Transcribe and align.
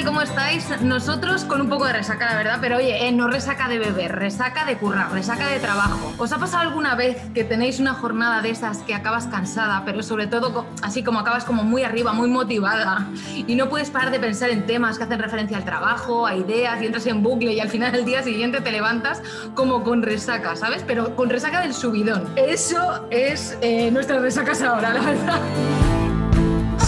tal? 0.00 0.10
¿Cómo 0.10 0.22
estáis? 0.22 0.68
Nosotros 0.82 1.44
con 1.44 1.60
un 1.60 1.68
poco 1.68 1.86
de 1.86 1.92
resaca, 1.92 2.26
la 2.26 2.36
verdad, 2.36 2.58
pero 2.60 2.76
oye, 2.76 3.06
eh, 3.06 3.12
no 3.12 3.28
resaca 3.28 3.68
de 3.68 3.78
beber, 3.78 4.12
resaca 4.12 4.64
de 4.64 4.76
currar, 4.76 5.12
resaca 5.12 5.48
de 5.48 5.58
trabajo. 5.58 6.12
¿Os 6.18 6.32
ha 6.32 6.38
pasado 6.38 6.68
alguna 6.68 6.94
vez 6.94 7.16
que 7.34 7.44
tenéis 7.44 7.80
una 7.80 7.94
jornada 7.94 8.42
de 8.42 8.50
esas 8.50 8.78
que 8.78 8.94
acabas 8.94 9.26
cansada, 9.26 9.82
pero 9.84 10.02
sobre 10.02 10.26
todo 10.26 10.66
así 10.82 11.02
como 11.02 11.20
acabas 11.20 11.44
como 11.44 11.64
muy 11.64 11.82
arriba, 11.82 12.12
muy 12.12 12.28
motivada 12.28 13.06
y 13.34 13.54
no 13.54 13.68
puedes 13.68 13.90
parar 13.90 14.10
de 14.10 14.18
pensar 14.18 14.50
en 14.50 14.66
temas 14.66 14.98
que 14.98 15.04
hacen 15.04 15.18
referencia 15.18 15.56
al 15.56 15.64
trabajo, 15.64 16.26
a 16.26 16.34
ideas 16.34 16.80
y 16.82 16.86
entras 16.86 17.06
en 17.06 17.22
bucle 17.22 17.52
y 17.52 17.60
al 17.60 17.68
final 17.68 17.92
del 17.92 18.04
día 18.04 18.22
siguiente 18.22 18.60
te 18.60 18.72
levantas 18.72 19.22
como 19.54 19.84
con 19.84 20.02
resaca, 20.02 20.56
¿sabes? 20.56 20.84
Pero 20.86 21.16
con 21.16 21.30
resaca 21.30 21.60
del 21.60 21.74
subidón. 21.74 22.28
Eso 22.36 23.06
es 23.10 23.56
eh, 23.60 23.90
nuestras 23.90 24.22
resacas 24.22 24.62
ahora, 24.62 24.94
la 24.94 25.00
verdad. 25.00 25.40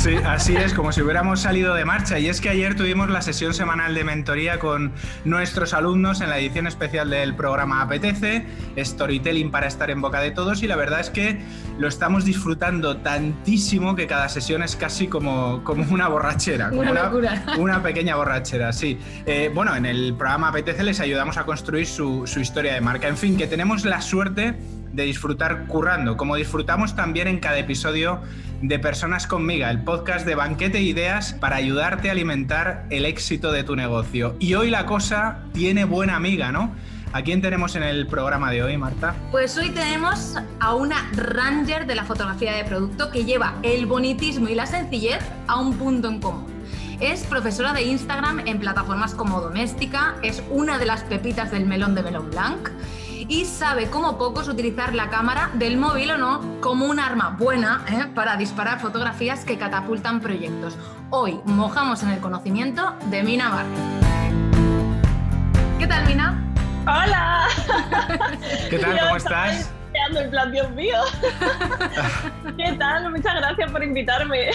Sí, 0.02 0.16
así 0.26 0.56
es, 0.56 0.74
como 0.74 0.90
si 0.90 1.00
hubiéramos 1.00 1.42
salido 1.42 1.76
de 1.76 1.84
marcha. 1.84 2.18
Y 2.18 2.26
es 2.26 2.40
que 2.40 2.48
ayer 2.48 2.74
tuvimos 2.74 3.08
la 3.08 3.22
sesión 3.22 3.54
semanal 3.54 3.94
de 3.94 4.02
mentoría 4.02 4.58
con 4.58 4.90
nuestros 5.24 5.74
alumnos 5.74 6.20
en 6.20 6.29
la 6.29 6.40
edición 6.40 6.66
especial 6.66 7.08
del 7.08 7.36
programa 7.36 7.82
Apetece, 7.82 8.44
Storytelling 8.76 9.52
para 9.52 9.68
estar 9.68 9.93
en 9.93 10.00
boca 10.00 10.18
de 10.18 10.32
todos. 10.32 10.60
Y 10.64 10.66
la 10.66 10.74
verdad 10.74 10.98
es 10.98 11.10
que 11.10 11.40
lo 11.79 11.86
estamos 11.86 12.24
disfrutando 12.24 12.96
tantísimo 12.96 13.94
que 13.94 14.08
cada 14.08 14.29
sesión 14.29 14.64
es 14.64 14.74
casi 14.74 15.07
como, 15.07 15.62
como 15.62 15.84
una 15.94 16.08
borrachera. 16.08 16.71
Como 16.71 16.80
una, 16.80 17.04
locura. 17.04 17.44
una, 17.57 17.80
pequeña 17.80 18.16
borrachera, 18.16 18.72
sí. 18.72 18.98
Eh, 19.24 19.52
bueno, 19.54 19.76
en 19.76 19.86
el 19.86 20.14
programa 20.14 20.48
Apetece 20.48 20.82
les 20.82 20.98
ayudamos 20.98 21.36
a 21.36 21.44
construir 21.44 21.86
su, 21.86 22.26
su 22.26 22.40
historia 22.40 22.74
de 22.74 22.80
marca. 22.80 23.07
En 23.07 23.16
fin, 23.16 23.36
que 23.36 23.46
tenemos 23.46 23.84
la 23.84 24.00
suerte 24.00 24.57
de 24.92 25.04
disfrutar 25.04 25.66
currando, 25.66 26.16
como 26.16 26.36
disfrutamos 26.36 26.94
también 26.94 27.28
en 27.28 27.38
cada 27.38 27.58
episodio 27.58 28.20
de 28.60 28.78
Personas 28.78 29.26
conmigo, 29.26 29.66
el 29.66 29.82
podcast 29.82 30.26
de 30.26 30.34
banquete 30.34 30.78
e 30.78 30.82
ideas 30.82 31.32
para 31.32 31.56
ayudarte 31.56 32.08
a 32.08 32.12
alimentar 32.12 32.86
el 32.90 33.06
éxito 33.06 33.52
de 33.52 33.64
tu 33.64 33.74
negocio. 33.74 34.36
Y 34.38 34.54
hoy 34.54 34.70
la 34.70 34.86
cosa 34.86 35.38
tiene 35.52 35.84
buena 35.84 36.16
amiga, 36.16 36.52
¿no? 36.52 36.72
¿A 37.14 37.22
quién 37.22 37.42
tenemos 37.42 37.76
en 37.76 37.82
el 37.82 38.06
programa 38.06 38.50
de 38.50 38.62
hoy, 38.62 38.78
Marta? 38.78 39.14
Pues 39.30 39.58
hoy 39.58 39.70
tenemos 39.70 40.36
a 40.60 40.74
una 40.74 41.10
ranger 41.12 41.86
de 41.86 41.94
la 41.94 42.04
fotografía 42.04 42.54
de 42.54 42.64
producto 42.64 43.10
que 43.10 43.24
lleva 43.24 43.56
el 43.62 43.84
bonitismo 43.84 44.48
y 44.48 44.54
la 44.54 44.64
sencillez 44.64 45.22
a 45.46 45.60
un 45.60 45.74
punto 45.74 46.08
en 46.08 46.20
común. 46.20 46.46
Es 47.00 47.24
profesora 47.24 47.72
de 47.74 47.82
Instagram 47.82 48.46
en 48.46 48.60
plataformas 48.60 49.14
como 49.14 49.40
Doméstica, 49.40 50.14
es 50.22 50.42
una 50.50 50.78
de 50.78 50.86
las 50.86 51.02
pepitas 51.02 51.50
del 51.50 51.66
melón 51.66 51.94
de 51.94 52.02
Melón 52.02 52.30
Blanc 52.30 52.70
y 53.33 53.47
sabe 53.47 53.88
como 53.88 54.19
pocos 54.19 54.47
utilizar 54.47 54.94
la 54.94 55.08
cámara 55.08 55.48
del 55.55 55.78
móvil 55.78 56.11
o 56.11 56.19
no 56.19 56.61
como 56.61 56.84
un 56.84 57.00
arma 57.00 57.34
buena 57.39 57.83
¿eh? 57.89 58.05
para 58.14 58.36
disparar 58.36 58.78
fotografías 58.78 59.47
que 59.47 59.56
catapultan 59.56 60.20
proyectos. 60.20 60.77
Hoy 61.08 61.41
mojamos 61.47 62.02
en 62.02 62.11
el 62.11 62.20
conocimiento 62.20 62.94
de 63.06 63.22
Mina 63.22 63.48
Barrio. 63.48 63.78
¿Qué 65.78 65.86
tal, 65.86 66.06
Mina? 66.06 66.44
¡Hola! 66.83 67.48
¿Qué 68.69 68.78
tal? 68.78 68.98
¿Cómo 69.00 69.16
estás? 69.16 69.72
En 70.14 70.30
plan, 70.30 70.52
Dios 70.52 70.70
mío. 70.72 70.98
¿Qué 72.58 72.72
tal? 72.78 73.11
Muchas 73.11 73.34
gracias 73.34 73.70
por 73.70 73.83
invitarme. 73.83 74.50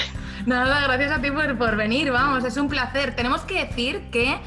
Nada, 0.45 0.81
gracias 0.83 1.11
a 1.13 1.19
ti 1.19 1.31
por, 1.31 1.57
por 1.57 1.77
venir, 1.77 2.11
vamos, 2.11 2.43
es 2.43 2.57
un 2.57 2.69
placer. 2.69 3.15
Tenemos 3.15 3.41
que 3.41 3.65
decir 3.65 4.11
que 4.11 4.39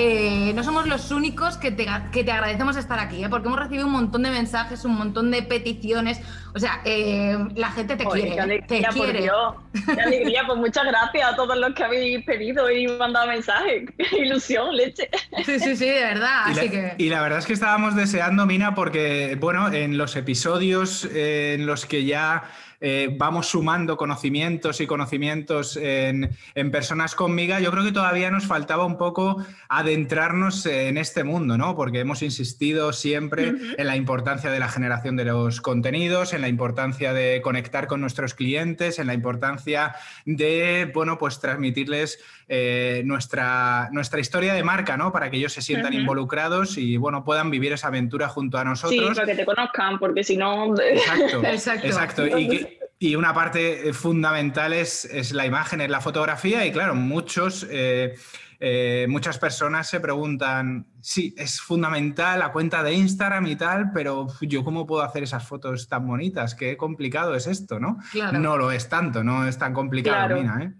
eh, 0.00 0.52
no 0.54 0.62
somos 0.62 0.86
los 0.86 1.10
únicos 1.10 1.56
que 1.56 1.72
te, 1.72 1.84
que 2.12 2.22
te 2.22 2.30
agradecemos 2.30 2.76
estar 2.76 3.00
aquí, 3.00 3.24
¿eh? 3.24 3.28
porque 3.28 3.48
hemos 3.48 3.58
recibido 3.58 3.84
un 3.84 3.90
montón 3.92 4.22
de 4.22 4.30
mensajes, 4.30 4.84
un 4.84 4.94
montón 4.94 5.32
de 5.32 5.42
peticiones. 5.42 6.20
O 6.54 6.60
sea, 6.60 6.82
eh, 6.84 7.36
la 7.56 7.72
gente 7.72 7.96
te 7.96 8.04
quiere. 8.04 8.30
Qué 8.30 8.40
alegría, 8.40 8.90
te 8.90 9.00
quiere. 9.00 9.28
Qué 9.86 10.00
alegría, 10.00 10.42
pues 10.46 10.56
muchas 10.56 10.84
gracias 10.84 11.32
a 11.32 11.34
todos 11.34 11.58
los 11.58 11.74
que 11.74 11.82
habéis 11.82 12.24
pedido 12.24 12.70
y 12.70 12.86
mandado 12.86 13.26
mensajes. 13.26 13.90
Qué 13.98 14.18
ilusión, 14.18 14.76
leche. 14.76 15.10
Sí, 15.44 15.58
sí, 15.58 15.74
sí, 15.74 15.86
de 15.86 16.00
verdad. 16.00 16.42
Y, 16.46 16.50
Así 16.52 16.66
la, 16.66 16.70
que... 16.70 16.94
y 16.98 17.08
la 17.08 17.20
verdad 17.20 17.40
es 17.40 17.46
que 17.46 17.54
estábamos 17.54 17.96
deseando, 17.96 18.46
Mina, 18.46 18.76
porque, 18.76 19.36
bueno, 19.40 19.72
en 19.72 19.98
los 19.98 20.14
episodios 20.14 21.08
en 21.12 21.66
los 21.66 21.86
que 21.86 22.04
ya 22.04 22.44
eh, 22.80 23.14
vamos 23.18 23.48
sumando 23.48 23.96
conocimientos 23.96 24.80
y 24.80 24.86
conocimientos 24.86 25.76
en, 25.76 26.30
en, 26.54 26.70
personas 26.70 27.14
conmigo, 27.14 27.58
yo 27.58 27.70
creo 27.72 27.84
que 27.84 27.92
todavía 27.92 28.30
nos 28.30 28.46
faltaba 28.46 28.84
un 28.84 28.96
poco 28.96 29.44
adentrarnos 29.68 30.64
en 30.66 30.96
este 30.96 31.24
mundo, 31.24 31.58
¿no? 31.58 31.74
Porque 31.74 32.00
hemos 32.00 32.22
insistido 32.22 32.92
siempre 32.92 33.50
uh 33.50 33.52
-huh. 33.52 33.74
en 33.78 33.86
la 33.86 33.96
importancia 33.96 34.50
de 34.50 34.60
la 34.60 34.68
generación 34.68 35.16
de 35.16 35.24
los 35.24 35.60
contenidos, 35.60 36.32
en 36.32 36.40
la 36.40 36.48
importancia 36.48 37.12
de 37.12 37.40
conectar 37.42 37.86
con 37.86 38.00
nuestros 38.00 38.34
clientes, 38.34 38.98
en 38.98 39.08
la 39.08 39.14
importancia 39.14 39.96
de, 40.24 40.90
bueno, 40.94 41.18
pues 41.18 41.40
transmitirles 41.40 42.20
eh, 42.48 43.02
nuestra, 43.04 43.90
nuestra 43.92 44.20
historia 44.20 44.54
de 44.54 44.64
marca, 44.64 44.96
¿no? 44.96 45.12
Para 45.12 45.30
que 45.30 45.36
ellos 45.36 45.52
se 45.52 45.60
sientan 45.60 45.92
uh 45.92 45.96
-huh. 45.96 46.00
involucrados 46.00 46.78
y, 46.78 46.96
bueno, 46.96 47.22
puedan 47.22 47.50
vivir 47.50 47.72
esa 47.72 47.88
aventura 47.88 48.28
junto 48.28 48.56
a 48.56 48.64
nosotros. 48.64 48.98
Sí, 48.98 49.14
para 49.14 49.26
que 49.26 49.34
te 49.34 49.44
conozcan, 49.44 49.98
porque 49.98 50.24
si 50.24 50.36
no... 50.36 50.74
Exacto, 50.80 51.42
exacto. 51.44 51.86
exacto. 51.86 52.26
Y, 52.26 52.78
y 52.98 53.14
una 53.14 53.32
parte 53.32 53.92
fundamental 53.92 54.72
es, 54.72 55.04
es, 55.04 55.32
la 55.32 55.46
imagen, 55.46 55.80
es 55.80 55.90
la 55.90 56.00
fotografía 56.00 56.66
y 56.66 56.72
claro, 56.72 56.94
muchos, 56.96 57.66
eh, 57.70 58.14
eh, 58.58 59.06
muchas 59.08 59.38
personas 59.38 59.88
se 59.88 60.00
preguntan, 60.00 60.86
sí, 61.00 61.32
es 61.38 61.60
fundamental 61.60 62.40
la 62.40 62.50
cuenta 62.50 62.82
de 62.82 62.94
Instagram 62.94 63.46
y 63.46 63.56
tal, 63.56 63.92
pero 63.92 64.26
yo 64.40 64.64
cómo 64.64 64.84
puedo 64.84 65.02
hacer 65.02 65.22
esas 65.22 65.46
fotos 65.46 65.88
tan 65.88 66.08
bonitas, 66.08 66.56
qué 66.56 66.76
complicado 66.76 67.36
es 67.36 67.46
esto, 67.46 67.78
¿no? 67.78 67.98
Claro. 68.10 68.38
No 68.38 68.56
lo 68.56 68.72
es 68.72 68.88
tanto, 68.88 69.22
no 69.22 69.46
es 69.46 69.58
tan 69.58 69.74
complicado, 69.74 70.26
claro. 70.26 70.40
Mina, 70.40 70.64
¿eh? 70.64 70.72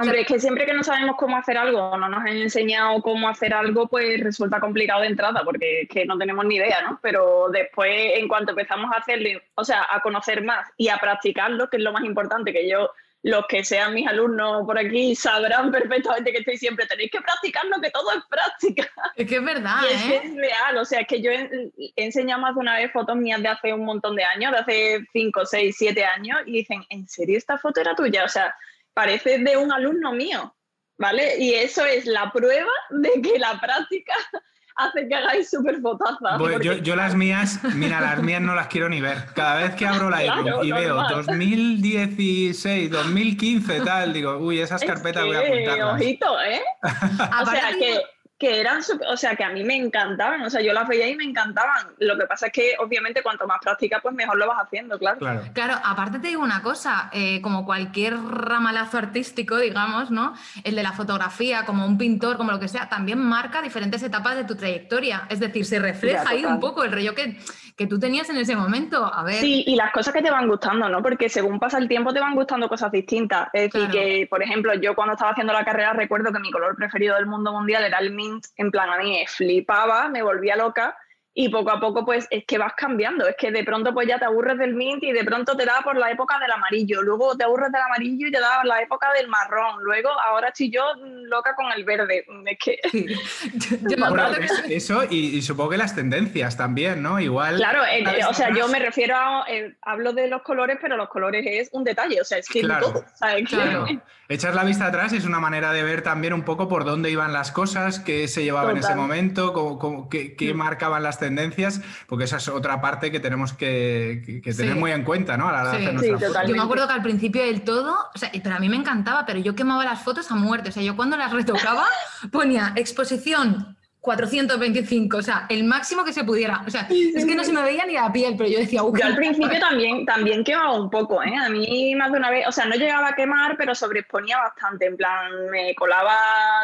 Hombre, 0.00 0.20
es 0.20 0.26
que 0.28 0.38
siempre 0.38 0.64
que 0.64 0.74
no 0.74 0.84
sabemos 0.84 1.16
cómo 1.16 1.36
hacer 1.36 1.58
algo, 1.58 1.96
no 1.96 2.08
nos 2.08 2.20
han 2.20 2.28
enseñado 2.36 3.02
cómo 3.02 3.28
hacer 3.28 3.52
algo, 3.52 3.88
pues 3.88 4.20
resulta 4.22 4.60
complicado 4.60 5.00
de 5.00 5.08
entrada, 5.08 5.42
porque 5.44 5.82
es 5.82 5.88
que 5.88 6.06
no 6.06 6.16
tenemos 6.16 6.44
ni 6.44 6.54
idea, 6.54 6.82
¿no? 6.82 7.00
Pero 7.02 7.48
después, 7.52 8.12
en 8.14 8.28
cuanto 8.28 8.52
empezamos 8.52 8.92
a 8.92 8.98
hacerlo, 8.98 9.40
o 9.56 9.64
sea, 9.64 9.86
a 9.90 10.00
conocer 10.00 10.44
más 10.44 10.68
y 10.76 10.88
a 10.88 10.98
practicarlo, 10.98 11.68
que 11.68 11.78
es 11.78 11.82
lo 11.82 11.92
más 11.92 12.04
importante, 12.04 12.52
que 12.52 12.68
yo, 12.68 12.92
los 13.24 13.44
que 13.48 13.64
sean 13.64 13.92
mis 13.92 14.06
alumnos 14.06 14.64
por 14.64 14.78
aquí, 14.78 15.16
sabrán 15.16 15.72
perfectamente 15.72 16.30
que 16.30 16.38
estoy 16.38 16.58
siempre, 16.58 16.86
tenéis 16.86 17.10
que 17.10 17.20
practicarlo, 17.20 17.80
que 17.80 17.90
todo 17.90 18.12
es 18.12 18.22
práctica. 18.30 18.88
Es 19.16 19.28
que 19.28 19.36
es 19.36 19.44
verdad, 19.44 19.80
y 19.90 19.94
es 19.94 20.04
¿eh? 20.04 20.20
es 20.22 20.36
real, 20.36 20.78
o 20.78 20.84
sea, 20.84 21.00
es 21.00 21.08
que 21.08 21.20
yo 21.20 21.32
he, 21.32 21.72
he 21.96 22.04
enseñado 22.04 22.40
más 22.40 22.54
de 22.54 22.60
una 22.60 22.76
vez 22.76 22.92
fotos 22.92 23.16
mías 23.16 23.42
de 23.42 23.48
hace 23.48 23.72
un 23.72 23.84
montón 23.84 24.14
de 24.14 24.22
años, 24.22 24.52
de 24.52 24.58
hace 24.58 25.06
5, 25.12 25.44
6, 25.44 25.74
7 25.76 26.04
años, 26.04 26.38
y 26.46 26.52
dicen, 26.52 26.84
¿en 26.88 27.08
serio 27.08 27.36
esta 27.36 27.58
foto 27.58 27.80
era 27.80 27.96
tuya? 27.96 28.22
O 28.22 28.28
sea, 28.28 28.54
parece 28.98 29.38
de 29.38 29.56
un 29.56 29.70
alumno 29.70 30.12
mío, 30.12 30.52
¿vale? 30.98 31.38
Y 31.38 31.54
eso 31.54 31.84
es 31.84 32.04
la 32.04 32.32
prueba 32.32 32.72
de 32.90 33.22
que 33.22 33.38
la 33.38 33.60
práctica 33.60 34.12
hace 34.74 35.06
que 35.06 35.14
hagáis 35.14 35.48
súper 35.48 35.80
fotazas. 35.80 36.36
Bueno, 36.36 36.60
yo, 36.60 36.72
yo, 36.78 36.96
las 36.96 37.14
mías, 37.14 37.60
mira, 37.76 38.00
las 38.00 38.20
mías 38.20 38.40
no 38.40 38.56
las 38.56 38.66
quiero 38.66 38.88
ni 38.88 39.00
ver. 39.00 39.26
Cada 39.36 39.62
vez 39.62 39.76
que 39.76 39.86
abro 39.86 40.10
la 40.10 40.22
claro, 40.22 40.64
y 40.64 40.72
veo 40.72 40.96
2016, 41.10 42.90
2015, 42.90 43.80
tal, 43.82 44.12
digo, 44.12 44.36
uy, 44.38 44.58
esas 44.58 44.82
carpetas 44.82 45.22
es 45.24 45.30
que, 45.30 45.36
voy 45.36 45.36
a 45.36 45.48
apuntarlas. 45.48 45.94
Ojito, 45.94 46.40
¿eh? 46.42 46.62
o 46.82 47.46
sea, 47.46 47.70
que 47.78 48.02
que 48.38 48.60
eran, 48.60 48.80
o 49.08 49.16
sea, 49.16 49.34
que 49.34 49.42
a 49.42 49.50
mí 49.50 49.64
me 49.64 49.74
encantaban, 49.74 50.40
o 50.42 50.50
sea, 50.50 50.60
yo 50.60 50.72
las 50.72 50.86
veía 50.86 51.08
y 51.08 51.16
me 51.16 51.24
encantaban. 51.24 51.88
Lo 51.98 52.16
que 52.16 52.24
pasa 52.26 52.46
es 52.46 52.52
que, 52.52 52.76
obviamente, 52.78 53.20
cuanto 53.20 53.48
más 53.48 53.58
práctica, 53.60 53.98
pues 54.00 54.14
mejor 54.14 54.38
lo 54.38 54.46
vas 54.46 54.62
haciendo, 54.62 54.96
claro. 54.96 55.18
Claro, 55.18 55.42
claro 55.52 55.74
aparte 55.84 56.20
te 56.20 56.28
digo 56.28 56.42
una 56.42 56.62
cosa, 56.62 57.10
eh, 57.12 57.40
como 57.42 57.64
cualquier 57.64 58.16
ramalazo 58.16 58.98
artístico, 58.98 59.56
digamos, 59.56 60.12
¿no? 60.12 60.34
El 60.62 60.76
de 60.76 60.84
la 60.84 60.92
fotografía, 60.92 61.64
como 61.64 61.84
un 61.84 61.98
pintor, 61.98 62.36
como 62.36 62.52
lo 62.52 62.60
que 62.60 62.68
sea, 62.68 62.88
también 62.88 63.18
marca 63.18 63.60
diferentes 63.60 64.04
etapas 64.04 64.36
de 64.36 64.44
tu 64.44 64.54
trayectoria. 64.54 65.26
Es 65.28 65.40
decir, 65.40 65.64
se 65.64 65.80
refleja 65.80 66.22
ya, 66.22 66.30
ahí 66.30 66.44
un 66.44 66.60
poco 66.60 66.84
el 66.84 66.92
rollo 66.92 67.16
que, 67.16 67.38
que 67.76 67.86
tú 67.86 67.98
tenías 67.98 68.30
en 68.30 68.36
ese 68.36 68.54
momento. 68.54 69.12
A 69.12 69.24
ver. 69.24 69.36
Sí, 69.36 69.64
y 69.66 69.74
las 69.74 69.92
cosas 69.92 70.14
que 70.14 70.22
te 70.22 70.30
van 70.30 70.46
gustando, 70.46 70.88
¿no? 70.88 71.02
Porque 71.02 71.28
según 71.28 71.58
pasa 71.58 71.78
el 71.78 71.88
tiempo 71.88 72.12
te 72.12 72.20
van 72.20 72.36
gustando 72.36 72.68
cosas 72.68 72.92
distintas. 72.92 73.48
Es 73.52 73.72
decir, 73.72 73.88
claro. 73.88 73.92
que, 73.92 74.26
por 74.30 74.42
ejemplo, 74.42 74.74
yo 74.74 74.94
cuando 74.94 75.14
estaba 75.14 75.32
haciendo 75.32 75.52
la 75.52 75.64
carrera 75.64 75.92
recuerdo 75.92 76.32
que 76.32 76.38
mi 76.38 76.52
color 76.52 76.76
preferido 76.76 77.16
del 77.16 77.26
mundo 77.26 77.52
mundial 77.52 77.84
era 77.84 77.98
el 77.98 78.12
en 78.56 78.70
plan 78.70 78.90
a 78.90 78.98
mí 78.98 79.18
me 79.18 79.26
flipaba, 79.26 80.08
me 80.08 80.22
volvía 80.22 80.56
loca 80.56 80.96
y 81.34 81.48
poco 81.50 81.70
a 81.70 81.78
poco 81.78 82.04
pues 82.04 82.26
es 82.30 82.44
que 82.46 82.58
vas 82.58 82.72
cambiando, 82.76 83.28
es 83.28 83.36
que 83.36 83.52
de 83.52 83.62
pronto 83.62 83.94
pues 83.94 84.08
ya 84.08 84.18
te 84.18 84.24
aburres 84.24 84.58
del 84.58 84.74
mint 84.74 85.04
y 85.04 85.12
de 85.12 85.24
pronto 85.24 85.56
te 85.56 85.64
da 85.64 85.80
por 85.84 85.96
la 85.96 86.10
época 86.10 86.36
del 86.40 86.50
amarillo, 86.50 87.00
luego 87.02 87.36
te 87.36 87.44
aburres 87.44 87.70
del 87.70 87.82
amarillo 87.82 88.26
y 88.26 88.32
te 88.32 88.40
da 88.40 88.56
por 88.56 88.66
la 88.66 88.82
época 88.82 89.12
del 89.12 89.28
marrón, 89.28 89.84
luego 89.84 90.10
ahora 90.10 90.48
estoy 90.48 90.70
yo 90.70 90.82
loca 91.28 91.54
con 91.54 91.70
el 91.72 91.84
verde, 91.84 92.24
es 92.46 92.58
que... 92.58 92.78
Sí. 92.88 93.06
yo, 93.54 93.76
yo 93.88 93.96
bueno, 94.08 94.30
que... 94.66 94.76
Eso 94.76 95.04
y, 95.08 95.36
y, 95.36 95.42
supongo 95.42 95.70
que 95.70 95.76
las 95.76 95.94
tendencias 95.94 96.56
también, 96.56 97.02
¿no? 97.02 97.20
Igual... 97.20 97.56
Claro, 97.56 97.82
eh, 97.84 98.04
o 98.28 98.34
sea, 98.34 98.52
yo 98.54 98.66
me 98.68 98.78
refiero 98.78 99.14
a, 99.16 99.44
eh, 99.48 99.76
hablo 99.82 100.12
de 100.12 100.28
los 100.28 100.42
colores, 100.42 100.78
pero 100.80 100.96
los 100.96 101.08
colores 101.08 101.44
es 101.46 101.68
un 101.72 101.84
detalle, 101.84 102.20
o 102.20 102.24
sea, 102.24 102.38
es 102.38 102.48
que 102.48 102.60
claro, 102.60 102.92
todo, 102.92 103.04
¿sabes? 103.14 103.48
Claro. 103.48 103.86
Echar 104.30 104.54
la 104.54 104.64
vista 104.64 104.86
atrás 104.86 105.14
es 105.14 105.24
una 105.24 105.40
manera 105.40 105.72
de 105.72 105.82
ver 105.82 106.02
también 106.02 106.34
un 106.34 106.42
poco 106.42 106.68
por 106.68 106.84
dónde 106.84 107.10
iban 107.10 107.32
las 107.32 107.50
cosas, 107.50 107.98
qué 107.98 108.28
se 108.28 108.44
llevaba 108.44 108.68
Total. 108.68 108.76
en 108.76 108.84
ese 108.84 108.94
momento, 108.94 109.52
cómo, 109.54 109.78
cómo, 109.78 110.08
qué, 110.10 110.36
qué 110.36 110.52
mm. 110.52 110.56
marcaban 110.56 111.02
las 111.02 111.18
tendencias, 111.18 111.80
porque 112.06 112.24
esa 112.24 112.36
es 112.36 112.48
otra 112.48 112.80
parte 112.82 113.10
que 113.10 113.20
tenemos 113.20 113.54
que, 113.54 114.22
que, 114.26 114.42
que 114.42 114.52
tener 114.52 114.74
sí. 114.74 114.78
muy 114.78 114.92
en 114.92 115.04
cuenta, 115.04 115.38
¿no? 115.38 115.48
A 115.48 115.52
la 115.52 115.62
hora 115.62 115.78
sí. 115.78 115.84
de 115.84 116.14
hacer 116.14 116.46
Yo 116.46 116.56
me 116.56 116.62
acuerdo 116.62 116.86
que 116.86 116.92
al 116.92 117.02
principio 117.02 117.42
del 117.42 117.62
todo, 117.62 117.96
o 118.14 118.18
sea, 118.18 118.30
pero 118.42 118.54
a 118.54 118.58
mí 118.58 118.68
me 118.68 118.76
encantaba, 118.76 119.24
pero 119.24 119.38
yo 119.38 119.54
quemaba 119.54 119.84
las 119.84 120.02
fotos 120.02 120.30
a 120.30 120.34
muerte. 120.34 120.68
O 120.68 120.72
sea, 120.72 120.82
yo 120.82 120.94
cuando 120.94 121.16
las 121.18 121.32
retocaba, 121.32 121.86
ponía 122.30 122.72
exposición 122.76 123.76
425, 124.00 125.16
o 125.16 125.22
sea, 125.22 125.46
el 125.48 125.64
máximo 125.64 126.04
que 126.04 126.12
se 126.12 126.24
pudiera. 126.24 126.62
O 126.66 126.70
sea, 126.70 126.88
es 126.90 127.26
que 127.26 127.34
no 127.34 127.44
se 127.44 127.52
me 127.52 127.62
veía 127.62 127.84
ni 127.84 127.94
la 127.94 128.12
piel, 128.12 128.36
pero 128.38 128.48
yo 128.48 128.58
decía, 128.58 128.80
Yo 128.80 129.04
al 129.04 129.16
principio 129.16 129.58
también, 129.58 130.06
también 130.06 130.44
quemaba 130.44 130.80
un 130.80 130.88
poco, 130.88 131.22
¿eh? 131.22 131.34
A 131.36 131.48
mí 131.48 131.94
más 131.94 132.12
de 132.12 132.18
una 132.18 132.30
vez, 132.30 132.46
o 132.46 132.52
sea, 132.52 132.64
no 132.66 132.76
llegaba 132.76 133.08
a 133.08 133.14
quemar, 133.14 133.56
pero 133.56 133.74
sobreexponía 133.74 134.38
bastante, 134.38 134.86
en 134.86 134.96
plan, 134.96 135.50
me 135.50 135.74
colaba 135.74 136.16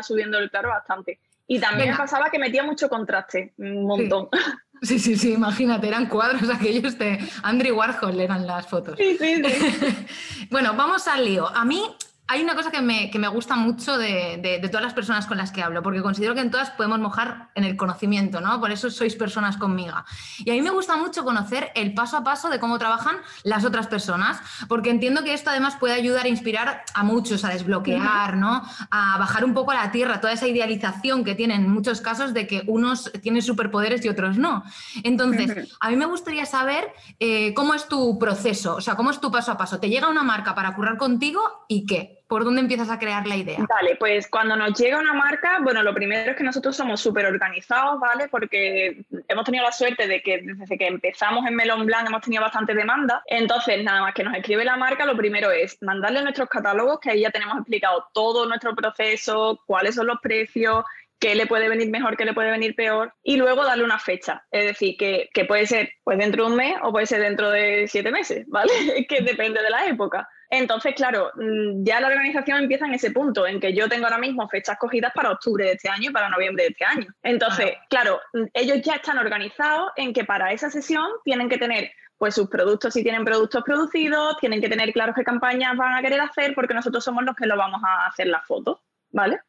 subiendo 0.03 0.39
el 0.39 0.51
claro 0.51 0.71
bastante. 0.71 1.19
Y 1.47 1.59
también 1.59 1.95
pasaba 1.97 2.31
que 2.31 2.39
metía 2.39 2.63
mucho 2.63 2.89
contraste, 2.89 3.53
un 3.59 3.85
montón. 3.85 4.29
Sí. 4.33 4.99
Sí, 4.99 5.17
sí, 5.17 5.33
imagínate, 5.33 5.89
eran 5.89 6.07
cuadros 6.07 6.49
aquellos 6.55 6.99
de 6.99 7.19
Andrew 7.43 7.77
Warhol, 7.77 8.21
eran 8.21 8.47
las 8.47 8.67
fotos. 8.67 8.97
Sí, 8.99 9.17
sí, 9.19 9.43
sí. 9.43 10.47
bueno, 10.51 10.75
vamos 10.75 11.09
al 11.09 11.25
lío. 11.25 11.49
A 11.49 11.65
mí 11.65 11.83
hay 12.27 12.43
una 12.43 12.55
cosa 12.55 12.71
que 12.71 12.81
me, 12.81 13.29
gusta 13.29 13.55
mucho 13.55 13.99
de, 13.99 14.59
todas 14.71 14.83
las 14.83 14.95
personas 14.95 15.27
con 15.27 15.37
las 15.37 15.53
que 15.53 15.63
hablo, 15.63 15.83
porque 15.83 16.01
considero 16.01 16.35
que 16.35 16.41
en 16.41 16.51
todas 16.51 16.71
podemos 16.71 16.99
mojar 16.99 17.51
en 17.55 17.65
el 17.65 17.77
conocimiento, 17.77 18.41
¿no? 18.41 18.59
Por 18.61 18.71
eso 18.71 18.91
sois 18.91 19.15
personas 19.15 19.59
conmigo. 19.59 19.95
Y 20.39 20.51
a 20.51 20.55
mí 20.55 20.63
me 20.63 20.71
gusta 20.71 20.97
mucho 20.97 21.23
conocer 21.23 21.71
el 21.75 21.93
paso 21.93 22.17
a 22.17 22.25
paso 22.25 22.49
de 22.49 22.59
cómo 22.59 22.79
trabajan 22.79 23.17
las 23.43 23.67
otras 23.67 23.89
personas, 23.89 24.41
porque 24.69 24.89
entiendo 24.89 25.23
que 25.23 25.35
esto 25.35 25.51
además 25.51 25.77
puede 25.77 25.95
ayudar 25.95 26.25
a 26.25 26.29
inspirar 26.29 26.85
a 26.95 27.05
muchos 27.05 27.45
a 27.45 27.51
desbloquear, 27.51 28.39
¿no? 28.39 28.63
A 28.91 29.19
bajar 29.19 29.45
un 29.45 29.53
poco 29.53 29.73
a 29.73 29.75
la 29.75 29.93
tierra 29.93 30.21
toda 30.21 30.33
esa 30.33 30.49
idealización 30.49 31.25
que 31.25 31.35
tienen 31.35 31.65
en 31.65 31.71
muchos 31.71 32.01
casos 32.01 32.33
de 32.33 32.47
que 32.47 32.63
unos 32.67 33.13
tienen 33.21 33.43
superpoderes 33.43 34.03
y 34.03 34.09
otros 34.09 34.39
no. 34.39 34.65
Entonces, 35.03 35.77
a 35.79 35.91
mí 35.91 35.97
me 35.97 36.07
gustaría 36.07 36.47
saber 36.47 36.91
eh, 37.21 37.53
cómo 37.53 37.75
es 37.75 37.87
tu 37.87 38.19
proceso, 38.19 38.77
o 38.77 38.81
sea, 38.81 38.95
cómo 38.95 39.11
es 39.11 39.21
tu 39.21 39.31
paso 39.31 39.53
a 39.53 39.59
paso. 39.59 39.79
¿Te 39.79 39.91
llega 39.91 40.09
una 40.09 40.23
marca 40.23 40.55
para 40.55 40.75
currar 40.75 40.97
contigo 40.97 41.67
y 41.69 41.85
qué? 41.85 42.14
¿Por 42.27 42.45
dónde 42.45 42.63
empiezas 42.63 42.91
a 42.91 42.99
crear 42.99 43.27
la 43.27 43.37
idea? 43.37 43.59
Vale, 43.69 43.97
pues 43.97 44.29
cuando 44.29 44.57
nos 44.57 44.79
llega 44.79 44.99
una 44.99 45.13
marca, 45.13 45.59
bueno, 45.63 45.83
lo 45.83 45.93
primero 45.93 46.31
es 46.31 46.37
que 46.37 46.43
nosotros 46.43 46.75
somos 46.75 47.01
súper 47.01 47.27
organizados, 47.27 48.01
¿vale? 48.01 48.29
Porque 48.29 49.05
hemos 49.29 49.45
tenido 49.45 49.65
la 49.65 49.73
suerte 49.73 50.09
de 50.09 50.23
que 50.23 50.41
desde 50.43 50.79
que 50.79 50.87
empezamos 50.87 51.47
en 51.47 51.55
Melon 51.55 51.85
Blanc 51.85 52.09
hemos 52.09 52.23
tenido 52.23 52.43
bastante 52.43 52.75
demanda. 52.75 53.23
Entonces, 53.27 53.85
nada 53.85 54.01
más 54.01 54.15
que 54.15 54.25
nos 54.25 54.35
escribe 54.35 54.65
la 54.65 54.77
marca, 54.77 55.05
lo 55.05 55.17
primero 55.17 55.51
es 55.51 55.77
mandarle 55.83 56.23
nuestros 56.23 56.49
catálogos, 56.49 56.99
que 57.01 57.11
ahí 57.11 57.21
ya 57.21 57.31
tenemos 57.31 57.59
explicado 57.59 58.07
todo 58.15 58.47
nuestro 58.47 58.75
proceso, 58.75 59.61
cuáles 59.67 59.95
son 59.95 60.07
los 60.07 60.19
precios, 60.21 60.85
qué 61.25 61.35
le 61.35 61.47
puede 61.47 61.69
venir 61.69 61.91
mejor, 61.91 62.17
qué 62.17 62.25
le 62.25 62.35
puede 62.35 62.51
venir 62.51 62.75
peor, 62.75 63.15
y 63.23 63.37
luego 63.37 63.65
darle 63.65 63.85
una 63.85 63.99
fecha. 63.99 64.45
Es 64.51 64.65
decir, 64.65 64.97
que, 64.99 65.29
que 65.33 65.45
puede 65.45 65.67
ser 65.67 65.93
pues 66.05 66.19
dentro 66.19 66.45
de 66.45 66.51
un 66.51 66.57
mes 66.57 66.77
o 66.83 66.93
puede 66.93 67.07
ser 67.07 67.21
dentro 67.21 67.51
de 67.51 67.87
siete 67.89 68.11
meses, 68.11 68.45
¿vale? 68.49 68.73
que 69.09 69.23
depende 69.23 69.63
de 69.63 69.71
la 69.71 69.87
época. 69.87 70.29
Entonces, 70.57 70.95
claro, 70.95 71.33
mm, 71.35 71.83
ya 71.83 72.01
la 72.01 72.07
organización 72.07 72.59
empieza 72.59 72.87
en 72.87 72.95
ese 72.95 73.11
punto, 73.11 73.45
en 73.45 73.59
que 73.59 73.75
yo 73.75 73.89
tengo 73.89 74.07
ahora 74.07 74.19
mismo 74.19 74.49
fechas 74.49 74.79
cogidas 74.79 75.13
para 75.13 75.33
octubre 75.33 75.65
de 75.65 75.73
este 75.73 75.89
año 75.89 76.11
y 76.11 76.13
para 76.13 76.29
noviembre 76.29 76.65
de 76.65 76.71
este 76.71 76.85
año. 76.85 77.07
Entonces, 77.25 77.73
claro, 77.91 78.21
mm, 78.33 78.45
ellos 78.53 78.81
ya 78.83 78.95
están 78.95 79.19
organizados 79.19 79.91
en 79.97 80.13
que 80.13 80.25
para 80.25 80.53
esa 80.53 80.71
sesión 80.71 81.07
tienen 81.25 81.49
que 81.49 81.59
tener 81.59 81.91
pues 82.19 82.37
sus 82.37 82.49
productos, 82.49 82.95
si 82.95 83.03
tienen 83.03 83.25
productos 83.25 83.65
producidos, 83.65 84.39
tienen 84.39 84.61
que 84.61 84.69
tener 84.69 84.93
claro 84.93 85.13
qué 85.13 85.25
campañas 85.25 85.77
van 85.77 85.95
a 85.95 86.03
querer 86.03 86.21
hacer, 86.21 86.55
porque 86.55 86.73
nosotros 86.73 87.03
somos 87.03 87.25
los 87.25 87.35
que 87.35 87.47
lo 87.47 87.57
vamos 87.57 87.83
a 87.85 88.07
hacer 88.07 88.29
las 88.29 88.47
fotos, 88.47 88.79
¿vale? 89.11 89.41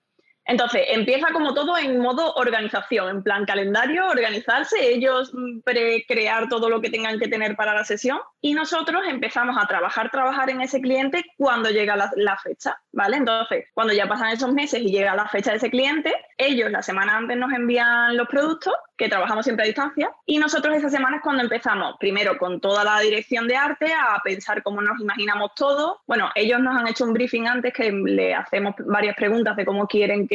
Entonces, 0.45 0.83
empieza 0.89 1.27
como 1.33 1.53
todo 1.53 1.77
en 1.77 2.00
modo 2.00 2.33
organización, 2.36 3.09
en 3.09 3.24
plan 3.24 3.45
calendario, 3.45 4.07
organizarse, 4.07 4.75
ellos 4.80 5.31
mm, 5.33 5.59
crear 6.07 6.47
todo 6.50 6.69
lo 6.69 6.81
que 6.81 6.92
tengan 6.92 7.19
que 7.19 7.27
tener 7.27 7.56
para 7.56 7.74
la 7.74 7.83
sesión 7.83 8.19
y 8.42 8.53
nosotros 8.53 9.01
empezamos 9.07 9.57
a 9.59 9.65
trabajar, 9.65 10.12
trabajar 10.12 10.51
en 10.51 10.62
ese 10.62 10.80
cliente 10.80 11.25
cuando 11.38 11.71
llega 11.71 11.95
la, 11.95 12.38
fecha, 12.38 12.77
¿vale? 12.92 13.18
Entonces, 13.18 13.65
cuando 13.74 13.92
ya 13.94 14.07
pasan 14.07 14.30
esos 14.30 14.53
meses 14.53 14.81
y 14.81 14.92
llega 14.92 15.15
la 15.15 15.27
fecha 15.27 15.51
de 15.51 15.57
ese 15.57 15.71
cliente, 15.71 16.13
ellos 16.38 16.69
la 16.69 16.83
semana 16.83 17.18
antes 17.18 17.38
nos 17.38 17.51
envían 17.51 18.15
los 18.15 18.27
productos, 18.27 18.74
que 18.98 19.09
trabajamos 19.09 19.45
siempre 19.45 19.63
a 19.63 19.68
distancia, 19.68 20.12
y 20.25 20.38
nosotros 20.38 20.75
esa 20.75 20.89
semana 20.89 21.18
es 21.18 21.24
cuando 21.24 21.41
empezamos, 21.41 21.95
primero 22.00 22.38
con 22.38 22.62
toda 22.62 22.83
la 22.83 23.00
dirección 23.00 23.48
de 23.48 23.56
arte, 23.56 23.91
a 23.94 24.21
pensar 24.24 24.62
cómo 24.62 24.80
nos 24.80 25.01
imaginamos 25.01 25.56
todo. 25.56 26.01
Bueno, 26.06 26.30
ellos 26.36 26.59
nos 26.59 26.77
han 26.77 26.88
hecho 26.88 27.03
un 27.03 27.13
briefing 27.13 27.48
antes 27.48 27.74
que 27.74 27.91
le 27.91 28.36
hacemos 28.36 28.75
varias 28.86 29.15
preguntas 29.15 29.56
de 29.56 29.65
cómo 29.65 29.88
quieren 29.88 30.27
que 30.27 30.34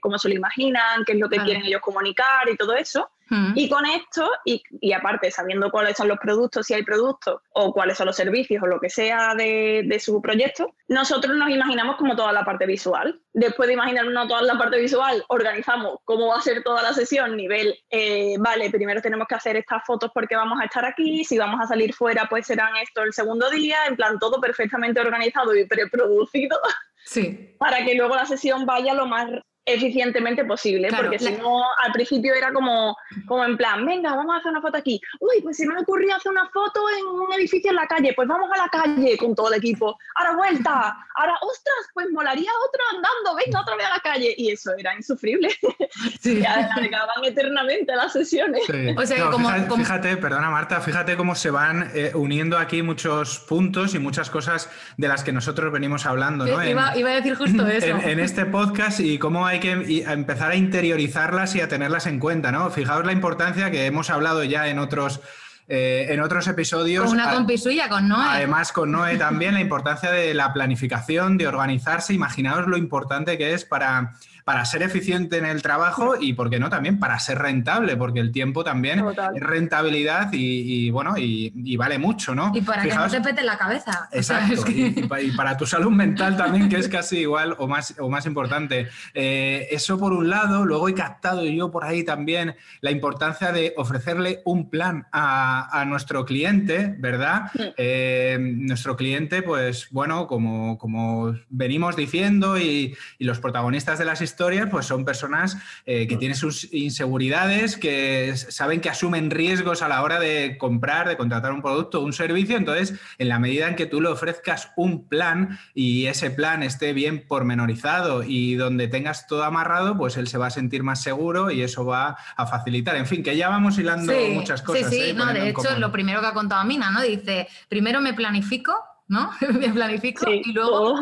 cómo 0.00 0.18
se 0.18 0.28
lo 0.28 0.34
imaginan, 0.34 1.04
qué 1.04 1.12
es 1.12 1.18
lo 1.18 1.28
que 1.28 1.38
quieren 1.38 1.64
ellos 1.64 1.80
comunicar 1.80 2.48
y 2.48 2.56
todo 2.56 2.74
eso. 2.74 3.10
Mm. 3.30 3.52
Y 3.56 3.68
con 3.68 3.84
esto, 3.84 4.28
y, 4.44 4.62
y, 4.80 4.92
aparte 4.92 5.30
sabiendo 5.30 5.70
cuáles 5.70 5.96
son 5.96 6.08
los 6.08 6.18
productos, 6.18 6.66
si 6.66 6.74
hay 6.74 6.82
productos, 6.82 7.42
o 7.52 7.72
cuáles 7.72 7.98
son 7.98 8.06
los 8.06 8.16
servicios, 8.16 8.62
o 8.62 8.66
lo 8.66 8.80
que 8.80 8.88
sea 8.88 9.34
de, 9.34 9.82
de, 9.84 10.00
su 10.00 10.22
proyecto, 10.22 10.74
nosotros 10.88 11.36
nos 11.36 11.50
imaginamos 11.50 11.96
como 11.96 12.16
toda 12.16 12.32
la 12.32 12.44
parte 12.44 12.66
visual. 12.66 13.20
Después 13.34 13.66
de 13.66 13.74
imaginarnos 13.74 14.28
toda 14.28 14.42
la 14.42 14.56
parte 14.56 14.80
visual, 14.80 15.22
organizamos 15.28 15.98
cómo 16.04 16.28
va 16.28 16.38
a 16.38 16.42
ser 16.42 16.62
toda 16.62 16.82
la 16.82 16.94
sesión, 16.94 17.36
nivel, 17.36 17.78
eh, 17.90 18.36
vale, 18.38 18.70
primero 18.70 19.02
tenemos 19.02 19.28
que 19.28 19.34
hacer 19.34 19.56
estas 19.56 19.84
fotos 19.84 20.10
porque 20.14 20.34
vamos 20.34 20.58
a 20.60 20.64
estar 20.64 20.84
aquí, 20.86 21.24
si 21.24 21.36
vamos 21.36 21.60
a 21.60 21.66
salir 21.66 21.92
fuera, 21.92 22.26
pues 22.30 22.46
serán 22.46 22.76
esto 22.76 23.02
el 23.02 23.12
segundo 23.12 23.50
día, 23.50 23.76
en 23.86 23.96
plan 23.96 24.18
todo 24.18 24.40
perfectamente 24.40 25.00
organizado 25.00 25.54
y 25.54 25.66
preproducido. 25.66 26.58
Sí. 27.08 27.54
Para 27.58 27.84
que 27.86 27.94
luego 27.94 28.14
la 28.14 28.26
sesión 28.26 28.66
vaya 28.66 28.92
lo 28.92 29.06
más 29.06 29.30
eficientemente 29.68 30.44
posible, 30.44 30.88
porque 30.94 31.18
si 31.18 31.32
no, 31.32 31.62
al 31.84 31.92
principio 31.92 32.34
era 32.34 32.52
como, 32.52 32.96
como 33.26 33.44
en 33.44 33.56
plan, 33.56 33.84
venga, 33.84 34.14
vamos 34.14 34.34
a 34.34 34.38
hacer 34.38 34.50
una 34.50 34.62
foto 34.62 34.78
aquí. 34.78 35.00
Uy, 35.20 35.42
pues 35.42 35.56
se 35.56 35.66
me 35.66 35.78
ocurrió 35.78 36.14
hacer 36.16 36.32
una 36.32 36.48
foto 36.48 36.80
en 36.98 37.06
un 37.06 37.32
edificio 37.34 37.70
en 37.70 37.76
la 37.76 37.86
calle, 37.86 38.12
pues 38.14 38.26
vamos 38.26 38.48
a 38.52 38.58
la 38.58 38.68
calle 38.68 39.16
con 39.18 39.34
todo 39.34 39.48
el 39.52 39.58
equipo. 39.58 39.98
Ahora 40.14 40.36
vuelta, 40.36 40.96
ahora, 41.14 41.34
ostras, 41.42 41.90
pues 41.94 42.06
molaría 42.12 42.50
otra 42.66 42.82
andando, 42.94 43.44
venga 43.44 43.60
otra 43.60 43.76
vez 43.76 43.86
a 43.86 43.90
la 43.90 44.00
calle. 44.00 44.34
Y 44.36 44.50
eso 44.50 44.72
era 44.76 44.94
insufrible. 44.94 45.48
Sí. 46.20 46.44
alargaban 46.44 47.24
eternamente 47.24 47.94
las 47.94 48.12
sesiones. 48.12 48.62
O 48.96 49.06
sea, 49.06 49.30
como, 49.30 49.50
fíjate, 49.76 50.16
perdona 50.16 50.50
Marta, 50.50 50.80
fíjate 50.80 51.16
cómo 51.16 51.34
se 51.34 51.50
van 51.50 51.90
eh, 51.94 52.12
uniendo 52.14 52.58
aquí 52.58 52.82
muchos 52.82 53.40
puntos 53.40 53.94
y 53.94 53.98
muchas 53.98 54.30
cosas 54.30 54.70
de 54.96 55.08
las 55.08 55.24
que 55.24 55.32
nosotros 55.32 55.72
venimos 55.72 56.06
hablando. 56.06 56.46
¿no? 56.46 56.64
Iba, 56.64 56.96
iba, 56.96 57.10
a 57.10 57.14
decir 57.14 57.34
justo 57.34 57.66
eso. 57.68 57.86
En, 57.86 58.00
en 58.08 58.20
este 58.20 58.46
podcast 58.46 59.00
y 59.00 59.18
cómo 59.18 59.46
hay 59.46 59.57
que 59.60 60.02
empezar 60.06 60.50
a 60.50 60.56
interiorizarlas 60.56 61.54
y 61.54 61.60
a 61.60 61.68
tenerlas 61.68 62.06
en 62.06 62.18
cuenta, 62.18 62.52
¿no? 62.52 62.70
Fijaos 62.70 63.04
la 63.04 63.12
importancia 63.12 63.70
que 63.70 63.86
hemos 63.86 64.10
hablado 64.10 64.44
ya 64.44 64.68
en 64.68 64.78
otros, 64.78 65.20
eh, 65.68 66.06
en 66.10 66.20
otros 66.20 66.46
episodios. 66.48 67.04
Con 67.04 67.14
una 67.14 67.30
compi 67.32 67.58
suya, 67.58 67.88
con 67.88 68.08
Noé. 68.08 68.26
Además, 68.28 68.72
con 68.72 68.92
Noé 68.92 69.16
también, 69.16 69.54
la 69.54 69.60
importancia 69.60 70.10
de 70.10 70.34
la 70.34 70.52
planificación, 70.52 71.38
de 71.38 71.46
organizarse. 71.46 72.14
Imaginaos 72.14 72.66
lo 72.66 72.76
importante 72.76 73.38
que 73.38 73.54
es 73.54 73.64
para 73.64 74.14
para 74.48 74.64
ser 74.64 74.82
eficiente 74.82 75.36
en 75.36 75.44
el 75.44 75.60
trabajo 75.60 76.14
y, 76.18 76.32
¿por 76.32 76.48
qué 76.48 76.58
no?, 76.58 76.70
también 76.70 76.98
para 76.98 77.18
ser 77.18 77.36
rentable, 77.36 77.98
porque 77.98 78.20
el 78.20 78.32
tiempo 78.32 78.64
también 78.64 79.04
es 79.34 79.42
rentabilidad 79.42 80.30
y, 80.32 80.88
bueno, 80.88 81.16
y, 81.18 81.76
vale 81.76 81.98
mucho, 81.98 82.34
¿no? 82.34 82.52
Y 82.54 82.62
para 82.62 82.82
que 82.82 82.94
no 82.94 83.06
te 83.10 83.20
pete 83.20 83.42
la 83.42 83.58
cabeza. 83.58 84.08
Exacto, 84.10 84.64
y, 84.70 85.32
para 85.36 85.54
tu 85.58 85.66
salud 85.66 85.90
mental 85.90 86.38
también, 86.38 86.70
que 86.70 86.78
es 86.78 86.88
casi 86.88 87.18
igual 87.18 87.56
o 87.58 87.68
más, 87.68 87.94
o 87.98 88.08
más 88.08 88.24
importante. 88.24 88.88
Eh, 89.12 89.68
eso 89.70 89.98
por 89.98 90.14
un 90.14 90.30
lado, 90.30 90.64
luego 90.64 90.88
he 90.88 90.94
captado 90.94 91.44
yo 91.44 91.70
por 91.70 91.84
ahí 91.84 92.02
también 92.02 92.56
la 92.80 92.90
importancia 92.90 93.52
de 93.52 93.74
ofrecerle 93.76 94.40
un 94.46 94.70
plan 94.70 95.08
a, 95.12 95.84
nuestro 95.86 96.24
cliente, 96.24 96.96
¿verdad? 96.98 97.50
Eh, 97.76 98.38
nuestro 98.40 98.96
cliente, 98.96 99.42
pues 99.42 99.88
bueno, 99.90 100.26
como, 100.26 100.78
como 100.78 101.34
venimos 101.50 101.96
diciendo 101.96 102.58
y, 102.58 102.96
los 103.18 103.40
protagonistas 103.40 103.98
de 103.98 104.06
las 104.06 104.22
historias, 104.22 104.37
pues 104.70 104.86
son 104.86 105.04
personas 105.04 105.56
eh, 105.84 106.06
que 106.06 106.16
tienen 106.16 106.36
sus 106.36 106.72
inseguridades, 106.72 107.76
que 107.76 108.36
saben 108.36 108.80
que 108.80 108.88
asumen 108.88 109.30
riesgos 109.30 109.82
a 109.82 109.88
la 109.88 110.02
hora 110.02 110.20
de 110.20 110.56
comprar, 110.58 111.08
de 111.08 111.16
contratar 111.16 111.52
un 111.52 111.60
producto 111.60 112.00
o 112.00 112.04
un 112.04 112.12
servicio. 112.12 112.56
Entonces, 112.56 112.94
en 113.18 113.28
la 113.28 113.38
medida 113.38 113.68
en 113.68 113.74
que 113.74 113.86
tú 113.86 114.00
le 114.00 114.08
ofrezcas 114.08 114.70
un 114.76 115.08
plan 115.08 115.58
y 115.74 116.06
ese 116.06 116.30
plan 116.30 116.62
esté 116.62 116.92
bien 116.92 117.26
pormenorizado 117.26 118.22
y 118.22 118.54
donde 118.54 118.86
tengas 118.86 119.26
todo 119.26 119.44
amarrado, 119.44 119.96
pues 119.96 120.16
él 120.16 120.28
se 120.28 120.38
va 120.38 120.46
a 120.46 120.50
sentir 120.50 120.82
más 120.82 121.02
seguro 121.02 121.50
y 121.50 121.62
eso 121.62 121.84
va 121.84 122.16
a 122.36 122.46
facilitar. 122.46 122.96
En 122.96 123.06
fin, 123.06 123.22
que 123.22 123.36
ya 123.36 123.48
vamos 123.48 123.78
hilando 123.78 124.12
muchas 124.32 124.62
cosas. 124.62 124.88
Sí, 124.88 124.96
sí, 124.96 125.10
¿eh? 125.10 125.14
no, 125.14 125.26
de 125.26 125.50
hecho, 125.50 125.78
lo 125.78 125.90
primero 125.90 126.20
que 126.20 126.26
ha 126.28 126.34
contado 126.34 126.64
Mina, 126.64 126.90
¿no? 126.90 127.02
Dice, 127.02 127.48
primero 127.68 128.00
me 128.00 128.14
planifico 128.14 128.72
¿no? 129.08 129.30
me 129.58 129.70
planifico 129.70 130.30
y 130.30 130.52
luego 130.52 131.00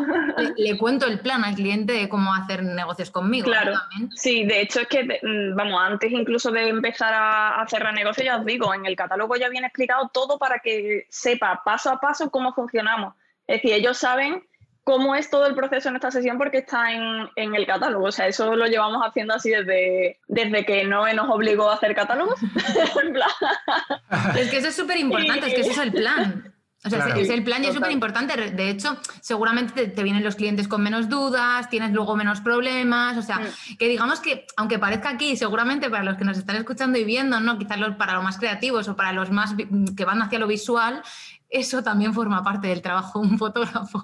le, 0.55 0.77
cuento 0.77 1.05
el 1.05 1.19
plan 1.19 1.43
al 1.43 1.55
cliente 1.55 1.93
de 1.93 2.09
cómo 2.09 2.33
hacer 2.33 2.63
negocios 2.63 3.11
conmigo. 3.11 3.45
Claro, 3.45 3.73
sí, 4.15 4.45
de 4.45 4.61
hecho 4.61 4.81
es 4.81 4.87
que, 4.87 5.03
mm, 5.03 5.55
vamos, 5.55 5.79
antes 5.81 6.11
incluso 6.11 6.51
de 6.51 6.69
empezar 6.69 7.13
a, 7.13 7.65
cerrar 7.67 7.93
negocios, 7.93 8.25
ya 8.25 8.37
os 8.37 8.45
digo, 8.45 8.73
en 8.73 8.85
el 8.85 8.95
catálogo 8.95 9.35
ya 9.35 9.49
viene 9.49 9.67
explicado 9.67 10.09
todo 10.13 10.39
para 10.39 10.59
que 10.59 11.05
sepa 11.09 11.61
paso 11.65 11.91
a 11.91 11.99
paso 11.99 12.31
cómo 12.31 12.53
funcionamos. 12.53 13.13
Es 13.45 13.57
decir, 13.57 13.73
ellos 13.73 13.97
saben 13.97 14.43
cómo 14.83 15.15
es 15.15 15.29
todo 15.29 15.45
el 15.47 15.55
proceso 15.55 15.89
en 15.89 15.95
esta 15.95 16.11
sesión 16.11 16.37
porque 16.37 16.59
está 16.59 16.93
en, 16.93 17.29
en 17.35 17.55
el 17.55 17.65
catálogo. 17.65 18.05
O 18.05 18.11
sea, 18.11 18.27
eso 18.27 18.55
lo 18.55 18.67
llevamos 18.67 19.01
haciendo 19.05 19.33
así 19.33 19.49
desde, 19.49 20.19
desde 20.29 20.65
que 20.65 20.85
no 20.85 21.11
nos 21.13 21.29
obligó 21.29 21.69
a 21.69 21.73
hacer 21.73 21.93
catálogos. 21.93 22.39
es 24.37 24.49
que 24.49 24.57
eso 24.57 24.69
es 24.69 24.75
súper 24.75 24.97
importante, 24.97 25.47
es 25.47 25.53
que 25.53 25.61
ese 25.61 25.71
es 25.71 25.77
el 25.77 25.91
plan. 25.91 26.53
O 26.87 26.89
sea, 26.89 27.07
es 27.15 27.29
el 27.29 27.43
plan 27.43 27.63
y 27.63 27.67
es 27.67 27.73
súper 27.73 27.91
importante. 27.91 28.35
De 28.51 28.69
hecho, 28.69 28.97
seguramente 29.21 29.87
te, 29.87 30.03
vienen 30.03 30.23
los 30.23 30.35
clientes 30.35 30.67
con 30.67 30.81
menos 30.81 31.09
dudas, 31.09 31.69
tienes 31.69 31.91
luego 31.91 32.15
menos 32.15 32.41
problemas. 32.41 33.17
O 33.17 33.21
sea, 33.21 33.39
mm. 33.39 33.77
que 33.77 33.87
digamos 33.87 34.19
que, 34.19 34.45
aunque 34.55 34.79
parezca 34.79 35.09
aquí, 35.09 35.35
seguramente 35.35 35.89
para 35.89 36.03
los 36.03 36.17
que 36.17 36.25
nos 36.25 36.37
están 36.37 36.55
escuchando 36.55 36.97
y 36.97 37.03
viendo, 37.03 37.39
¿no? 37.39 37.57
Quizás 37.57 37.77
para 37.97 38.13
los 38.13 38.23
más 38.23 38.37
creativos 38.37 38.87
o 38.87 38.95
para 38.95 39.13
los 39.13 39.31
más 39.31 39.55
que 39.95 40.05
van 40.05 40.21
hacia 40.21 40.39
lo 40.39 40.47
visual, 40.47 41.01
eso 41.49 41.83
también 41.83 42.13
forma 42.13 42.43
parte 42.43 42.67
del 42.67 42.81
trabajo 42.81 43.21
de 43.21 43.27
un 43.27 43.37
fotógrafo. 43.39 44.03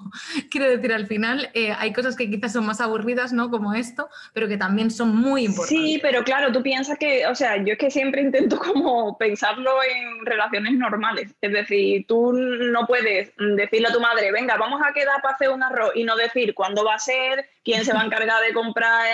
Quiero 0.50 0.68
decir, 0.68 0.92
al 0.92 1.06
final 1.06 1.50
eh, 1.54 1.72
hay 1.72 1.92
cosas 1.92 2.16
que 2.16 2.30
quizás 2.30 2.52
son 2.52 2.66
más 2.66 2.80
aburridas, 2.80 3.32
¿no? 3.32 3.50
Como 3.50 3.74
esto, 3.74 4.08
pero 4.32 4.48
que 4.48 4.56
también 4.56 4.90
son 4.90 5.14
muy 5.14 5.44
importantes. 5.44 5.84
Sí, 5.84 5.98
pero 6.00 6.24
claro, 6.24 6.52
tú 6.52 6.62
piensas 6.62 6.98
que, 6.98 7.26
o 7.26 7.34
sea, 7.34 7.56
yo 7.62 7.72
es 7.72 7.78
que 7.78 7.90
siempre 7.90 8.22
intento 8.22 8.58
como 8.72 9.16
pensarlo 9.18 9.70
en 9.82 10.24
relaciones 10.26 10.72
normales. 10.72 11.34
Es 11.40 11.52
decir, 11.52 12.06
tú 12.06 12.32
no 12.32 12.86
puedes 12.86 13.32
decirle 13.36 13.88
a 13.88 13.92
tu 13.92 14.00
madre, 14.00 14.32
venga, 14.32 14.56
vamos 14.56 14.80
a 14.84 14.92
quedar 14.92 15.20
para 15.22 15.34
hacer 15.34 15.50
un 15.50 15.62
arroz 15.62 15.92
y 15.94 16.04
no 16.04 16.16
decir 16.16 16.54
cuándo 16.54 16.84
va 16.84 16.94
a 16.94 16.98
ser, 16.98 17.48
quién 17.64 17.84
se 17.84 17.92
va 17.92 18.02
a 18.02 18.04
encargar 18.04 18.42
de 18.46 18.52
comprar 18.52 19.04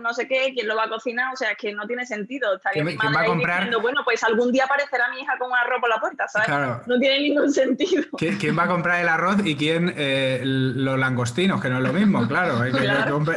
no 0.00 0.12
sé 0.14 0.26
qué, 0.26 0.52
quién 0.54 0.66
lo 0.66 0.76
va 0.76 0.84
a 0.84 0.88
cocinar. 0.88 1.32
O 1.32 1.36
sea, 1.36 1.52
es 1.52 1.58
que 1.58 1.72
no 1.72 1.86
tiene 1.86 2.06
sentido. 2.06 2.56
Estaría 2.56 2.84
mi 2.84 2.94
madre 2.96 3.14
va 3.14 3.20
a 3.22 3.26
comprar? 3.26 3.56
diciendo, 3.58 3.80
bueno, 3.80 4.00
pues 4.04 4.22
algún 4.24 4.52
día 4.52 4.64
aparecerá 4.64 5.10
mi 5.10 5.20
hija 5.20 5.36
con 5.38 5.50
un 5.50 5.56
arroz 5.56 5.80
por 5.80 5.90
la 5.90 6.00
puerta, 6.00 6.26
¿sabes? 6.28 6.48
No 6.86 6.98
tiene 6.98 7.20
ningún 7.20 7.52
sentido 7.52 8.04
¿Quién, 8.16 8.58
va 8.58 8.64
a 8.64 8.68
comprar 8.68 9.00
el 9.00 9.08
arroz 9.08 9.36
y 9.44 9.56
quién 9.56 9.92
eh, 9.96 10.40
los 10.44 10.98
langostinos? 10.98 11.60
Que 11.60 11.68
no 11.68 11.78
es 11.78 11.82
lo 11.82 11.92
mismo, 11.92 12.26
claro. 12.26 12.62
El 12.64 12.72
que, 12.72 13.10
compre, 13.10 13.36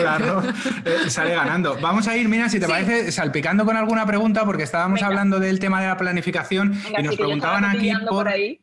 el, 0.00 0.06
arroz 0.06 0.44
eh, 0.84 1.10
sale 1.10 1.34
ganando. 1.34 1.76
Vamos 1.80 2.08
a 2.08 2.16
ir, 2.16 2.28
mira, 2.28 2.48
si 2.48 2.60
te 2.60 2.68
parece, 2.68 3.12
salpicando 3.12 3.64
con 3.64 3.76
alguna 3.76 4.06
pregunta, 4.06 4.44
porque 4.44 4.62
estábamos 4.62 5.02
hablando 5.02 5.38
del 5.40 5.58
tema 5.58 5.80
de 5.80 5.88
la 5.88 5.96
planificación 5.96 6.74
y 6.98 7.02
nos 7.02 7.16
preguntaban 7.16 7.64
aquí 7.64 7.92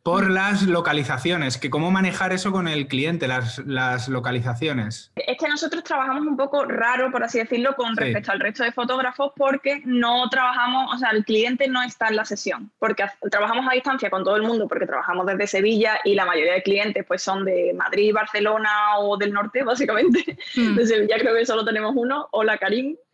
por, 0.04 0.30
las 0.30 0.64
localizaciones, 0.64 1.58
que 1.58 1.70
cómo 1.70 1.92
manejar 1.92 2.34
eso 2.34 2.52
con 2.52 2.68
el 2.68 2.88
cliente, 2.88 3.28
las, 3.28 3.60
las 3.60 4.10
localizaciones. 4.10 5.12
Es 5.28 5.38
que 5.38 5.48
nosotros 5.48 5.84
trabajamos 5.84 6.26
un 6.26 6.38
poco 6.38 6.66
raro, 6.66 7.12
por 7.12 7.24
así 7.24 7.40
decirlo, 7.40 7.76
con 7.76 7.96
respecto 7.96 8.32
al 8.32 8.40
resto 8.40 8.64
de 8.64 8.72
fotógrafos, 8.72 9.32
porque 9.36 9.82
no 9.86 10.30
trabajamos, 10.30 10.94
o 10.94 10.98
sea, 10.98 11.10
el 11.12 11.26
cliente 11.26 11.68
no 11.68 11.82
está 11.82 12.08
en 12.08 12.16
la 12.16 12.26
sesión, 12.26 12.72
porque 12.80 13.06
trabajamos 13.30 13.66
a 13.70 13.74
distancia 13.74 14.10
con 14.10 14.24
todo 14.24 14.36
el 14.36 14.44
mundo, 14.44 14.68
porque 14.68 14.86
trabajamos 14.86 15.26
desde 15.26 15.48
Sevilla 15.48 16.00
y 16.04 16.16
la 16.16 16.26
mayoría 16.26 16.54
de 16.54 16.64
clientes 16.64 17.06
pues 17.08 17.22
son 17.22 17.46
de 17.46 17.74
Madrid, 17.74 18.14
Barcelona 18.14 18.98
o 19.00 19.18
del 19.18 19.34
norte, 19.34 19.64
básicamente. 19.64 20.38
Hmm. 20.56 20.76
De 20.76 20.86
Sevilla 20.86 21.18
creo 21.18 21.36
que 21.36 21.46
solo 21.46 21.66
tenemos 21.66 21.94
uno, 21.96 22.28
hola 22.32 22.58
Karim, 22.58 22.96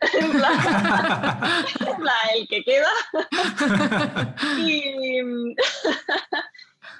el 2.34 2.48
que 2.48 2.64
queda. 2.64 2.90
y, 4.58 5.22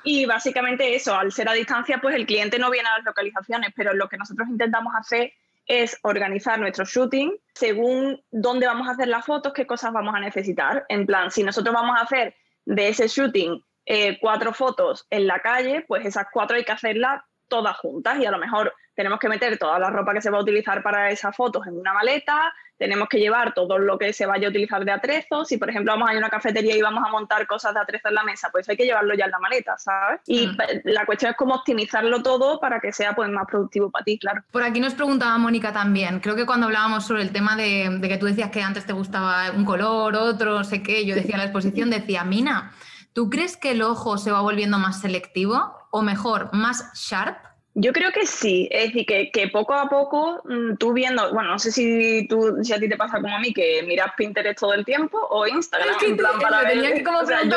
y 0.06 0.24
básicamente 0.24 0.94
eso, 0.94 1.16
al 1.16 1.32
ser 1.32 1.48
a 1.48 1.52
distancia, 1.52 1.98
pues 2.00 2.14
el 2.14 2.26
cliente 2.26 2.60
no 2.60 2.70
viene 2.70 2.88
a 2.88 2.98
las 2.98 3.04
localizaciones, 3.04 3.72
pero 3.74 3.92
lo 3.92 4.08
que 4.08 4.16
nosotros 4.16 4.48
intentamos 4.48 4.94
hacer 4.96 5.32
es 5.66 5.98
organizar 6.02 6.60
nuestro 6.60 6.84
shooting 6.84 7.36
según 7.52 8.22
dónde 8.30 8.68
vamos 8.68 8.86
a 8.86 8.92
hacer 8.92 9.08
las 9.08 9.26
fotos, 9.26 9.52
qué 9.52 9.66
cosas 9.66 9.92
vamos 9.92 10.14
a 10.14 10.20
necesitar. 10.20 10.86
En 10.88 11.06
plan, 11.06 11.32
si 11.32 11.42
nosotros 11.42 11.74
vamos 11.74 11.98
a 11.98 12.04
hacer 12.04 12.36
de 12.64 12.88
ese 12.88 13.08
shooting 13.08 13.60
eh, 13.84 14.16
cuatro 14.20 14.52
fotos 14.52 15.08
en 15.10 15.26
la 15.26 15.40
calle, 15.40 15.84
pues 15.88 16.06
esas 16.06 16.26
cuatro 16.32 16.56
hay 16.56 16.64
que 16.64 16.70
hacerlas 16.70 17.20
todas 17.48 17.76
juntas 17.76 18.18
y 18.18 18.26
a 18.26 18.30
lo 18.30 18.38
mejor 18.38 18.72
tenemos 18.94 19.18
que 19.18 19.28
meter 19.28 19.58
toda 19.58 19.78
la 19.78 19.90
ropa 19.90 20.14
que 20.14 20.22
se 20.22 20.30
va 20.30 20.38
a 20.38 20.42
utilizar 20.42 20.82
para 20.82 21.10
esas 21.10 21.36
fotos 21.36 21.66
en 21.66 21.78
una 21.78 21.92
maleta, 21.92 22.52
tenemos 22.78 23.08
que 23.08 23.18
llevar 23.18 23.54
todo 23.54 23.78
lo 23.78 23.98
que 23.98 24.12
se 24.12 24.26
vaya 24.26 24.48
a 24.48 24.50
utilizar 24.50 24.84
de 24.84 24.92
atrezo, 24.92 25.44
si 25.44 25.56
por 25.58 25.70
ejemplo 25.70 25.92
vamos 25.92 26.08
a 26.08 26.12
ir 26.12 26.16
a 26.16 26.20
una 26.20 26.30
cafetería 26.30 26.76
y 26.76 26.82
vamos 26.82 27.04
a 27.06 27.10
montar 27.10 27.46
cosas 27.46 27.74
de 27.74 27.80
atrezo 27.80 28.08
en 28.08 28.14
la 28.14 28.22
mesa, 28.22 28.48
pues 28.50 28.68
hay 28.68 28.76
que 28.76 28.84
llevarlo 28.84 29.14
ya 29.14 29.26
en 29.26 29.30
la 29.30 29.38
maleta, 29.38 29.76
¿sabes? 29.78 30.20
Y 30.26 30.46
mm. 30.46 30.56
la 30.84 31.06
cuestión 31.06 31.30
es 31.30 31.36
cómo 31.36 31.54
optimizarlo 31.54 32.22
todo 32.22 32.58
para 32.58 32.80
que 32.80 32.92
sea 32.92 33.14
pues 33.14 33.28
más 33.30 33.46
productivo 33.46 33.90
para 33.90 34.04
ti, 34.04 34.18
claro. 34.18 34.42
Por 34.50 34.62
aquí 34.62 34.80
nos 34.80 34.94
preguntaba 34.94 35.36
Mónica 35.38 35.72
también, 35.72 36.20
creo 36.20 36.36
que 36.36 36.46
cuando 36.46 36.66
hablábamos 36.66 37.06
sobre 37.06 37.22
el 37.22 37.32
tema 37.32 37.56
de, 37.56 37.98
de 38.00 38.08
que 38.08 38.16
tú 38.16 38.26
decías 38.26 38.50
que 38.50 38.62
antes 38.62 38.86
te 38.86 38.92
gustaba 38.92 39.50
un 39.50 39.64
color, 39.64 40.14
otro, 40.16 40.58
no 40.58 40.64
sé 40.64 40.82
qué, 40.82 41.04
yo 41.04 41.14
decía 41.14 41.36
la 41.36 41.44
exposición, 41.44 41.90
decía, 41.90 42.24
Mina, 42.24 42.72
¿Tú 43.16 43.30
crees 43.30 43.56
que 43.56 43.70
el 43.70 43.80
ojo 43.80 44.18
se 44.18 44.30
va 44.30 44.42
volviendo 44.42 44.78
más 44.78 45.00
selectivo 45.00 45.74
o 45.90 46.02
mejor, 46.02 46.50
más 46.52 46.92
sharp? 46.92 47.38
Yo 47.72 47.94
creo 47.94 48.12
que 48.12 48.26
sí, 48.26 48.68
es 48.70 48.92
decir, 48.92 49.06
que, 49.06 49.48
poco 49.50 49.72
a 49.72 49.88
poco 49.88 50.42
mm, 50.44 50.76
tú 50.76 50.92
viendo, 50.92 51.32
bueno, 51.32 51.52
no 51.52 51.58
sé 51.58 51.72
si, 51.72 52.28
tú, 52.28 52.58
si 52.62 52.74
a 52.74 52.78
ti 52.78 52.90
te 52.90 52.98
pasa 52.98 53.18
como 53.18 53.34
a 53.34 53.38
mí, 53.38 53.54
que 53.54 53.82
miras 53.86 54.12
Pinterest 54.18 54.60
todo 54.60 54.74
el 54.74 54.84
tiempo 54.84 55.18
o 55.30 55.46
Instagram, 55.46 55.96
en 56.02 56.16
plan 56.18 56.38
para 56.38 56.60
ver, 56.64 56.92
que 56.92 57.02
como 57.02 57.20
para 57.20 57.48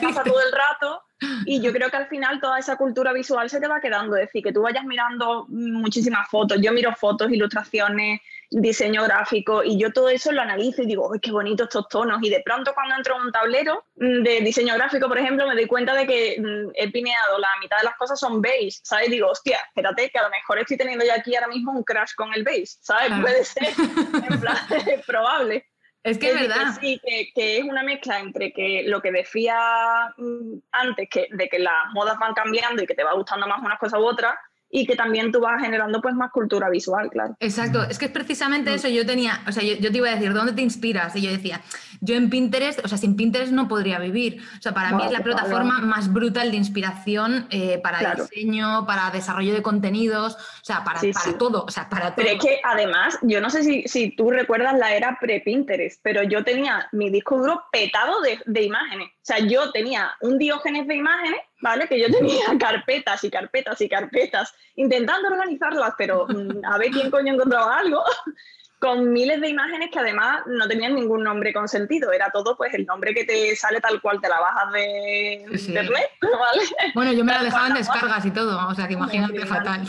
pasa 0.00 0.24
todo 0.24 0.40
el 0.40 0.52
rato 0.52 1.00
y 1.46 1.60
yo 1.60 1.72
creo 1.72 1.90
que 1.90 1.96
al 1.96 2.08
final 2.08 2.40
toda 2.40 2.58
esa 2.58 2.76
cultura 2.76 3.12
visual 3.12 3.48
se 3.48 3.60
te 3.60 3.68
va 3.68 3.80
quedando, 3.80 4.16
es 4.16 4.22
decir, 4.22 4.42
que 4.42 4.52
tú 4.52 4.62
vayas 4.62 4.84
mirando 4.84 5.46
muchísimas 5.48 6.28
fotos, 6.28 6.58
yo 6.60 6.72
miro 6.72 6.92
fotos, 6.96 7.30
ilustraciones, 7.30 8.20
diseño 8.50 9.04
gráfico 9.04 9.62
y 9.64 9.78
yo 9.78 9.92
todo 9.92 10.08
eso 10.08 10.32
lo 10.32 10.42
analizo 10.42 10.82
y 10.82 10.86
digo, 10.86 11.12
¡ay, 11.12 11.20
qué 11.20 11.32
bonitos 11.32 11.68
estos 11.68 11.88
tonos! 11.88 12.18
Y 12.22 12.30
de 12.30 12.40
pronto 12.40 12.72
cuando 12.74 12.94
entro 12.96 13.16
en 13.16 13.22
un 13.22 13.32
tablero 13.32 13.84
mm, 13.96 14.22
de 14.22 14.40
diseño 14.40 14.74
gráfico, 14.74 15.08
por 15.08 15.18
ejemplo, 15.18 15.46
me 15.46 15.54
doy 15.54 15.66
cuenta 15.66 15.94
de 15.94 16.06
que 16.06 16.36
mm, 16.40 16.70
he 16.74 16.90
pineado, 16.90 17.38
la 17.38 17.48
mitad 17.60 17.78
de 17.78 17.84
las 17.84 17.96
cosas 17.96 18.18
son 18.18 18.40
beige, 18.40 18.78
¿sabes? 18.82 19.10
Digo, 19.10 19.28
hostia, 19.28 19.58
espérate, 19.66 20.10
que 20.10 20.18
a 20.18 20.24
lo 20.24 20.30
mejor 20.30 20.58
estoy 20.58 20.76
teniendo 20.76 21.04
ya 21.04 21.14
aquí 21.14 21.34
ahora 21.34 21.48
mismo 21.48 21.72
un 21.72 21.84
crash 21.84 22.12
con 22.16 22.32
el 22.34 22.44
beige, 22.44 22.72
¿sabes? 22.80 23.10
Puede 23.20 23.44
ser, 23.44 23.64
en 24.30 24.40
plan, 24.40 24.56
es 24.70 25.04
probable. 25.06 25.66
Es 26.04 26.18
que 26.18 26.30
es 26.32 26.40
verdad. 26.40 26.76
sí, 26.78 27.00
que, 27.34 27.58
es 27.58 27.64
una 27.64 27.82
mezcla 27.82 28.20
entre 28.20 28.52
que 28.52 28.82
lo 28.84 29.00
que 29.00 29.10
decía 29.10 30.12
mm, 30.18 30.58
antes, 30.70 31.08
que, 31.10 31.28
de 31.30 31.48
que 31.48 31.58
las 31.58 31.92
modas 31.94 32.18
van 32.18 32.34
cambiando 32.34 32.82
y 32.82 32.86
que 32.86 32.94
te 32.94 33.04
va 33.04 33.14
gustando 33.14 33.46
más 33.46 33.60
unas 33.62 33.78
cosas 33.78 33.98
u 33.98 34.04
otras, 34.04 34.34
y 34.76 34.86
que 34.86 34.96
también 34.96 35.30
tú 35.30 35.38
vas 35.40 35.62
generando 35.62 36.02
pues 36.02 36.16
más 36.16 36.32
cultura 36.32 36.68
visual, 36.68 37.08
claro. 37.08 37.36
Exacto, 37.38 37.84
es 37.84 37.96
que 37.96 38.06
es 38.06 38.10
precisamente 38.10 38.72
mm. 38.72 38.74
eso, 38.74 38.88
yo 38.88 39.06
tenía, 39.06 39.40
o 39.46 39.52
sea, 39.52 39.62
yo, 39.62 39.78
te 39.78 39.96
iba 39.96 40.08
a 40.08 40.16
decir, 40.16 40.32
¿dónde 40.32 40.52
te 40.52 40.62
inspiras? 40.62 41.14
Y 41.14 41.22
yo 41.22 41.30
decía, 41.30 41.60
yo 42.00 42.16
en 42.16 42.28
Pinterest, 42.28 42.84
o 42.84 42.88
sea, 42.88 42.98
sin 42.98 43.14
Pinterest 43.14 43.52
no 43.52 43.68
podría 43.68 44.00
vivir, 44.00 44.42
o 44.58 44.60
sea, 44.60 44.74
para 44.74 44.90
mí 44.90 45.04
es 45.06 45.12
la 45.12 45.20
plataforma 45.20 45.78
más 45.78 46.12
brutal 46.12 46.50
de 46.50 46.56
inspiración 46.56 47.46
eh, 47.50 47.78
para 47.84 48.16
diseño, 48.16 48.84
para 48.84 49.12
desarrollo 49.12 49.54
de 49.54 49.62
contenidos, 49.62 50.34
o 50.34 50.64
sea, 50.64 50.82
para, 50.82 51.00
para 51.00 51.38
todo, 51.38 51.66
o 51.66 51.70
sea, 51.70 51.88
para 51.88 52.06
todo. 52.06 52.16
Pero 52.16 52.30
es 52.30 52.40
que 52.40 52.60
además, 52.64 53.16
yo 53.22 53.40
no 53.40 53.50
sé 53.50 53.62
si, 53.62 53.84
si 53.84 54.10
tú 54.10 54.32
recuerdas 54.32 54.76
la 54.76 54.92
era 54.92 55.18
pre-Pinterest, 55.20 56.00
pero 56.02 56.24
yo 56.24 56.42
tenía 56.42 56.88
mi 56.90 57.10
disco 57.10 57.38
duro 57.38 57.62
petado 57.70 58.20
de, 58.22 58.40
de 58.44 58.62
imágenes, 58.64 59.06
o 59.06 59.20
sea, 59.22 59.38
yo 59.38 59.70
tenía 59.70 60.10
un 60.20 60.36
diógenes 60.36 60.88
de 60.88 60.96
imágenes 60.96 61.38
¿vale? 61.64 61.88
Que 61.88 61.98
yo 61.98 62.08
tenía 62.10 62.44
carpetas 62.60 63.24
y 63.24 63.30
carpetas 63.30 63.80
y 63.80 63.88
carpetas 63.88 64.54
intentando 64.76 65.28
organizarlas, 65.28 65.94
pero 65.96 66.26
mm, 66.28 66.62
a 66.62 66.76
ver 66.76 66.90
quién 66.90 67.10
coño 67.10 67.32
encontraba 67.32 67.78
algo, 67.78 68.04
con 68.84 69.14
miles 69.14 69.40
de 69.40 69.48
imágenes 69.48 69.88
que 69.90 69.98
además 69.98 70.42
no 70.44 70.68
tenían 70.68 70.94
ningún 70.94 71.24
nombre 71.24 71.54
consentido, 71.54 72.12
era 72.12 72.30
todo 72.30 72.54
pues 72.54 72.74
el 72.74 72.84
nombre 72.84 73.14
que 73.14 73.24
te 73.24 73.56
sale 73.56 73.80
tal 73.80 73.98
cual 74.02 74.20
te 74.20 74.28
la 74.28 74.38
bajas 74.38 74.72
de 74.74 75.46
internet, 75.50 76.10
¿vale? 76.20 76.92
Bueno, 76.94 77.14
yo 77.14 77.24
me 77.24 77.32
la 77.32 77.44
dejaba 77.44 77.68
en 77.68 77.74
descargas 77.76 78.26
y 78.26 78.30
todo, 78.30 78.68
o 78.68 78.74
sea 78.74 78.86
que 78.86 78.92
imagínate 78.92 79.46
fatal. 79.46 79.86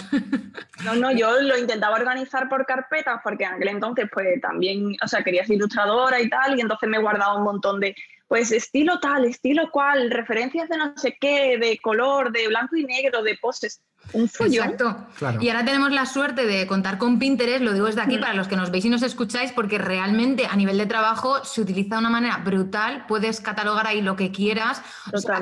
No, 0.86 0.96
no, 0.96 1.12
yo 1.12 1.42
lo 1.42 1.58
intentaba 1.58 1.98
organizar 1.98 2.48
por 2.48 2.66
carpetas 2.66 3.20
porque 3.22 3.44
en 3.44 3.56
aquel 3.56 3.68
entonces 3.68 4.10
pues 4.14 4.40
también, 4.40 4.96
o 5.04 5.08
sea, 5.10 5.22
quería 5.25 5.46
ser 5.46 5.58
ilustradora 5.58 6.22
y 6.22 6.30
tal, 6.30 6.58
y 6.58 6.62
entonces 6.62 6.88
me 6.88 7.00
guardaba 7.00 7.36
un 7.36 7.44
montón 7.44 7.82
de 7.82 7.94
pues 8.30 8.54
estilo 8.54 9.02
tal, 9.02 9.25
estilo 9.25 9.72
cual, 9.72 10.10
referencias 10.10 10.70
de 10.70 10.78
no 10.78 10.98
sé 10.98 11.18
qué, 11.20 11.58
de 11.58 11.80
color, 11.80 12.32
de 12.32 12.48
blanco 12.48 12.78
y 12.78 12.86
negro, 12.86 13.24
de 13.24 13.38
poses 13.42 13.82
un 14.14 14.24
Exacto. 14.24 15.08
Y 15.42 15.50
ahora 15.50 15.66
tenemos 15.66 15.92
la 15.92 16.06
suerte 16.06 16.46
de 16.46 16.68
contar 16.68 16.98
con 16.98 17.20
Pinterest, 17.20 17.62
lo 17.62 17.74
digo 17.74 17.88
desde 17.88 18.02
aquí 18.02 18.18
mm. 18.18 18.22
para 18.22 18.34
los 18.34 18.48
que 18.48 18.56
nos 18.56 18.72
veis 18.72 18.86
y 18.86 18.90
nos 18.90 19.02
escucháis, 19.02 19.52
porque 19.52 19.78
realmente 19.78 20.46
a 20.46 20.56
nivel 20.56 20.78
de 20.78 20.86
trabajo 20.86 21.44
se 21.44 21.62
utiliza 21.62 21.96
de 21.96 22.00
una 22.00 22.10
manera 22.10 22.38
brutal, 22.38 23.06
puedes 23.08 23.42
catalogar 23.42 23.88
ahí 23.88 24.02
lo 24.02 24.16
que 24.16 24.32
quieras. 24.32 24.82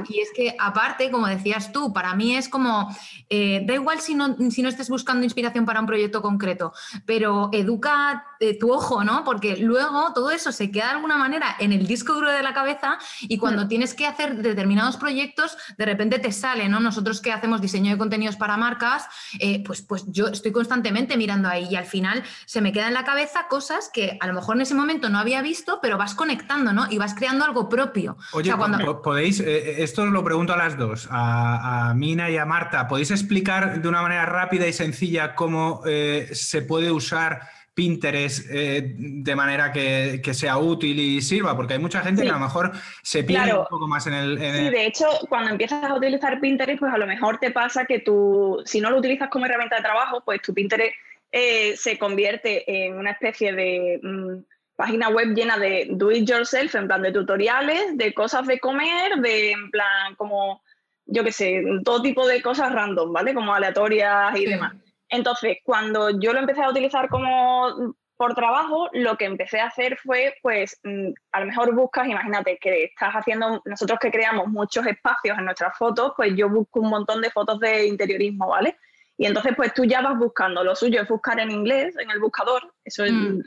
y 0.10 0.20
es 0.20 0.29
que 0.36 0.55
aparte, 0.60 1.12
como 1.12 1.27
decías 1.27 1.72
tú, 1.72 1.93
para 1.93 2.15
mí 2.15 2.36
es 2.36 2.50
como, 2.50 2.96
eh, 3.29 3.63
da 3.65 3.74
igual 3.74 4.00
si 4.00 4.15
no, 4.15 4.36
si 4.50 4.62
no 4.62 4.70
estés 4.70 4.89
buscando 4.89 5.24
inspiración 5.24 5.65
para 5.65 5.79
un 5.79 5.86
proyecto 5.86 6.22
concreto, 6.22 6.74
pero 7.05 7.50
educa 7.51 8.25
eh, 8.39 8.58
tu 8.58 8.72
ojo, 8.72 9.03
¿no? 9.03 9.24
Porque 9.24 9.58
luego 9.58 10.13
todo 10.13 10.32
eso 10.32 10.51
se 10.51 10.72
queda 10.72 10.86
de 10.86 10.91
alguna 10.91 11.17
manera 11.17 11.55
en 11.60 11.72
el 11.72 11.88
disco 11.88 12.13
duro 12.13 12.32
de 12.32 12.43
la 12.43 12.53
cabeza 12.53 12.98
y 13.22 13.38
cuando 13.38 13.65
mm. 13.65 13.67
tienes 13.67 13.93
que 13.93 14.05
hacer 14.05 14.41
determinados 14.41 14.98
proyectos, 14.98 15.58
de 15.77 15.86
repente 15.86 16.20
te 16.20 16.32
sale, 16.32 16.67
¿no? 16.70 16.79
Nosotros 16.79 17.22
que 17.22 17.32
hacemos 17.32 17.62
diseño 17.62 17.91
de 17.91 17.98
contenidos 17.98 18.36
para 18.36 18.52
marcas, 18.57 19.07
eh, 19.39 19.63
pues, 19.63 19.81
pues 19.81 20.05
yo 20.07 20.27
estoy 20.27 20.51
constantemente 20.51 21.17
mirando 21.17 21.50
ahí 21.50 21.67
y 21.69 21.75
al 21.75 21.86
final 21.86 22.24
se 22.45 22.62
me 22.62 22.72
queda 22.72 22.88
en 22.88 22.93
la 22.93 23.03
cabeza 23.03 23.48
cosas 23.48 23.89
que 23.93 24.17
a 24.19 24.27
lo 24.27 24.33
mejor 24.33 24.55
en 24.55 24.62
ese 24.62 24.75
momento 24.75 25.10
no 25.10 25.19
había 25.19 25.41
visto, 25.41 25.79
pero 25.81 25.98
vas 25.98 26.15
conectando, 26.15 26.74
¿no? 26.74 26.88
Y 26.89 26.98
vas 26.98 27.13
creando 27.15 27.45
algo 27.45 27.69
propio. 27.69 28.17
Oye, 28.33 28.53
cuando... 28.55 29.01
podéis, 29.01 29.39
eh, 29.39 29.45
eh, 29.45 29.75
esto 29.83 30.05
lo 30.05 30.24
pregunto 30.24 30.53
a 30.53 30.57
las 30.57 30.77
dos, 30.77 31.07
a, 31.10 31.93
Mina 31.95 32.29
y 32.29 32.38
a 32.38 32.45
Marta, 32.45 32.88
¿podéis 32.88 33.12
explicar 33.12 33.81
de 33.81 33.88
una 33.88 34.01
manera 34.01 34.25
rápida 34.25 34.67
y 34.67 34.74
sencilla 34.74 35.36
cómo 35.36 35.81
se 35.83 36.62
puede 36.62 36.91
usar 36.91 37.41
Pinterest 37.74 38.46
eh, 38.51 38.94
de 38.96 39.36
manera 39.36 39.72
que, 39.72 40.22
sea 40.34 40.58
útil 40.58 41.00
y 41.00 41.22
sirva? 41.22 41.56
Porque 41.56 41.74
hay 41.74 41.80
mucha 41.80 42.01
gente 42.01 42.22
que 42.22 42.30
a 42.30 42.34
lo 42.34 42.39
mejor 42.39 42.72
se 43.01 43.24
pierde 43.24 43.58
un 43.58 43.65
poco 43.65 43.88
más 43.88 44.06
en 44.08 44.13
el, 44.13 44.38
Sí, 44.38 44.70
de 44.70 44.86
hecho, 44.86 45.08
cuando 45.27 45.50
empiezas 45.50 45.84
a 45.84 45.96
utilizar 45.96 46.39
Pinterest, 46.39 46.80
pues 46.80 46.94
a 46.94 46.98
lo 46.98 47.08
mejor 47.08 47.39
te 47.39 47.51
pasa 47.51 47.86
que 47.86 48.00
tú, 48.00 48.62
si 48.65 48.80
no 48.80 48.92
lo 48.92 49.00
utilizas 49.00 49.30
como 49.30 49.46
herramienta 49.46 49.77
de 49.77 49.82
trabajo, 49.82 50.22
pues 50.24 50.42
tu 50.42 50.53
Pinterest 50.53 50.94
eh, 51.32 51.75
se 51.75 51.98
convierte 51.98 52.86
en 52.86 52.96
una 52.98 53.12
especie 53.12 53.53
de 53.53 54.00
mm, 54.03 54.44
página 54.75 55.10
web 55.10 55.34
llena 55.34 55.58
de 55.58 55.88
do 55.89 56.12
it 56.12 56.30
yourself, 56.30 56.75
en 56.75 56.88
plan 56.88 57.01
de 57.01 57.12
tutoriales, 57.12 57.98
de 57.98 58.13
cosas 58.13 58.46
de 58.46 58.60
comer, 58.60 59.18
de 59.18 59.51
en 59.51 59.72
plan 59.72 60.13
como, 60.15 60.62
yo 61.08 61.24
qué 61.24 61.32
sé, 61.32 61.63
todo 61.84 62.03
tipo 62.03 62.27
de 62.27 62.42
cosas 62.42 62.72
random, 62.72 63.12
¿vale? 63.12 63.34
Como 63.34 63.51
aleatorias 63.51 64.38
y 64.38 64.46
demás. 64.46 64.74
Entonces, 65.13 65.58
cuando 65.63 66.10
yo 66.20 66.34
lo 66.34 66.39
empecé 66.39 66.63
a 66.63 66.70
utilizar 66.70 67.08
como 67.08 67.96
por 68.17 68.34
trabajo, 68.34 68.89
lo 68.93 69.15
que 69.15 69.25
empecé 69.25 69.60
a 69.60 69.67
hacer 69.67 69.96
fue, 69.98 70.36
pues, 70.41 70.79
mm, 70.84 71.10
a 71.32 71.39
lo 71.41 71.46
mejor 71.46 71.75
buscas, 71.75 72.08
imagínate 72.08 72.58
que 72.60 72.86
estás 72.86 73.13
haciendo, 73.13 73.62
nosotros 73.65 74.00
que 74.00 74.10
creamos 74.10 74.48
muchos 74.48 74.88
espacios 74.88 75.38
en 75.38 75.46
nuestras 75.46 75.77
fotos, 75.77 76.13
pues 76.17 76.34
yo 76.36 76.50
busco 76.50 76.79
un 76.79 76.89
montón 76.89 77.22
de 77.22 77.29
fotos 77.29 77.60
de 77.60 77.86
interiorismo, 77.86 78.48
¿vale? 78.48 78.75
Y 79.15 79.27
entonces, 79.27 79.53
pues 79.55 79.72
tú 79.75 79.86
ya 79.86 80.01
vas 80.01 80.17
buscando. 80.17 80.63
Lo 80.63 80.75
suyo 80.75 81.01
es 81.01 81.08
buscar 81.08 81.39
en 81.39 81.51
inglés, 81.51 81.96
en 82.00 82.10
el 82.10 82.20
buscador. 82.20 82.74
Eso 82.84 83.03
es 83.03 83.12
mm. 83.12 83.41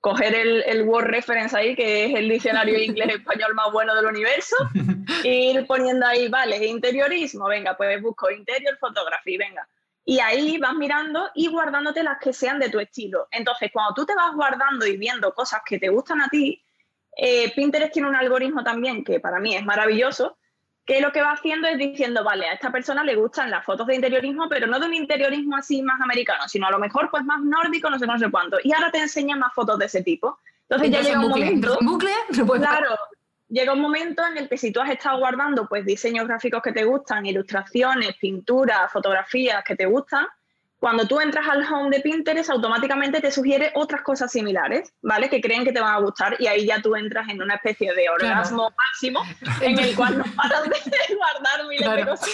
coger 0.00 0.34
el, 0.34 0.82
Word 0.82 1.06
Reference 1.06 1.56
ahí, 1.56 1.74
que 1.74 2.04
es 2.04 2.14
el 2.14 2.28
diccionario 2.28 2.78
inglés-español 2.78 3.54
más 3.54 3.72
bueno 3.72 3.94
del 3.94 4.04
universo, 4.04 4.56
e 5.24 5.52
ir 5.52 5.66
poniendo 5.66 6.06
ahí, 6.06 6.28
vale, 6.28 6.66
interiorismo, 6.66 7.48
venga, 7.48 7.74
pues 7.74 8.02
busco 8.02 8.30
interior 8.30 8.76
photography, 8.78 9.38
venga. 9.38 9.66
Y 10.10 10.18
ahí 10.18 10.58
vas 10.58 10.74
mirando 10.74 11.30
y 11.36 11.46
guardándote 11.46 12.02
las 12.02 12.18
que 12.18 12.32
sean 12.32 12.58
de 12.58 12.68
tu 12.68 12.80
estilo. 12.80 13.28
Entonces, 13.30 13.70
cuando 13.72 13.94
tú 13.94 14.04
te 14.04 14.12
vas 14.16 14.34
guardando 14.34 14.84
y 14.84 14.96
viendo 14.96 15.32
cosas 15.32 15.60
que 15.64 15.78
te 15.78 15.88
gustan 15.88 16.20
a 16.20 16.28
ti, 16.28 16.60
eh, 17.16 17.52
Pinterest 17.54 17.92
tiene 17.92 18.08
un 18.08 18.16
algoritmo 18.16 18.64
también 18.64 19.04
que 19.04 19.20
para 19.20 19.38
mí 19.38 19.54
es 19.54 19.64
maravilloso, 19.64 20.36
que 20.84 21.00
lo 21.00 21.12
que 21.12 21.22
va 21.22 21.30
haciendo 21.30 21.68
es 21.68 21.78
diciendo, 21.78 22.24
vale, 22.24 22.46
a 22.46 22.54
esta 22.54 22.72
persona 22.72 23.04
le 23.04 23.14
gustan 23.14 23.52
las 23.52 23.64
fotos 23.64 23.86
de 23.86 23.94
interiorismo, 23.94 24.48
pero 24.48 24.66
no 24.66 24.80
de 24.80 24.86
un 24.86 24.94
interiorismo 24.94 25.56
así 25.56 25.80
más 25.80 26.00
americano, 26.00 26.48
sino 26.48 26.66
a 26.66 26.72
lo 26.72 26.80
mejor 26.80 27.08
pues 27.08 27.22
más 27.22 27.40
nórdico, 27.42 27.88
no 27.88 27.96
sé, 27.96 28.08
no 28.08 28.18
sé 28.18 28.28
cuánto. 28.32 28.56
Y 28.64 28.72
ahora 28.72 28.90
te 28.90 28.98
enseña 28.98 29.36
más 29.36 29.54
fotos 29.54 29.78
de 29.78 29.84
ese 29.84 30.02
tipo. 30.02 30.40
Entonces, 30.62 30.90
ya 30.90 31.02
llega 31.02 31.20
un 31.20 31.28
momento... 31.28 31.78
bucle? 31.82 32.10
Claro, 32.58 32.96
llega 33.50 33.72
un 33.72 33.80
momento 33.80 34.22
en 34.26 34.38
el 34.38 34.48
que 34.48 34.56
si 34.56 34.72
tú 34.72 34.80
has 34.80 34.90
estado 34.90 35.18
guardando 35.18 35.66
pues 35.68 35.84
diseños 35.84 36.26
gráficos 36.26 36.62
que 36.62 36.72
te 36.72 36.84
gustan, 36.84 37.26
ilustraciones, 37.26 38.16
pinturas, 38.20 38.90
fotografías 38.90 39.62
que 39.64 39.76
te 39.76 39.86
gustan, 39.86 40.26
cuando 40.80 41.06
tú 41.06 41.20
entras 41.20 41.46
al 41.46 41.62
home 41.70 41.94
de 41.94 42.02
Pinterest, 42.02 42.48
automáticamente 42.48 43.20
te 43.20 43.30
sugiere 43.30 43.70
otras 43.74 44.00
cosas 44.00 44.32
similares, 44.32 44.94
¿vale? 45.02 45.28
Que 45.28 45.42
creen 45.42 45.62
que 45.62 45.72
te 45.72 45.80
van 45.80 45.94
a 45.94 45.98
gustar 45.98 46.36
y 46.38 46.46
ahí 46.46 46.64
ya 46.64 46.80
tú 46.80 46.96
entras 46.96 47.28
en 47.28 47.42
una 47.42 47.56
especie 47.56 47.92
de 47.92 48.08
orgasmo 48.08 48.72
máximo 48.78 49.20
en 49.60 49.78
el 49.78 49.94
cual 49.94 50.16
no 50.16 50.24
paras 50.34 50.64
de 50.64 51.14
de 51.80 52.06
cosas. 52.06 52.28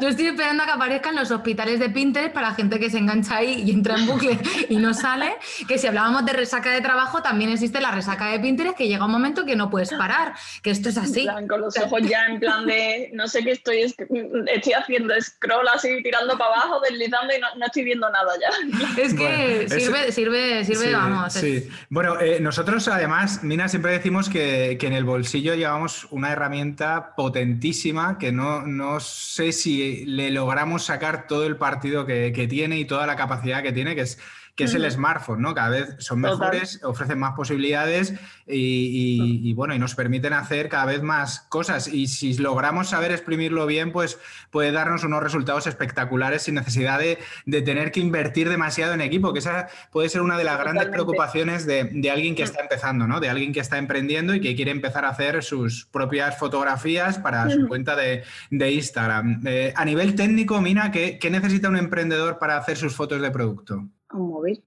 yo 0.00 0.08
estoy 0.08 0.26
esperando 0.26 0.62
a 0.64 0.66
que 0.66 0.72
aparezcan 0.72 1.14
los 1.14 1.30
hospitales 1.30 1.80
de 1.80 1.90
Pinterest 1.90 2.32
para 2.32 2.54
gente 2.54 2.78
que 2.78 2.90
se 2.90 2.98
engancha 2.98 3.36
ahí 3.36 3.62
y 3.66 3.70
entra 3.70 3.96
en 3.96 4.06
bucle 4.06 4.38
y 4.68 4.76
no 4.76 4.94
sale. 4.94 5.36
Que 5.68 5.78
si 5.78 5.86
hablábamos 5.86 6.24
de 6.26 6.32
resaca 6.32 6.70
de 6.70 6.80
trabajo, 6.80 7.22
también 7.22 7.50
existe 7.50 7.80
la 7.80 7.90
resaca 7.90 8.26
de 8.26 8.40
Pinterest 8.40 8.76
que 8.76 8.88
llega 8.88 9.04
un 9.04 9.12
momento 9.12 9.44
que 9.44 9.56
no 9.56 9.70
puedes 9.70 9.90
parar, 9.90 10.34
que 10.62 10.70
esto 10.70 10.88
es 10.88 10.98
así. 10.98 11.26
con 11.48 11.60
los 11.60 11.76
ojos 11.78 12.00
ya 12.02 12.26
en 12.26 12.40
plan 12.40 12.66
de 12.66 13.10
no 13.12 13.28
sé 13.28 13.42
qué 13.44 13.52
estoy, 13.52 13.80
estoy 13.82 14.72
haciendo 14.72 15.14
scroll 15.20 15.68
así, 15.68 16.02
tirando 16.02 16.36
para 16.36 16.54
abajo, 16.54 16.80
deslizando 16.80 17.34
y 17.34 17.40
no 17.40 17.62
no 17.62 17.66
estoy 17.66 17.84
viendo 17.84 18.08
nada 18.10 18.32
ya. 18.40 19.02
Es 19.02 19.14
que 19.14 19.66
sirve, 19.68 20.12
sirve, 20.12 20.64
sirve, 20.64 20.92
vamos. 20.92 21.32
Sí. 21.32 21.68
Bueno, 21.88 22.20
eh, 22.20 22.38
nosotros 22.40 22.86
además, 22.88 23.42
Mina, 23.42 23.68
siempre 23.68 23.92
decimos 23.92 24.28
que, 24.28 24.78
en 24.82 24.92
el 24.92 25.04
bolsillo 25.04 25.54
llevamos 25.54 26.08
una 26.10 26.32
herramienta 26.32 27.14
potentísima 27.14 28.18
que 28.18 28.32
no, 28.32 28.61
no 28.66 29.00
sé 29.00 29.52
si 29.52 30.04
le 30.06 30.30
logramos 30.30 30.84
sacar 30.84 31.26
todo 31.26 31.46
el 31.46 31.56
partido 31.56 32.06
que, 32.06 32.46
tiene 32.48 32.78
y 32.78 32.84
toda 32.84 33.06
la 33.06 33.16
capacidad 33.16 33.62
que 33.62 33.72
tiene, 33.72 33.94
que 33.94 34.02
es 34.02 34.18
que 34.54 34.64
es 34.64 34.74
el 34.74 34.90
smartphone, 34.90 35.40
¿no? 35.40 35.54
Cada 35.54 35.70
vez 35.70 35.96
son 35.98 36.20
mejores, 36.20 36.80
ofrecen 36.84 37.18
más 37.18 37.32
posibilidades 37.34 38.14
y, 38.46 39.52
bueno, 39.54 39.74
y 39.74 39.78
nos 39.78 39.94
permiten 39.94 40.34
hacer 40.34 40.68
cada 40.68 40.84
vez 40.84 41.02
más 41.02 41.40
cosas. 41.48 41.88
Y 41.88 42.06
si 42.06 42.36
logramos 42.36 42.90
saber 42.90 43.12
exprimirlo 43.12 43.66
bien, 43.66 43.92
pues 43.92 44.18
puede 44.50 44.70
darnos 44.70 45.04
unos 45.04 45.22
resultados 45.22 45.66
espectaculares 45.66 46.42
sin 46.42 46.54
necesidad 46.54 46.98
de, 46.98 47.18
tener 47.62 47.92
que 47.92 48.00
invertir 48.00 48.50
demasiado 48.50 48.92
en 48.92 49.00
equipo, 49.00 49.32
que 49.32 49.38
esa 49.38 49.68
puede 49.90 50.10
ser 50.10 50.20
una 50.20 50.36
de 50.36 50.44
las 50.44 50.58
grandes 50.58 50.88
preocupaciones 50.88 51.64
de, 51.64 52.10
alguien 52.12 52.34
que 52.34 52.42
mm. 52.42 52.44
está 52.44 52.60
empezando, 52.60 53.06
¿no? 53.06 53.20
De 53.20 53.30
alguien 53.30 53.54
que 53.54 53.60
está 53.60 53.78
emprendiendo 53.78 54.34
y 54.34 54.40
que 54.40 54.54
quiere 54.54 54.70
empezar 54.70 55.06
a 55.06 55.10
hacer 55.10 55.42
sus 55.42 55.86
propias 55.86 56.38
fotografías 56.38 57.18
para 57.18 57.48
su 57.48 57.68
cuenta 57.68 57.96
de, 57.96 58.22
Instagram. 58.50 59.42
Eh, 59.46 59.72
a 59.74 59.84
nivel 59.86 60.14
técnico, 60.14 60.60
Mina, 60.60 60.90
¿qué 60.92 61.28
necesita 61.30 61.70
un 61.70 61.78
emprendedor 61.78 62.38
para 62.38 62.58
hacer 62.58 62.76
sus 62.76 62.94
fotos 62.94 63.20
de 63.22 63.30
producto? 63.30 63.88
Un 64.12 64.30
móvil. 64.30 64.62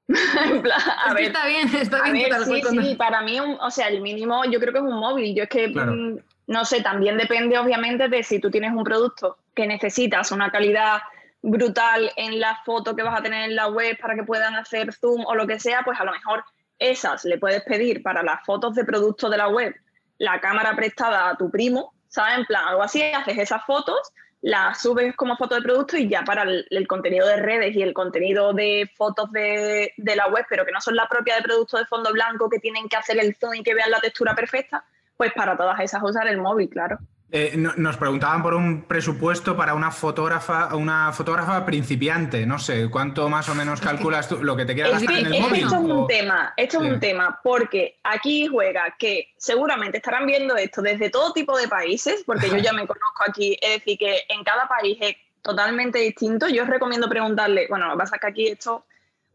a 1.05 1.13
ver, 1.13 1.25
está 1.25 1.45
bien, 1.45 1.67
está 1.75 2.03
bien. 2.11 2.27
sí, 2.45 2.61
sí, 2.69 2.95
para 2.97 3.21
mí, 3.21 3.39
o 3.39 3.71
sea, 3.71 3.87
el 3.87 4.01
mínimo 4.01 4.43
yo 4.45 4.59
creo 4.59 4.73
que 4.73 4.79
es 4.79 4.85
un 4.85 4.99
móvil. 4.99 5.35
Yo 5.35 5.43
es 5.43 5.49
que, 5.49 5.67
mm, 5.67 6.17
no 6.47 6.65
sé, 6.65 6.81
también 6.81 7.17
depende 7.17 7.57
obviamente 7.57 8.07
de 8.07 8.23
si 8.23 8.39
tú 8.39 8.51
tienes 8.51 8.71
un 8.73 8.83
producto 8.83 9.37
que 9.53 9.67
necesitas 9.67 10.31
una 10.31 10.51
calidad 10.51 10.99
brutal 11.41 12.11
en 12.15 12.39
la 12.39 12.59
foto 12.65 12.95
que 12.95 13.03
vas 13.03 13.19
a 13.19 13.23
tener 13.23 13.49
en 13.49 13.55
la 13.55 13.67
web 13.67 13.97
para 13.99 14.15
que 14.15 14.23
puedan 14.23 14.55
hacer 14.55 14.93
zoom 14.93 15.23
o 15.25 15.35
lo 15.35 15.45
que 15.45 15.59
sea, 15.59 15.83
pues 15.83 15.99
a 15.99 16.03
lo 16.03 16.11
mejor 16.11 16.43
esas 16.79 17.23
le 17.23 17.37
puedes 17.37 17.63
pedir 17.63 18.01
para 18.03 18.23
las 18.23 18.43
fotos 18.45 18.75
de 18.75 18.83
producto 18.83 19.29
de 19.29 19.37
la 19.37 19.47
web 19.47 19.73
la 20.17 20.39
cámara 20.39 20.75
prestada 20.75 21.29
a 21.29 21.37
tu 21.37 21.49
primo, 21.49 21.93
¿sabes? 22.07 22.39
En 22.39 22.45
plan, 22.45 22.67
algo 22.67 22.83
así, 22.83 23.01
haces 23.01 23.37
esas 23.37 23.63
fotos 23.65 24.11
la 24.45 24.75
subes 24.75 25.15
como 25.15 25.35
foto 25.37 25.55
de 25.55 25.63
producto 25.63 25.97
y 25.97 26.07
ya 26.07 26.23
para 26.23 26.43
el, 26.43 26.87
contenido 26.87 27.25
de 27.27 27.37
redes 27.37 27.75
y 27.75 27.81
el 27.81 27.95
contenido 27.95 28.53
de 28.53 28.87
fotos 28.95 29.31
de, 29.31 29.91
de, 29.97 30.15
la 30.15 30.27
web, 30.27 30.45
pero 30.47 30.63
que 30.63 30.71
no 30.71 30.79
son 30.79 30.95
la 30.95 31.09
propia 31.09 31.37
de 31.37 31.41
producto 31.41 31.77
de 31.77 31.85
fondo 31.85 32.13
blanco, 32.13 32.47
que 32.47 32.59
tienen 32.59 32.87
que 32.87 32.95
hacer 32.95 33.17
el 33.19 33.35
zoom 33.35 33.55
y 33.55 33.63
que 33.63 33.73
vean 33.73 33.89
la 33.89 33.99
textura 33.99 34.35
perfecta, 34.35 34.85
pues 35.17 35.33
para 35.33 35.57
todas 35.57 35.79
esas 35.79 36.03
usar 36.03 36.27
el 36.27 36.37
móvil, 36.37 36.69
claro. 36.69 36.99
Eh, 37.31 37.57
nos 37.57 37.97
preguntaban 37.97 38.43
por 38.43 38.53
un 38.53 38.83
presupuesto 38.83 39.57
para 39.57 39.73
una 39.73 39.91
fotógrafa, 39.91 40.75
una 40.75 41.11
fotógrafa 41.11 41.65
principiante. 41.65 42.45
No 42.45 42.59
sé, 42.59 42.87
¿cuánto 42.89 43.27
más 43.29 43.49
o 43.49 43.55
menos 43.55 43.81
calculas 43.81 44.29
tú 44.29 44.43
lo 44.43 44.55
que 44.55 44.65
te 44.65 44.75
quieras 44.75 44.93
gastar 44.93 45.17
en 45.17 45.25
el 45.25 45.41
móvil? 45.41 45.63
Esto 45.63 45.75
es 45.75 45.81
un 45.81 46.07
tema, 46.07 46.53
esto 46.55 46.83
es 46.83 46.91
un 46.93 46.99
tema, 46.99 47.39
porque 47.43 47.97
aquí 48.03 48.47
juega 48.47 48.95
que 48.97 49.33
seguramente 49.37 49.97
estarán 49.97 50.27
viendo 50.27 50.55
esto 50.55 50.81
desde 50.81 51.09
todo 51.09 51.33
tipo 51.33 51.57
de 51.57 51.67
países, 51.67 52.23
porque 52.25 52.47
yo 52.47 52.57
ya 52.57 52.73
me 52.73 52.85
conozco 52.87 53.23
aquí, 53.27 53.57
es 53.59 53.79
decir, 53.79 53.97
que 53.97 54.23
en 54.29 54.43
cada 54.43 54.67
país 54.67 54.97
es 55.01 55.15
totalmente 55.41 55.99
distinto. 55.99 56.47
Yo 56.47 56.63
os 56.63 56.69
recomiendo 56.69 57.09
preguntarle, 57.09 57.67
bueno, 57.69 57.87
lo 57.87 57.93
que 57.93 57.99
pasa 57.99 58.15
es 58.15 58.21
que 58.21 58.27
aquí 58.27 58.47
esto 58.47 58.85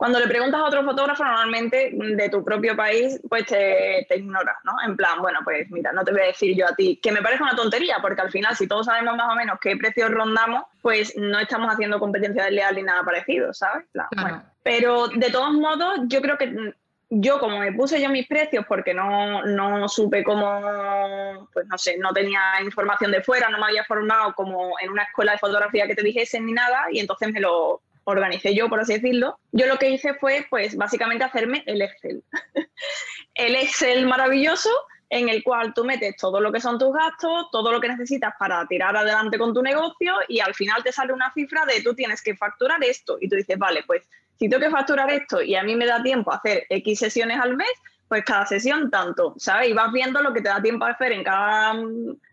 cuando 0.01 0.19
le 0.19 0.29
preguntas 0.29 0.59
a 0.59 0.65
otro 0.65 0.83
fotógrafo, 0.83 1.23
normalmente 1.23 1.91
de 1.93 2.31
tu 2.31 2.43
propio 2.43 2.75
país, 2.75 3.21
pues 3.29 3.45
te, 3.45 4.07
te 4.09 4.17
ignora, 4.17 4.59
¿no? 4.65 4.73
En 4.83 4.97
plan, 4.97 5.21
bueno, 5.21 5.41
pues 5.45 5.71
mira, 5.71 5.93
no 5.93 6.03
te 6.03 6.13
voy 6.13 6.23
a 6.23 6.29
decir 6.29 6.57
yo 6.57 6.67
a 6.67 6.75
ti, 6.75 6.99
que 7.03 7.13
me 7.13 7.21
parece 7.21 7.43
una 7.43 7.55
tontería, 7.55 7.99
porque 8.01 8.23
al 8.23 8.31
final, 8.31 8.57
si 8.57 8.67
todos 8.67 8.87
sabemos 8.87 9.15
más 9.15 9.31
o 9.31 9.35
menos 9.37 9.59
qué 9.61 9.77
precios 9.77 10.11
rondamos, 10.11 10.65
pues 10.81 11.15
no 11.19 11.39
estamos 11.39 11.71
haciendo 11.71 12.01
competencia 12.01 12.45
desleal 12.45 12.77
ni 12.77 12.83
nada 12.83 13.05
parecido, 13.05 13.53
¿sabes? 13.53 13.85
pero 14.63 15.09
de 15.09 15.31
todos 15.31 15.53
modos, 15.53 15.99
yo 16.07 16.23
creo 16.23 16.39
que 16.39 16.73
yo 17.11 17.39
como 17.39 17.59
me 17.59 17.73
puse 17.73 18.01
yo 18.01 18.09
mis 18.09 18.27
precios 18.27 18.65
porque 18.67 18.95
no, 18.95 19.45
no 19.45 19.87
supe 19.87 20.25
cómo, 20.25 21.47
pues 21.53 21.67
no 21.67 21.77
sé, 21.77 21.99
no 21.99 22.15
tenía 22.15 22.41
información 22.65 23.13
de 23.13 23.23
fuera, 23.23 23.51
no 23.51 23.59
me 23.59 23.67
había 23.67 23.85
formado 23.85 24.33
como 24.33 24.79
en 24.81 24.89
una 24.89 25.03
escuela 25.03 25.33
de 25.33 25.39
fotografía 25.39 25.87
que 25.87 25.95
te 25.95 26.03
dijesen 26.03 26.47
ni 26.47 26.55
nada, 26.55 26.87
y 26.91 27.01
entonces 27.01 27.31
me 27.31 27.41
lo, 27.41 27.83
organicé 28.11 28.55
yo, 28.55 28.69
por 28.69 28.81
así 28.81 28.95
decirlo, 28.95 29.39
yo 29.53 29.67
lo 29.67 29.79
que 29.79 29.91
hice 29.91 30.15
fue, 30.15 30.47
pues, 30.51 30.77
básicamente 30.77 31.25
hacerme 31.25 31.63
el 31.67 31.83
Excel. 31.83 32.23
el 33.35 33.57
Excel 33.57 34.07
maravilloso 34.07 34.71
en 35.11 35.29
el 35.29 35.43
cual 35.43 35.75
tú 35.75 35.85
metes 35.85 36.17
todo 36.17 36.41
lo 36.41 36.53
que 36.53 36.61
son 36.61 36.79
tus 36.79 36.95
gastos, 36.95 37.51
todo 37.51 37.73
lo 37.73 37.81
que 37.81 37.89
necesitas 37.89 38.33
para 38.39 38.65
tirar 38.67 38.97
adelante 38.97 39.39
con 39.39 39.53
tu 39.53 39.61
negocio 39.61 40.15
y 40.29 40.39
al 40.39 40.55
final 40.55 40.85
te 40.85 40.93
sale 40.93 41.13
una 41.13 41.33
cifra 41.33 41.67
de 41.67 41.83
tú 41.83 41.95
tienes 41.95 42.23
que 42.23 42.37
facturar 42.37 42.83
esto 42.85 43.19
y 43.21 43.29
tú 43.29 43.35
dices, 43.35 43.59
vale, 43.59 43.83
pues 43.87 44.09
si 44.39 44.49
tengo 44.49 44.63
que 44.63 44.71
facturar 44.71 45.11
esto 45.11 45.43
y 45.43 45.57
a 45.57 45.65
mí 45.65 45.75
me 45.75 45.87
da 45.87 46.03
tiempo 46.03 46.33
hacer 46.33 46.65
X 46.71 47.01
sesiones 47.01 47.41
al 47.41 47.57
mes, 47.57 47.73
pues 48.09 48.25
cada 48.25 48.47
sesión 48.47 48.91
tanto, 48.91 49.35
¿sabes? 49.37 49.69
Y 49.69 49.73
vas 49.73 49.93
viendo 49.93 50.23
lo 50.23 50.33
que 50.33 50.41
te 50.41 50.49
da 50.49 50.63
tiempo 50.63 50.85
a 50.85 50.91
hacer 50.91 51.13
en 51.13 51.23
cada... 51.23 51.75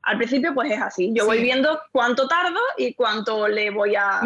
Al 0.07 0.17
principio 0.17 0.53
pues 0.53 0.71
es 0.71 0.81
así, 0.81 1.11
yo 1.13 1.25
voy 1.25 1.41
viendo 1.41 1.81
cuánto 1.91 2.29
tardo 2.29 2.59
y 2.77 2.93
cuánto 2.93 3.45
le 3.49 3.71
voy 3.71 3.93
a, 3.95 4.21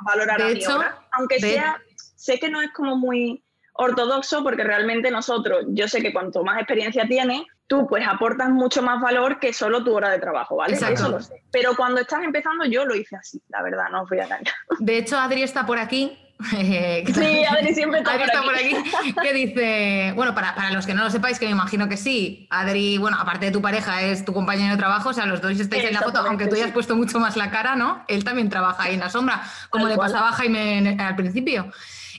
valorar 0.00 0.42
a 0.42 0.48
mi 0.48 0.66
hora. 0.66 0.98
Aunque 1.12 1.38
sea, 1.38 1.80
sé 2.16 2.40
que 2.40 2.50
no 2.50 2.60
es 2.60 2.72
como 2.72 2.96
muy 2.96 3.40
ortodoxo 3.74 4.42
porque 4.42 4.64
realmente 4.64 5.08
nosotros, 5.08 5.66
yo 5.68 5.86
sé 5.86 6.02
que 6.02 6.12
cuanto 6.12 6.42
más 6.42 6.58
experiencia 6.58 7.06
tienes, 7.06 7.42
tú 7.68 7.86
pues 7.86 8.04
aportas 8.04 8.50
mucho 8.50 8.82
más 8.82 9.00
valor 9.00 9.38
que 9.38 9.52
solo 9.52 9.84
tu 9.84 9.94
hora 9.94 10.10
de 10.10 10.18
trabajo, 10.18 10.56
¿vale? 10.56 10.74
Eso 10.74 11.08
lo 11.08 11.20
sé. 11.20 11.44
Pero 11.52 11.76
cuando 11.76 12.00
estás 12.00 12.24
empezando 12.24 12.64
yo 12.64 12.84
lo 12.84 12.96
hice 12.96 13.14
así, 13.14 13.40
la 13.50 13.62
verdad, 13.62 13.84
no 13.92 14.02
os 14.02 14.08
voy 14.08 14.18
a 14.18 14.24
engañar. 14.24 14.54
De 14.80 14.98
hecho, 14.98 15.16
Adri 15.16 15.44
está 15.44 15.64
por 15.64 15.78
aquí 15.78 16.18
sí, 16.50 17.44
Adri 17.44 17.74
siempre 17.74 18.00
está, 18.00 18.42
por, 18.42 18.54
aquí. 18.54 18.74
Que 19.22 19.32
dice, 19.32 20.12
bueno, 20.14 20.34
para, 20.34 20.54
para, 20.54 20.70
los 20.70 20.86
que 20.86 20.94
no 20.94 21.04
lo 21.04 21.10
sepáis, 21.10 21.38
que 21.38 21.46
me 21.46 21.52
imagino 21.52 21.88
que 21.88 21.96
sí, 21.96 22.46
Adri, 22.50 22.98
bueno, 22.98 23.18
aparte 23.20 23.46
de 23.46 23.52
tu 23.52 23.60
pareja, 23.60 24.02
es 24.02 24.24
tu 24.24 24.32
compañero 24.32 24.72
de 24.72 24.78
trabajo, 24.78 25.10
o 25.10 25.12
sea, 25.12 25.26
los 25.26 25.40
dos 25.40 25.58
estáis 25.58 25.84
en 25.84 25.94
la 25.94 26.00
foto, 26.00 26.18
aunque 26.20 26.46
tú 26.46 26.54
hayas 26.54 26.72
puesto 26.72 26.96
mucho 26.96 27.18
más 27.18 27.36
la 27.36 27.50
cara, 27.50 27.76
¿no? 27.76 28.04
Él 28.08 28.24
también 28.24 28.48
trabaja 28.48 28.84
ahí 28.84 28.94
en 28.94 29.00
la 29.00 29.10
sombra, 29.10 29.42
como 29.68 29.88
le 29.88 29.96
pasaba 29.96 30.30
a 30.30 30.32
Jaime 30.32 30.96
al 30.98 31.16
principio. 31.16 31.70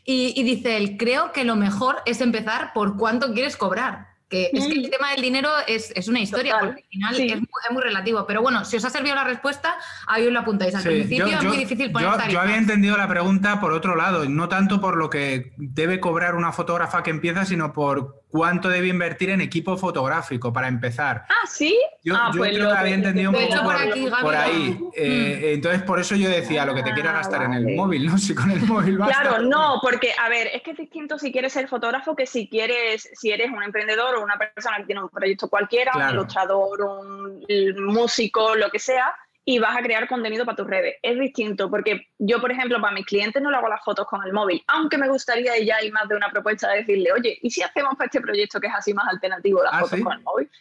Y, 0.04 0.34
y 0.36 0.44
dice 0.44 0.78
él, 0.78 0.98
creo 0.98 1.32
que 1.32 1.44
lo 1.44 1.56
mejor 1.56 2.02
es 2.06 2.22
empezar 2.22 2.74
por 2.74 2.98
cuánto 2.98 3.34
quieres 3.34 3.56
cobrar. 3.56 4.11
Que 4.32 4.50
es 4.54 4.65
que 4.65 4.72
el 4.72 4.88
mm. 4.88 4.89
tema 4.89 5.12
del 5.12 5.22
dinero 5.22 5.50
es, 5.67 5.91
es 5.94 6.08
una 6.08 6.22
historia, 6.22 6.58
porque 6.60 6.82
al 6.82 6.88
final 6.88 7.20
es, 7.20 7.39
muy, 7.72 7.84
relativo. 7.84 8.26
Pero 8.26 8.41
bueno, 8.41 8.63
si 8.63 8.78
os 8.78 8.86
ha 8.86 8.89
servido 8.89 9.13
la 9.13 9.26
respuesta, 9.26 9.76
ahí 10.08 10.26
os 10.26 10.32
lo 10.32 10.39
apuntáis. 10.39 10.74
Al 10.74 10.84
principio 10.84 11.28
es 11.28 11.44
muy 11.44 11.58
difícil 11.58 11.91
poner 11.91 12.10
yo, 12.10 12.30
yo, 12.30 12.39
había 12.39 12.58
entendido 12.58 12.96
la 12.96 13.10
pregunta 13.10 13.60
por 13.60 13.74
otro 13.74 13.96
lado, 13.96 14.28
no 14.30 14.48
tanto 14.48 14.80
por 14.80 14.96
lo 14.96 15.10
que 15.10 15.52
debe 15.58 16.00
cobrar 16.00 16.36
una 16.36 16.54
fotógrafa 16.54 17.04
que 17.04 17.12
empieza, 17.12 17.44
sino 17.46 17.74
por 17.74 18.21
cuánto 18.32 18.70
debe 18.70 18.88
invertir 18.88 19.30
en 19.30 19.41
equipo 19.41 19.78
fotográfico 19.78 20.52
para 20.54 20.67
empezar. 20.67 21.26
Ah, 21.30 21.46
sí. 21.48 21.78
Yo, 22.04 22.15
ah, 22.15 22.32
pues 22.36 22.54
creo 22.56 22.72
que 22.72 22.78
había 22.78 22.96
entendido 22.96 23.30
un 23.32 23.36
poco 23.36 23.63
por, 24.22 24.36
ahí. 24.36 24.80
Eh, 24.96 25.52
entonces, 25.54 25.84
por 25.84 26.00
eso 26.00 26.15
yo 26.15 26.30
decía 26.30 26.65
lo 26.65 26.74
que 26.74 26.82
te 26.82 26.94
quiero 26.94 27.12
gastar 27.12 27.44
en 27.44 27.54
el 27.54 27.67
ah, 27.67 27.72
móvil, 27.76 28.06
¿no? 28.06 28.17
Si 28.22 28.34
con 28.34 28.50
el 28.50 28.62
móvil 28.62 28.98
basta. 28.98 29.22
Claro, 29.22 29.44
no, 29.44 29.80
porque, 29.82 30.13
a 30.17 30.30
ver, 30.30 30.48
es 30.54 30.62
que 30.62 30.72
es 30.72 30.78
distinto 30.78 31.20
si 31.20 31.32
quieres 31.32 31.54
ser 31.54 31.67
fotógrafo 31.67 32.15
que 32.15 32.26
si 32.26 32.48
quieres, 32.48 33.10
si 33.13 33.32
eres 33.32 33.52
un 33.52 33.62
emprendedor 33.63 34.15
o 34.15 34.24
una 34.24 34.38
persona 34.38 34.78
que 34.78 34.86
tiene 34.86 35.04
un 35.04 35.10
proyecto 35.10 35.50
cualquiera, 35.50 35.91
un 35.96 36.10
ilustrador, 36.13 36.82
un 36.82 37.46
músico, 37.86 38.56
lo 38.56 38.70
que 38.70 38.80
sea 38.80 39.13
y 39.44 39.60
vas 39.60 39.76
a 39.76 39.82
crear 39.82 40.08
contenido 40.08 40.46
para 40.46 40.56
tus 40.56 40.68
redes. 40.68 40.96
Es 41.02 41.20
distinto 41.20 41.70
porque 41.70 42.08
yo, 42.20 42.40
por 42.40 42.52
ejemplo, 42.52 42.80
para 42.80 42.94
mis 42.94 43.06
clientes 43.06 43.42
no 43.42 43.50
le 43.50 43.58
hago 43.58 43.70
las 43.70 43.84
fotos 43.84 44.08
con 44.08 44.24
el 44.24 44.34
móvil, 44.34 44.64
aunque 44.68 44.98
me 44.98 45.08
gustaría 45.10 45.58
ya 45.60 45.78
hay 45.78 45.92
más 45.92 46.08
de 46.08 46.16
una 46.16 46.30
propuesta 46.30 46.70
de 46.70 46.78
decirle, 46.78 47.12
oye, 47.12 47.40
¿y 47.42 47.50
si 47.50 47.64
hacemos 47.64 47.96
para 47.96 48.06
este 48.06 48.22
proyecto 48.22 48.60
que 48.60 48.68
es 48.68 48.74
así 48.74 48.94
más 48.94 49.08
alternativo 49.08 49.64
las 49.64 49.74
ah, 49.74 49.80
fotos 49.82 50.02
con 50.02 50.14
el 50.14 50.22
móvil? 50.22 50.52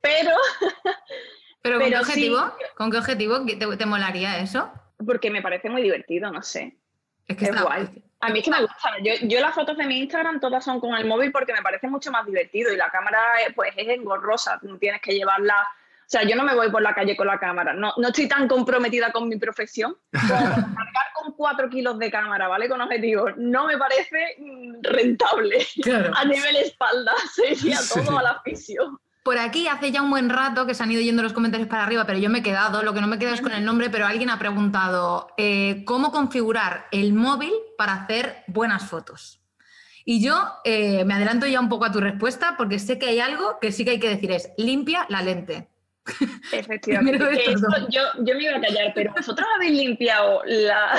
Pero... 0.00 0.30
¿Pero 1.62 1.80
con 1.80 1.88
qué 1.88 1.98
objetivo? 1.98 2.52
¿Con 2.76 2.90
qué 2.90 2.98
objetivo 2.98 3.46
te, 3.78 3.86
molaría 3.86 4.38
eso? 4.38 4.70
Porque 5.06 5.30
me 5.30 5.40
parece 5.40 5.70
muy 5.70 5.80
divertido, 5.80 6.30
no 6.30 6.42
sé. 6.42 6.76
Es 7.26 7.38
que 7.38 7.46
es 7.46 7.62
guay. 7.62 7.88
A 8.20 8.28
mí 8.28 8.40
es 8.40 8.44
que 8.44 8.50
me 8.50 8.60
gusta. 8.60 8.90
Yo, 9.02 9.14
yo, 9.22 9.40
las 9.40 9.54
fotos 9.54 9.78
de 9.78 9.86
mi 9.86 9.98
Instagram 10.00 10.40
todas 10.40 10.62
son 10.62 10.78
con 10.78 10.94
el 10.94 11.06
móvil 11.06 11.32
porque 11.32 11.54
me 11.54 11.62
parece 11.62 11.88
mucho 11.88 12.10
más 12.10 12.26
divertido 12.26 12.70
y 12.70 12.76
la 12.76 12.90
cámara 12.90 13.18
pues 13.54 13.72
es 13.78 13.88
engorrosa, 13.88 14.58
no 14.62 14.76
tienes 14.76 15.00
que 15.00 15.14
llevarla 15.14 15.66
o 16.04 16.06
sea, 16.06 16.22
yo 16.22 16.36
no 16.36 16.44
me 16.44 16.54
voy 16.54 16.70
por 16.70 16.82
la 16.82 16.94
calle 16.94 17.16
con 17.16 17.26
la 17.26 17.38
cámara, 17.38 17.72
no, 17.72 17.94
no 17.96 18.08
estoy 18.08 18.28
tan 18.28 18.46
comprometida 18.46 19.10
con 19.10 19.28
mi 19.28 19.36
profesión. 19.36 19.96
cargar 20.12 21.06
con 21.14 21.32
cuatro 21.32 21.70
kilos 21.70 21.98
de 21.98 22.10
cámara, 22.10 22.46
¿vale? 22.46 22.68
Con 22.68 22.80
objetivos, 22.80 23.32
no 23.36 23.66
me 23.66 23.78
parece 23.78 24.36
mm, 24.38 24.82
rentable. 24.82 25.66
A 26.14 26.24
nivel 26.24 26.56
espalda, 26.56 27.12
sería 27.34 27.78
todo 27.92 28.18
a 28.18 28.22
la 28.22 28.30
afición. 28.32 28.98
Por 29.22 29.38
aquí 29.38 29.66
hace 29.68 29.90
ya 29.90 30.02
un 30.02 30.10
buen 30.10 30.28
rato 30.28 30.66
que 30.66 30.74
se 30.74 30.82
han 30.82 30.92
ido 30.92 31.00
yendo 31.00 31.22
los 31.22 31.32
comentarios 31.32 31.66
para 31.66 31.84
arriba, 31.84 32.04
pero 32.04 32.18
yo 32.18 32.28
me 32.28 32.40
he 32.40 32.42
quedado, 32.42 32.82
lo 32.82 32.92
que 32.92 33.00
no 33.00 33.06
me 33.06 33.18
queda 33.18 33.32
es 33.32 33.40
con 33.40 33.52
el 33.52 33.64
nombre, 33.64 33.88
pero 33.88 34.06
alguien 34.06 34.28
ha 34.28 34.38
preguntado 34.38 35.28
eh, 35.38 35.82
cómo 35.86 36.12
configurar 36.12 36.88
el 36.92 37.14
móvil 37.14 37.52
para 37.78 37.94
hacer 37.94 38.44
buenas 38.48 38.84
fotos. 38.84 39.40
Y 40.04 40.22
yo 40.22 40.36
eh, 40.64 41.06
me 41.06 41.14
adelanto 41.14 41.46
ya 41.46 41.58
un 41.58 41.70
poco 41.70 41.86
a 41.86 41.92
tu 41.92 42.00
respuesta 42.00 42.56
porque 42.58 42.78
sé 42.78 42.98
que 42.98 43.06
hay 43.06 43.20
algo 43.20 43.58
que 43.60 43.72
sí 43.72 43.86
que 43.86 43.92
hay 43.92 44.00
que 44.00 44.10
decir, 44.10 44.30
es 44.30 44.50
limpia 44.58 45.06
la 45.08 45.22
lente. 45.22 45.70
Efectivamente. 46.52 47.18
yo, 47.88 48.02
yo, 48.18 48.34
me 48.34 48.44
iba 48.44 48.56
a 48.56 48.60
callar, 48.60 48.92
pero 48.94 49.12
¿vosotros 49.12 49.46
habéis 49.56 49.72
limpiado 49.72 50.42
la, 50.44 50.98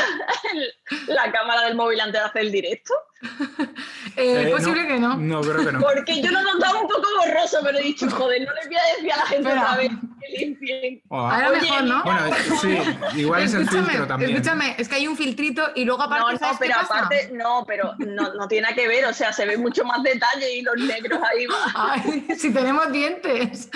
la 1.08 1.32
cámara 1.32 1.66
del 1.66 1.76
móvil 1.76 2.00
antes 2.00 2.22
de 2.22 2.28
hacer 2.28 2.42
el 2.44 2.52
directo? 2.52 2.94
Eh, 4.18 4.44
es 4.46 4.52
posible 4.52 4.88
que 4.88 4.98
no. 4.98 5.18
No, 5.18 5.42
creo 5.42 5.66
que 5.66 5.72
no. 5.74 5.82
Porque 5.82 6.22
yo 6.22 6.32
lo 6.32 6.42
notaba 6.42 6.80
un 6.80 6.88
poco 6.88 7.06
borroso, 7.20 7.58
pero 7.64 7.80
he 7.80 7.84
dicho, 7.84 8.10
joder, 8.10 8.48
no 8.48 8.54
les 8.54 8.68
voy 8.68 8.78
a 8.78 8.96
decir 8.96 9.12
a 9.12 9.18
la 9.18 9.26
gente 9.26 9.50
otra 9.50 9.76
vez 9.76 9.92
que 10.22 10.38
limpien. 10.46 11.02
Ahora 11.10 11.50
mejor, 11.50 11.84
¿no? 11.84 12.04
Bueno, 12.04 12.22
sí, 12.62 12.78
igual 13.20 13.44
es 13.44 13.54
el 13.54 13.68
filtro 13.68 14.08
también. 14.08 14.32
Escúchame, 14.32 14.76
es 14.78 14.88
que 14.88 14.96
hay 14.96 15.08
un 15.08 15.18
filtrito 15.18 15.64
y 15.76 15.84
luego 15.84 16.04
aparte. 16.04 16.38
No, 16.40 16.52
no, 16.52 16.58
pero 16.58 16.76
aparte, 16.80 17.30
no, 17.34 17.66
pero 17.68 17.94
no, 17.98 18.34
no, 18.36 18.48
tiene 18.48 18.64
nada 18.64 18.76
que 18.76 18.88
ver, 18.88 19.06
o 19.06 19.14
sea, 19.14 19.34
se 19.34 19.46
ve 19.46 19.58
mucho 19.58 19.84
más 19.84 20.02
detalle 20.02 20.60
y 20.60 20.62
los 20.62 20.78
negros 20.78 21.20
ahí 21.34 21.46
van. 21.48 21.70
Ay, 21.76 22.28
si 22.38 22.54
tenemos 22.54 22.92
dientes. 22.92 23.70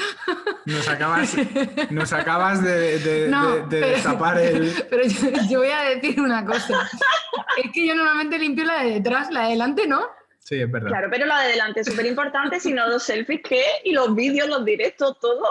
Nos 0.66 0.88
acabas, 0.88 1.36
nos 1.90 2.14
acabas 2.14 2.64
de, 2.64 3.00
de, 3.00 3.28
de, 3.30 3.66
de 3.70 3.80
destapar 3.90 4.38
el. 4.38 4.72
Pero 4.90 5.04
yo, 5.06 5.30
yo 5.50 5.60
voy 5.60 5.70
a 5.70 5.82
decir 5.82 6.22
una 6.22 6.46
cosa. 6.46 6.90
Es 7.64 7.72
que 7.72 7.86
yo 7.86 7.96
normalmente 7.96 8.40
limpio 8.40 8.64
la 8.64 8.84
de 8.84 8.92
detrás, 8.92 9.30
la 9.32 9.39
de 9.44 9.50
delante 9.52 9.88
no. 9.88 10.08
Sí, 10.40 10.62
es 10.62 10.72
verdad. 10.72 10.88
Claro, 10.88 11.08
pero 11.12 11.26
la 11.26 11.42
de 11.42 11.50
delante 11.50 11.82
es 11.82 11.88
súper 11.88 12.06
importante, 12.06 12.60
si 12.60 12.74
no 12.74 12.88
los 12.88 13.04
selfies, 13.04 13.42
¿qué? 13.48 13.64
Y 13.84 13.92
los 13.92 14.16
vídeos, 14.16 14.48
los 14.48 14.66
directos, 14.66 15.20
todo. 15.20 15.44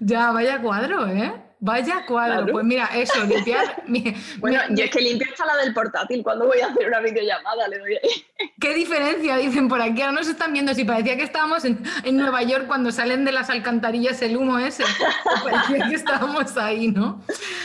Ya, 0.00 0.30
vaya 0.32 0.60
cuadro, 0.60 1.06
¿eh? 1.06 1.32
Vaya 1.62 2.06
cuadro. 2.06 2.52
Pues 2.52 2.64
mira, 2.64 2.86
eso, 2.94 3.22
limpiar. 3.24 3.82
bueno, 4.38 4.60
yo 4.70 4.84
es 4.84 4.90
que 4.90 5.00
limpio 5.00 5.28
hasta 5.30 5.44
la 5.44 5.56
del 5.56 5.74
portátil 5.74 6.22
cuando 6.22 6.46
voy 6.46 6.60
a 6.60 6.68
hacer 6.68 6.88
una 6.88 7.00
videollamada, 7.00 7.68
le 7.68 7.78
doy 7.78 7.98
ahí. 8.02 8.50
¿Qué 8.58 8.72
diferencia? 8.72 9.36
Dicen 9.36 9.68
por 9.68 9.80
aquí. 9.82 10.00
Ahora 10.00 10.12
nos 10.12 10.28
están 10.28 10.54
viendo. 10.54 10.72
Si 10.72 10.84
parecía 10.84 11.18
que 11.18 11.22
estábamos 11.22 11.66
en, 11.66 11.82
en 12.04 12.16
Nueva 12.16 12.42
York 12.42 12.66
cuando 12.66 12.90
salen 12.90 13.26
de 13.26 13.32
las 13.32 13.50
alcantarillas 13.50 14.22
el 14.22 14.38
humo 14.38 14.58
ese. 14.58 14.84
parecía 15.44 15.88
que 15.88 15.94
estábamos 15.96 16.56
ahí, 16.56 16.88
¿no? 16.88 17.22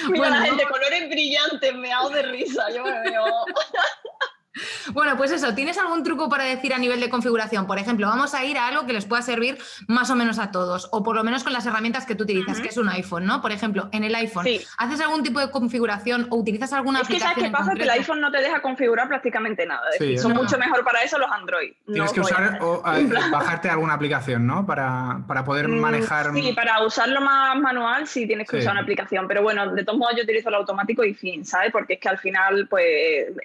Mira 0.10 0.29
bueno, 0.29 0.39
la 0.39 0.45
gente, 0.45 0.65
colores 0.69 1.10
brillantes, 1.10 1.75
me 1.75 1.93
hago 1.93 2.10
de 2.10 2.21
risa. 2.23 2.69
Yo 2.75 2.84
me 2.84 2.99
veo. 3.10 3.25
Bueno, 4.93 5.17
pues 5.17 5.31
eso, 5.31 5.53
¿tienes 5.53 5.77
algún 5.77 6.03
truco 6.03 6.29
para 6.29 6.45
decir 6.45 6.73
a 6.73 6.77
nivel 6.77 6.99
de 6.99 7.09
configuración? 7.09 7.67
Por 7.67 7.79
ejemplo, 7.79 8.07
vamos 8.07 8.33
a 8.33 8.43
ir 8.45 8.57
a 8.57 8.67
algo 8.67 8.85
que 8.85 8.93
les 8.93 9.05
pueda 9.05 9.21
servir 9.21 9.57
más 9.87 10.09
o 10.09 10.15
menos 10.15 10.39
a 10.39 10.51
todos, 10.51 10.87
o 10.91 11.03
por 11.03 11.15
lo 11.15 11.23
menos 11.23 11.43
con 11.43 11.53
las 11.53 11.65
herramientas 11.65 12.05
que 12.05 12.15
tú 12.15 12.23
utilizas, 12.23 12.59
que 12.59 12.69
es 12.69 12.77
un 12.77 12.89
iPhone, 12.89 13.25
¿no? 13.25 13.41
Por 13.41 13.51
ejemplo, 13.51 13.89
en 13.91 14.03
el 14.03 14.15
iPhone, 14.15 14.45
¿haces 14.77 15.01
algún 15.01 15.23
tipo 15.23 15.39
de 15.39 15.51
configuración 15.51 16.27
o 16.29 16.37
utilizas 16.37 16.73
alguna 16.73 17.01
es 17.01 17.07
que 17.07 17.19
¿Sabes 17.19 17.43
qué 17.43 17.49
pasa? 17.49 17.73
Que 17.73 17.83
el 17.83 17.89
iPhone 17.89 18.21
no 18.21 18.31
te 18.31 18.39
deja 18.39 18.61
configurar 18.61 19.07
prácticamente 19.07 19.65
nada. 19.65 19.81
son 20.17 20.33
mucho 20.33 20.57
mejor 20.57 20.83
para 20.83 21.01
eso 21.01 21.17
los 21.17 21.31
Android. 21.31 21.73
Tienes 21.85 22.13
que 22.13 22.21
usar 22.21 22.59
o 22.61 22.81
bajarte 23.31 23.69
alguna 23.69 23.93
aplicación, 23.93 24.45
¿no? 24.45 24.65
Para, 24.65 25.23
poder 25.45 25.67
mm, 25.67 25.79
manejar. 25.79 26.33
Sí, 26.33 26.53
para 26.53 26.83
usarlo 26.83 27.21
más 27.21 27.57
manual 27.59 28.07
sí 28.07 28.27
tienes 28.27 28.49
que 28.49 28.57
usar 28.57 28.73
una 28.73 28.81
aplicación, 28.81 29.27
pero 29.27 29.41
bueno, 29.41 29.73
de 29.73 29.83
todos 29.83 29.97
modos 29.97 30.15
yo 30.17 30.23
utilizo 30.23 30.49
el 30.49 30.55
automático 30.55 31.03
y 31.03 31.13
fin, 31.13 31.45
¿sabes? 31.45 31.71
Porque 31.71 31.93
es 31.93 31.99
que 31.99 32.09
al 32.09 32.17
final, 32.17 32.67
pues, 32.69 32.85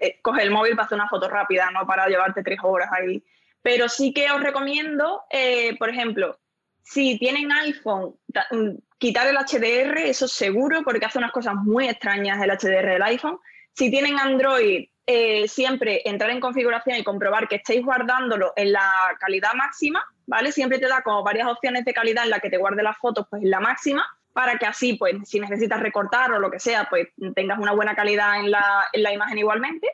eh, 0.01 0.19
coge 0.23 0.43
el 0.43 0.51
móvil 0.51 0.75
para 0.75 0.87
hacer 0.87 1.00
una 1.01 1.09
foto 1.09 1.29
rápida, 1.29 1.71
no 1.71 1.87
para 1.87 2.07
llevarte 2.07 2.43
tres 2.43 2.59
horas 2.63 2.91
ahí. 2.93 3.23
Pero 3.63 3.89
sí 3.89 4.13
que 4.13 4.31
os 4.31 4.43
recomiendo, 4.43 5.23
eh, 5.31 5.77
por 5.79 5.91
ejemplo, 5.91 6.39
si 6.83 7.19
tienen 7.19 7.53
iPhone, 7.53 8.17
mm, 8.51 8.71
quitar 8.99 9.27
el 9.27 9.37
HDR, 9.37 10.09
eso 10.09 10.29
seguro, 10.29 10.83
porque 10.83 11.07
hace 11.07 11.19
unas 11.19 11.33
cosas 11.33 11.55
muy 11.55 11.89
extrañas 11.89 12.43
el 12.43 12.51
HDR 12.51 12.93
del 12.93 13.03
iPhone. 13.03 13.39
Si 13.73 13.91
tienen 13.91 14.19
Android, 14.19 14.89
eh, 15.07 15.49
siempre 15.49 16.03
entrar 16.05 16.31
en 16.31 16.41
configuración 16.41 16.99
y 16.99 17.05
comprobar 17.05 17.49
que 17.49 17.57
estéis 17.57 17.85
guardándolo 17.85 18.53
en 18.57 18.73
la 18.73 18.91
calidad 19.19 19.55
máxima, 19.55 20.05
¿vale? 20.27 20.53
Siempre 20.53 20.79
te 20.79 20.89
da 20.89 21.03
como 21.03 21.23
varias 21.23 21.49
opciones 21.49 21.85
de 21.85 21.93
calidad 21.93 22.25
en 22.25 22.31
la 22.31 22.41
que 22.41 22.51
te 22.51 22.59
guarde 22.59 22.83
las 22.83 22.99
fotos, 22.99 23.27
pues 23.29 23.43
en 23.43 23.51
la 23.51 23.61
máxima 23.61 24.07
para 24.33 24.59
que 24.59 24.67
así, 24.67 24.95
pues, 24.95 25.17
si 25.25 25.41
necesitas 25.41 25.81
recortar 25.81 26.33
o 26.33 26.39
lo 26.39 26.51
que 26.51 26.61
sea, 26.61 26.87
pues 26.89 27.09
tengas 27.35 27.59
una 27.59 27.73
buena 27.73 27.95
calidad 27.95 28.39
en 28.41 28.51
la, 28.51 28.87
en 28.93 29.03
la 29.03 29.13
imagen 29.13 29.39
igualmente. 29.39 29.89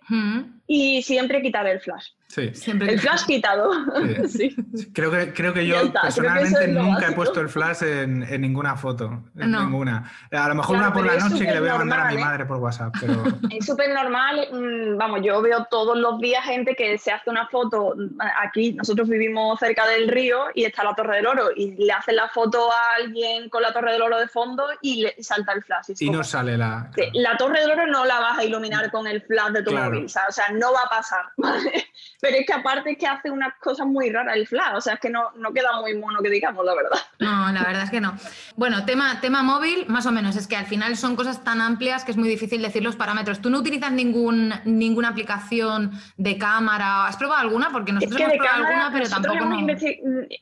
Y 0.67 1.03
siempre 1.03 1.43
quitar 1.43 1.67
el 1.67 1.81
flash. 1.81 2.09
Sí. 2.29 2.53
Siempre 2.55 2.93
el 2.93 3.01
flash 3.01 3.25
quitado. 3.25 3.71
Sí. 4.27 4.55
Creo, 4.93 5.11
que, 5.11 5.33
creo 5.33 5.55
que 5.55 5.67
yo 5.67 5.93
personalmente 5.93 6.69
nunca 6.69 7.09
he 7.09 7.13
puesto 7.13 7.41
el 7.41 7.49
flash 7.49 7.83
en, 7.83 8.23
en 8.23 8.41
ninguna 8.41 8.77
foto. 8.77 9.23
En 9.37 9.53
ninguna. 9.53 10.11
A 10.33 10.49
lo 10.49 10.55
mejor 10.57 10.77
una 10.77 10.93
por 10.93 11.07
la 11.07 11.17
noche 11.17 11.47
que 11.47 11.53
le 11.53 11.61
voy 11.61 11.69
a 11.69 11.77
mandar 11.77 12.01
a 12.01 12.11
mi 12.11 12.17
¿eh? 12.17 12.25
madre 12.25 12.45
por 12.45 12.59
WhatsApp. 12.59 12.95
Pero... 13.01 13.23
Es 13.51 13.65
súper 13.65 13.95
normal. 13.95 14.49
Mm, 14.53 14.99
vamos, 14.99 15.21
yo 15.23 15.41
veo 15.41 15.67
todos 15.71 15.97
los 15.97 16.19
días 16.21 16.45
gente 16.45 16.75
que 16.75 16.99
se 16.99 17.13
hace 17.13 17.31
una 17.31 17.47
foto. 17.49 17.95
Aquí 18.43 18.73
nosotros 18.73 19.09
vivimos 19.09 19.59
cerca 19.59 19.87
del 19.87 20.09
río 20.09 20.47
y 20.55 20.65
está 20.65 20.85
la 20.85 20.95
Torre 20.95 21.17
del 21.17 21.27
Oro. 21.27 21.49
Y 21.55 21.75
le 21.77 21.93
hacen 21.93 22.17
la 22.17 22.29
foto 22.29 22.71
a 22.71 23.03
alguien 23.03 23.49
con 23.49 23.63
la 23.63 23.73
Torre 23.73 23.93
del 23.93 24.03
Oro 24.03 24.19
de 24.19 24.29
fondo 24.29 24.67
y 24.83 25.03
le 25.03 25.23
salta 25.23 25.53
el 25.53 25.63
flash. 25.63 25.93
Y, 26.01 26.11
no 26.11 26.25
sale 26.25 26.57
la. 26.57 26.91
La 27.15 27.37
Torre 27.37 27.61
del 27.61 27.71
Oro 27.71 27.87
no 27.87 28.05
la 28.05 28.19
vas 28.21 28.39
a 28.39 28.45
iluminar 28.45 28.91
con 28.91 29.07
el 29.07 29.23
flash 29.23 29.53
de 29.53 29.63
tu 29.63 29.73
móvil. 29.73 30.05
O 30.07 30.09
sea, 30.09 30.49
no 30.53 30.73
va 30.73 30.81
a 30.87 30.89
pasar. 30.89 31.27
Pero 32.21 32.37
es 32.37 32.47
que 32.47 32.53
aparte 32.53 32.93
es 32.93 32.99
que 32.99 33.07
hace 33.07 33.31
unas 33.31 33.55
cosas 33.59 33.87
muy 33.87 34.11
raras 34.11 34.37
el 34.37 34.47
flash, 34.47 34.77
o 34.77 34.81
sea, 34.81 34.95
es 34.95 35.01
que 35.01 35.11
no, 35.11 35.31
no 35.37 35.53
queda 35.53 35.81
muy 35.81 35.95
mono 35.97 36.21
que 36.23 36.31
digamos, 36.31 36.65
la 36.65 36.75
verdad. 36.75 36.99
No, 37.19 37.53
la 37.53 37.63
verdad 37.63 37.83
es 37.83 37.91
que 37.91 38.01
no. 38.01 38.17
Bueno, 38.57 38.85
tema, 38.85 39.21
tema 39.21 39.43
móvil, 39.43 39.87
más 39.89 40.07
o 40.07 40.13
menos, 40.13 40.37
es 40.37 40.47
que 40.47 40.57
al 40.57 40.67
final 40.67 40.97
son 40.97 41.17
cosas 41.17 41.45
tan 41.45 41.61
amplias 41.61 42.05
que 42.05 42.11
es 42.11 42.17
muy 42.17 42.29
difícil 42.29 42.63
decir 42.63 42.83
los 42.83 42.97
parámetros. 42.97 43.41
¿Tú 43.41 43.51
no 43.51 43.59
utilizas 43.59 43.93
ningún, 43.93 44.53
ninguna 44.65 45.09
aplicación 45.09 45.93
de 46.17 46.39
cámara? 46.39 47.07
¿Has 47.07 47.17
probado 47.17 47.41
alguna? 47.41 47.71
Porque 47.71 47.93
nosotros 47.93 48.21
hemos 48.21 48.37
probado 48.37 48.65
alguna, 48.65 48.91
pero 48.93 49.09
tampoco 49.09 49.37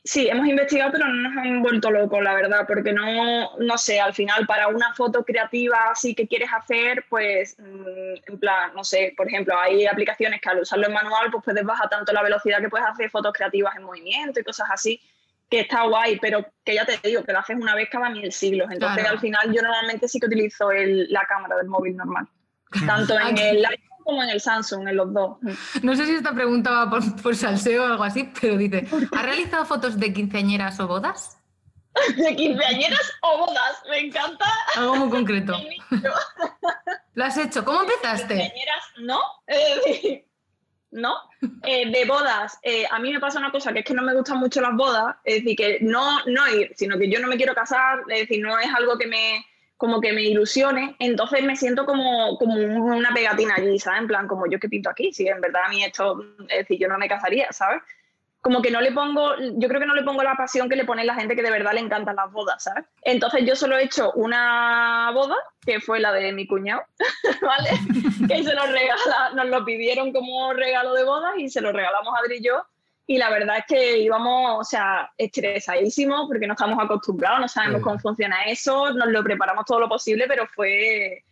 Sí, 0.03 0.27
hemos 0.27 0.47
investigado, 0.47 0.91
pero 0.91 1.07
no 1.07 1.29
nos 1.29 1.37
han 1.37 1.61
vuelto 1.61 1.91
locos, 1.91 2.21
la 2.21 2.33
verdad, 2.33 2.65
porque 2.67 2.93
no, 2.93 3.57
no 3.59 3.77
sé, 3.77 3.99
al 3.99 4.13
final 4.13 4.45
para 4.45 4.67
una 4.67 4.93
foto 4.93 5.23
creativa 5.23 5.77
así 5.91 6.15
que 6.15 6.27
quieres 6.27 6.49
hacer, 6.53 7.05
pues, 7.09 7.57
mm, 7.59 8.31
en 8.31 8.39
plan, 8.39 8.71
no 8.75 8.83
sé, 8.83 9.13
por 9.15 9.27
ejemplo, 9.27 9.57
hay 9.57 9.85
aplicaciones 9.85 10.05
aplicaciones 10.05 10.41
que 10.41 10.49
al 10.49 10.59
usarlo 10.59 10.87
en 10.87 10.93
manual, 10.93 11.31
pues 11.31 11.43
puedes 11.43 11.64
bajar 11.65 11.89
tanto 11.89 12.13
la 12.13 12.23
velocidad 12.23 12.59
que 12.59 12.69
puedes 12.69 12.87
hacer 12.87 13.09
fotos 13.09 13.33
creativas 13.33 13.75
en 13.75 13.83
movimiento 13.83 14.39
y 14.39 14.43
cosas 14.43 14.67
así, 14.71 14.99
que 15.49 15.61
está 15.61 15.83
guay, 15.83 16.19
pero 16.19 16.45
que 16.63 16.75
ya 16.75 16.85
te 16.85 16.99
digo, 17.03 17.23
que 17.23 17.31
lo 17.31 17.39
haces 17.39 17.57
una 17.59 17.75
vez 17.75 17.89
cada 17.89 18.09
mil 18.09 18.31
siglos. 18.31 18.69
Entonces, 18.71 19.05
al 19.05 19.19
final, 19.19 19.53
yo 19.53 19.61
normalmente 19.61 20.07
sí 20.07 20.19
que 20.19 20.27
utilizo 20.27 20.69
la 20.71 21.25
cámara 21.25 21.57
del 21.57 21.67
móvil 21.67 21.95
normal, 21.95 22.27
tanto 22.85 23.19
en 23.19 23.37
el 23.37 23.65
iPhone 23.65 23.89
como 24.03 24.23
en 24.23 24.29
el 24.29 24.39
Samsung, 24.39 24.87
en 24.87 24.97
los 24.97 25.13
dos. 25.13 25.37
No 25.81 25.95
sé 25.95 26.05
si 26.05 26.13
esta 26.13 26.33
pregunta 26.33 26.69
va 26.71 26.89
por, 26.89 27.21
por 27.21 27.35
salseo 27.35 27.83
o 27.83 27.87
algo 27.87 28.03
así, 28.03 28.31
pero 28.39 28.57
dice, 28.57 28.87
¿has 29.11 29.23
realizado 29.23 29.65
fotos 29.65 29.99
de 29.99 30.13
quinceañeras 30.13 30.79
o 30.79 30.87
bodas? 30.87 31.37
de 32.15 32.35
quinceañeras 32.35 33.13
o 33.21 33.45
bodas, 33.45 33.83
me 33.89 33.99
encanta. 33.99 34.45
Algo 34.75 34.95
muy 34.95 35.09
concreto. 35.09 35.53
¿Lo 37.13 37.25
has 37.25 37.37
hecho? 37.37 37.63
¿Cómo 37.63 37.81
empezaste? 37.81 38.35
Quinceañeras, 38.35 38.83
no. 38.97 39.19
Eh, 39.47 40.25
no. 40.95 41.15
Eh, 41.63 41.91
de 41.91 42.05
bodas, 42.05 42.57
eh, 42.63 42.85
a 42.89 42.99
mí 42.99 43.11
me 43.11 43.19
pasa 43.19 43.39
una 43.39 43.51
cosa, 43.51 43.73
que 43.73 43.79
es 43.79 43.85
que 43.85 43.93
no 43.93 44.01
me 44.01 44.15
gustan 44.15 44.39
mucho 44.39 44.61
las 44.61 44.75
bodas, 44.75 45.15
es 45.23 45.43
decir, 45.43 45.55
que 45.55 45.77
no, 45.81 46.25
no 46.25 46.47
ir, 46.49 46.71
sino 46.75 46.97
que 46.97 47.09
yo 47.09 47.19
no 47.19 47.27
me 47.27 47.37
quiero 47.37 47.53
casar, 47.53 47.99
es 48.09 48.21
decir, 48.21 48.41
no 48.41 48.57
es 48.57 48.73
algo 48.73 48.97
que 48.97 49.07
me 49.07 49.45
como 49.77 49.99
que 49.99 50.13
me 50.13 50.23
ilusione, 50.23 50.95
entonces 50.99 51.43
me 51.43 51.57
siento 51.57 51.85
como, 51.85 52.37
como 52.37 52.55
una 52.55 53.13
pegatina 53.13 53.55
allí, 53.55 53.77
¿sabes? 53.77 54.01
En 54.01 54.07
plan, 54.07 54.25
como 54.25 54.47
yo 54.49 54.57
que 54.57 54.69
pinto 54.69 54.89
aquí, 54.89 55.11
si 55.11 55.27
en 55.27 55.41
verdad 55.41 55.63
a 55.65 55.69
mí 55.69 55.83
esto, 55.83 56.23
es 56.47 56.59
decir, 56.59 56.79
yo 56.79 56.87
no 56.87 56.97
me 56.97 57.09
casaría, 57.09 57.51
¿sabes? 57.51 57.81
Como 58.45 58.61
que 58.61 58.69
no 58.69 58.79
le 58.79 58.91
pongo, 58.91 59.33
yo 59.57 59.67
creo 59.67 59.81
que 59.81 59.87
no 59.87 59.95
le 59.95 60.03
pongo 60.03 60.21
la 60.21 60.35
pasión 60.35 60.69
que 60.69 60.75
le 60.75 60.85
pone 60.85 61.03
la 61.03 61.15
gente 61.15 61.35
que 61.35 61.41
de 61.41 61.49
verdad 61.49 61.73
le 61.73 61.79
encantan 61.79 62.15
las 62.15 62.31
bodas, 62.31 62.61
¿sabes? 62.61 62.85
Entonces 63.01 63.43
yo 63.43 63.55
solo 63.55 63.75
he 63.75 63.85
hecho 63.85 64.11
una 64.11 65.09
boda, 65.15 65.35
que 65.65 65.79
fue 65.79 65.99
la 65.99 66.11
de 66.11 66.31
mi 66.31 66.45
cuñado, 66.45 66.83
¿vale? 67.41 67.71
que 68.29 68.43
se 68.43 68.53
nos 68.53 68.71
regala, 68.71 69.31
nos 69.33 69.47
lo 69.47 69.65
pidieron 69.65 70.13
como 70.13 70.53
regalo 70.53 70.93
de 70.93 71.03
bodas 71.05 71.33
y 71.39 71.49
se 71.49 71.59
lo 71.59 71.71
regalamos 71.71 72.13
a 72.13 72.19
Adri 72.19 72.37
y 72.37 72.43
yo. 72.43 72.63
Y 73.07 73.17
la 73.17 73.31
verdad 73.31 73.57
es 73.57 73.65
que 73.67 73.97
íbamos, 73.97 74.59
o 74.59 74.63
sea, 74.63 75.11
estresadísimos 75.17 76.27
porque 76.27 76.45
no 76.45 76.53
estamos 76.53 76.77
acostumbrados, 76.79 77.39
no 77.39 77.47
sabemos 77.47 77.81
cómo 77.81 77.97
funciona 77.97 78.43
eso, 78.43 78.93
nos 78.93 79.07
lo 79.07 79.23
preparamos 79.23 79.65
todo 79.65 79.79
lo 79.79 79.89
posible, 79.89 80.25
pero 80.27 80.45
fue 80.45 81.23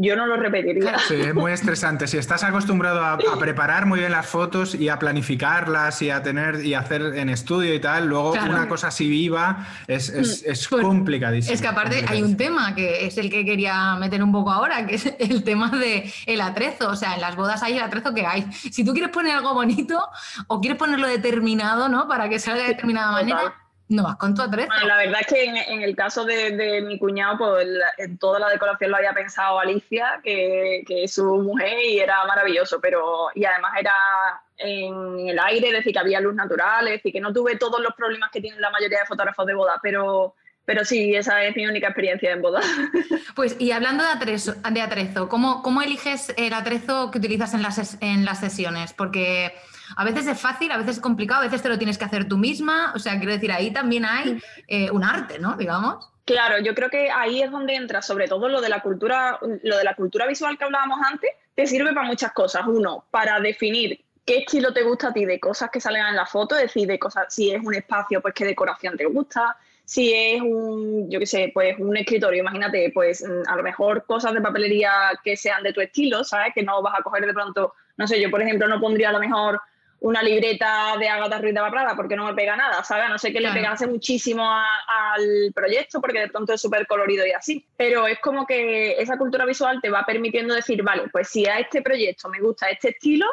yo 0.00 0.14
no 0.14 0.26
lo 0.26 0.36
repetiría. 0.36 0.96
Sí, 1.08 1.16
es 1.16 1.34
muy 1.34 1.50
estresante. 1.50 2.06
Si 2.06 2.16
estás 2.16 2.44
acostumbrado 2.44 3.04
a, 3.04 3.18
preparar 3.38 3.84
muy 3.84 3.98
bien 3.98 4.12
las 4.12 4.26
fotos 4.26 4.76
y 4.76 4.88
a 4.88 4.98
planificarlas 4.98 6.00
y 6.02 6.10
a 6.10 6.22
tener 6.22 6.64
y 6.64 6.74
hacer 6.74 7.02
en 7.16 7.28
estudio 7.28 7.74
y 7.74 7.80
tal, 7.80 8.06
luego 8.06 8.32
una 8.32 8.68
cosa 8.68 8.88
así 8.88 9.08
viva 9.08 9.66
es, 9.88 10.08
es, 10.08 10.44
mm. 10.44 10.50
es 10.50 10.68
pues, 10.68 10.84
complicadísimo. 10.84 11.52
Es 11.52 11.60
que 11.60 11.66
aparte 11.66 12.04
hay 12.06 12.22
un 12.22 12.36
tema 12.36 12.76
que 12.76 13.06
es 13.06 13.18
el 13.18 13.28
que 13.28 13.44
quería 13.44 13.96
meter 13.96 14.22
un 14.22 14.30
poco 14.30 14.52
ahora, 14.52 14.86
que 14.86 14.94
es 14.94 15.12
el 15.18 15.42
tema 15.42 15.70
del 15.70 16.04
el 16.26 16.40
atrezo. 16.40 16.90
O 16.90 16.96
sea, 16.96 17.14
en 17.14 17.20
las 17.20 17.34
bodas 17.34 17.64
hay 17.64 17.76
el 17.76 17.82
atrezo 17.82 18.14
que 18.14 18.24
hay. 18.24 18.46
Si 18.52 18.84
tú 18.84 18.92
quieres 18.92 19.10
poner 19.10 19.34
algo 19.34 19.52
bonito 19.52 20.00
o 20.46 20.60
quieres 20.60 20.78
ponerlo 20.78 21.08
determinado, 21.08 21.88
¿no? 21.88 22.06
Para 22.06 22.28
que 22.28 22.38
salga 22.38 22.62
de 22.62 22.68
determinada 22.68 23.10
manera 23.10 23.52
no 23.88 24.02
vas 24.02 24.16
con 24.16 24.34
tu 24.34 24.42
atrezo. 24.42 24.68
la 24.86 24.96
verdad 24.96 25.20
es 25.20 25.26
que 25.26 25.44
en, 25.44 25.82
el 25.82 25.96
caso 25.96 26.24
de, 26.24 26.82
mi 26.82 26.98
cuñado, 26.98 27.38
pues 27.38 27.66
toda 28.20 28.38
la 28.38 28.48
decoración 28.48 28.90
lo 28.90 28.96
había 28.96 29.12
pensado 29.12 29.58
Alicia, 29.58 30.20
que, 30.22 30.84
es 30.88 31.14
su 31.14 31.24
mujer, 31.38 31.78
y 31.84 31.98
era 31.98 32.24
maravilloso, 32.26 32.80
pero 32.80 33.28
y 33.34 33.44
además 33.44 33.72
era 33.78 33.94
en 34.58 35.28
el 35.28 35.38
aire, 35.38 35.68
es 35.68 35.74
decir, 35.74 35.92
que 35.92 35.98
había 35.98 36.20
luz 36.20 36.34
natural, 36.34 36.86
es 36.88 36.94
decir, 36.94 37.12
que 37.12 37.20
no 37.20 37.32
tuve 37.32 37.56
todos 37.56 37.80
los 37.80 37.94
problemas 37.94 38.30
que 38.30 38.40
tienen 38.40 38.60
la 38.60 38.70
mayoría 38.70 39.00
de 39.00 39.06
fotógrafos 39.06 39.46
de 39.46 39.54
boda, 39.54 39.78
pero, 39.82 40.34
pero 40.64 40.84
sí, 40.84 41.14
esa 41.14 41.42
es 41.44 41.56
mi 41.56 41.66
única 41.66 41.88
experiencia 41.88 42.32
en 42.32 42.42
boda. 42.42 42.60
Pues, 43.34 43.54
y 43.60 43.70
hablando 43.70 44.02
de 44.02 44.10
atrezo, 44.10 44.54
de 44.68 44.82
atrezo 44.82 45.28
¿cómo, 45.28 45.62
¿cómo 45.62 45.80
eliges 45.80 46.34
el 46.36 46.52
atrezo 46.52 47.12
que 47.12 47.18
utilizas 47.18 47.54
en 47.54 47.62
las, 47.62 47.96
en 48.00 48.24
las 48.24 48.40
sesiones? 48.40 48.92
Porque 48.92 49.54
a 49.96 50.04
veces 50.04 50.26
es 50.26 50.40
fácil, 50.40 50.70
a 50.72 50.76
veces 50.76 50.96
es 50.96 51.00
complicado, 51.00 51.40
a 51.40 51.44
veces 51.44 51.62
te 51.62 51.68
lo 51.68 51.78
tienes 51.78 51.98
que 51.98 52.04
hacer 52.04 52.28
tú 52.28 52.38
misma. 52.38 52.92
O 52.94 52.98
sea, 52.98 53.16
quiero 53.18 53.32
decir, 53.32 53.52
ahí 53.52 53.70
también 53.70 54.04
hay 54.04 54.40
eh, 54.66 54.90
un 54.90 55.04
arte, 55.04 55.38
¿no? 55.38 55.56
Digamos. 55.56 56.10
Claro, 56.24 56.58
yo 56.58 56.74
creo 56.74 56.90
que 56.90 57.10
ahí 57.10 57.42
es 57.42 57.50
donde 57.50 57.74
entra 57.74 58.02
sobre 58.02 58.28
todo 58.28 58.48
lo 58.48 58.60
de 58.60 58.68
la 58.68 58.82
cultura, 58.82 59.38
lo 59.62 59.78
de 59.78 59.84
la 59.84 59.94
cultura 59.94 60.26
visual 60.26 60.58
que 60.58 60.64
hablábamos 60.64 60.98
antes, 61.10 61.30
te 61.54 61.66
sirve 61.66 61.94
para 61.94 62.06
muchas 62.06 62.32
cosas. 62.32 62.62
Uno, 62.66 63.06
para 63.10 63.40
definir 63.40 64.04
qué 64.26 64.40
estilo 64.40 64.74
te 64.74 64.82
gusta 64.82 65.08
a 65.08 65.12
ti 65.14 65.24
de 65.24 65.40
cosas 65.40 65.70
que 65.70 65.80
salen 65.80 66.04
en 66.04 66.16
la 66.16 66.26
foto, 66.26 66.54
es 66.54 66.62
decir, 66.64 66.86
de 66.86 66.98
cosas, 66.98 67.32
si 67.32 67.50
es 67.50 67.64
un 67.64 67.74
espacio, 67.74 68.20
pues 68.20 68.34
qué 68.34 68.44
decoración 68.44 68.94
te 68.94 69.06
gusta, 69.06 69.56
si 69.86 70.12
es 70.12 70.42
un, 70.42 71.10
yo 71.10 71.18
qué 71.18 71.24
sé, 71.24 71.50
pues 71.54 71.78
un 71.78 71.96
escritorio, 71.96 72.42
imagínate, 72.42 72.90
pues 72.92 73.24
a 73.24 73.56
lo 73.56 73.62
mejor 73.62 74.04
cosas 74.04 74.34
de 74.34 74.42
papelería 74.42 74.92
que 75.24 75.34
sean 75.34 75.62
de 75.62 75.72
tu 75.72 75.80
estilo, 75.80 76.24
¿sabes? 76.24 76.52
Que 76.54 76.62
no 76.62 76.82
vas 76.82 76.98
a 76.98 77.02
coger 77.02 77.24
de 77.24 77.32
pronto, 77.32 77.72
no 77.96 78.06
sé, 78.06 78.20
yo 78.20 78.30
por 78.30 78.42
ejemplo 78.42 78.68
no 78.68 78.78
pondría 78.78 79.08
a 79.08 79.12
lo 79.12 79.18
mejor 79.18 79.62
una 80.00 80.22
libreta 80.22 80.96
de 80.98 81.08
Agatha 81.08 81.38
Ruiz 81.38 81.54
de 81.54 81.60
la 81.60 81.70
Prada 81.70 81.96
porque 81.96 82.16
no 82.16 82.24
me 82.24 82.34
pega 82.34 82.56
nada, 82.56 82.84
¿sabes? 82.84 83.08
No 83.08 83.18
sé 83.18 83.32
que 83.32 83.40
le 83.40 83.52
pegase 83.52 83.86
muchísimo 83.86 84.48
al 84.48 85.52
proyecto 85.54 86.00
porque 86.00 86.20
de 86.20 86.28
pronto 86.28 86.52
es 86.52 86.60
súper 86.60 86.86
colorido 86.86 87.26
y 87.26 87.32
así. 87.32 87.66
Pero 87.76 88.06
es 88.06 88.18
como 88.20 88.46
que 88.46 89.00
esa 89.00 89.18
cultura 89.18 89.44
visual 89.44 89.80
te 89.82 89.90
va 89.90 90.04
permitiendo 90.06 90.54
decir, 90.54 90.82
vale, 90.82 91.04
pues 91.10 91.28
si 91.28 91.46
a 91.46 91.58
este 91.58 91.82
proyecto 91.82 92.28
me 92.28 92.40
gusta 92.40 92.70
este 92.70 92.90
estilo, 92.90 93.26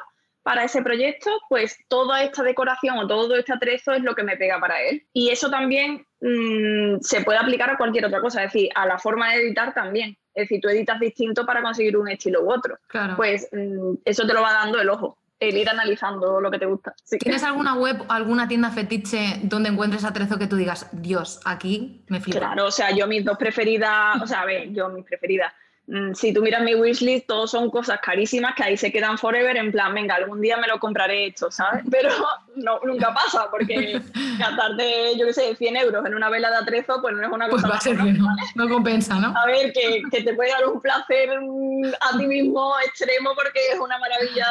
para 0.45 0.63
ese 0.63 0.83
proyecto, 0.83 1.31
pues 1.49 1.75
toda 1.87 2.21
esta 2.21 2.43
decoración 2.43 2.99
o 2.99 3.07
todo 3.07 3.35
este 3.35 3.51
atrezo 3.51 3.93
es 3.93 4.03
lo 4.03 4.13
que 4.13 4.21
me 4.21 4.37
pega 4.37 4.59
para 4.59 4.79
él. 4.79 5.03
Y 5.11 5.31
eso 5.31 5.49
también 5.49 6.05
mm, 6.21 6.99
se 7.01 7.21
puede 7.21 7.39
aplicar 7.39 7.71
a 7.71 7.77
cualquier 7.77 8.05
otra 8.05 8.21
cosa, 8.21 8.43
es 8.43 8.53
decir, 8.53 8.69
a 8.75 8.85
la 8.85 8.99
forma 8.99 9.31
de 9.31 9.41
editar 9.41 9.73
también. 9.73 10.15
Es 10.35 10.43
decir, 10.43 10.61
tú 10.61 10.69
editas 10.69 10.99
distinto 10.99 11.47
para 11.47 11.63
conseguir 11.63 11.97
un 11.97 12.09
estilo 12.09 12.43
u 12.43 12.51
otro. 12.51 12.77
Pues 13.15 13.49
mm, 13.51 13.95
eso 14.05 14.27
te 14.27 14.35
lo 14.35 14.43
va 14.43 14.53
dando 14.53 14.79
el 14.79 14.87
ojo 14.87 15.17
el 15.39 15.57
ir 15.57 15.69
analizando 15.69 16.39
lo 16.39 16.49
que 16.49 16.59
te 16.59 16.65
gusta. 16.65 16.95
¿Tienes 17.19 17.43
alguna 17.43 17.75
web, 17.75 18.03
alguna 18.09 18.47
tienda 18.47 18.71
fetiche 18.71 19.39
donde 19.43 19.69
encuentres 19.69 20.05
atrezo 20.05 20.37
que 20.37 20.47
tú 20.47 20.55
digas, 20.55 20.89
Dios, 20.93 21.41
aquí 21.45 22.05
me 22.07 22.21
flipa? 22.21 22.39
Claro, 22.39 22.67
o 22.67 22.71
sea, 22.71 22.91
yo 22.91 23.07
mis 23.07 23.25
dos 23.25 23.37
preferidas, 23.37 24.21
o 24.21 24.27
sea, 24.27 24.41
a 24.41 24.45
ver, 24.45 24.71
yo 24.71 24.89
mis 24.89 25.05
preferidas, 25.05 25.53
si 26.15 26.33
tú 26.33 26.41
miras 26.41 26.63
mi 26.63 26.73
wishlist, 26.73 27.27
todos 27.27 27.51
son 27.51 27.69
cosas 27.69 27.99
carísimas 28.01 28.55
que 28.55 28.63
ahí 28.63 28.77
se 28.77 28.91
quedan 28.91 29.19
forever, 29.19 29.55
en 29.55 29.71
plan, 29.71 29.93
venga, 29.93 30.15
algún 30.15 30.41
día 30.41 30.57
me 30.57 30.67
lo 30.67 30.79
compraré 30.79 31.27
esto, 31.27 31.51
¿sabes? 31.51 31.83
Pero 31.91 32.09
no, 32.55 32.79
nunca 32.83 33.13
pasa, 33.13 33.47
porque 33.51 34.01
gastarte, 34.39 35.15
yo 35.17 35.27
qué 35.27 35.33
sé, 35.33 35.55
100 35.55 35.77
euros 35.77 36.05
en 36.05 36.15
una 36.15 36.29
vela 36.29 36.49
de 36.49 36.57
atrezo, 36.57 37.01
pues 37.01 37.13
no 37.15 37.21
es 37.21 37.31
una 37.31 37.47
pues 37.47 37.61
cosa... 37.61 37.79
Pues 37.79 37.97
va 37.97 38.03
a 38.03 38.05
ser 38.05 38.17
no, 38.17 38.27
no 38.55 38.69
compensa, 38.69 39.19
¿no? 39.19 39.37
A 39.37 39.45
ver, 39.45 39.71
que, 39.73 40.01
que, 40.11 40.23
te 40.23 40.33
puede 40.33 40.49
dar 40.51 40.65
un 40.65 40.81
placer 40.81 41.29
a 41.29 42.17
ti 42.17 42.25
mismo 42.25 42.73
extremo 42.85 43.31
porque 43.35 43.59
es 43.71 43.79
una 43.79 43.99
maravilla 43.99 44.47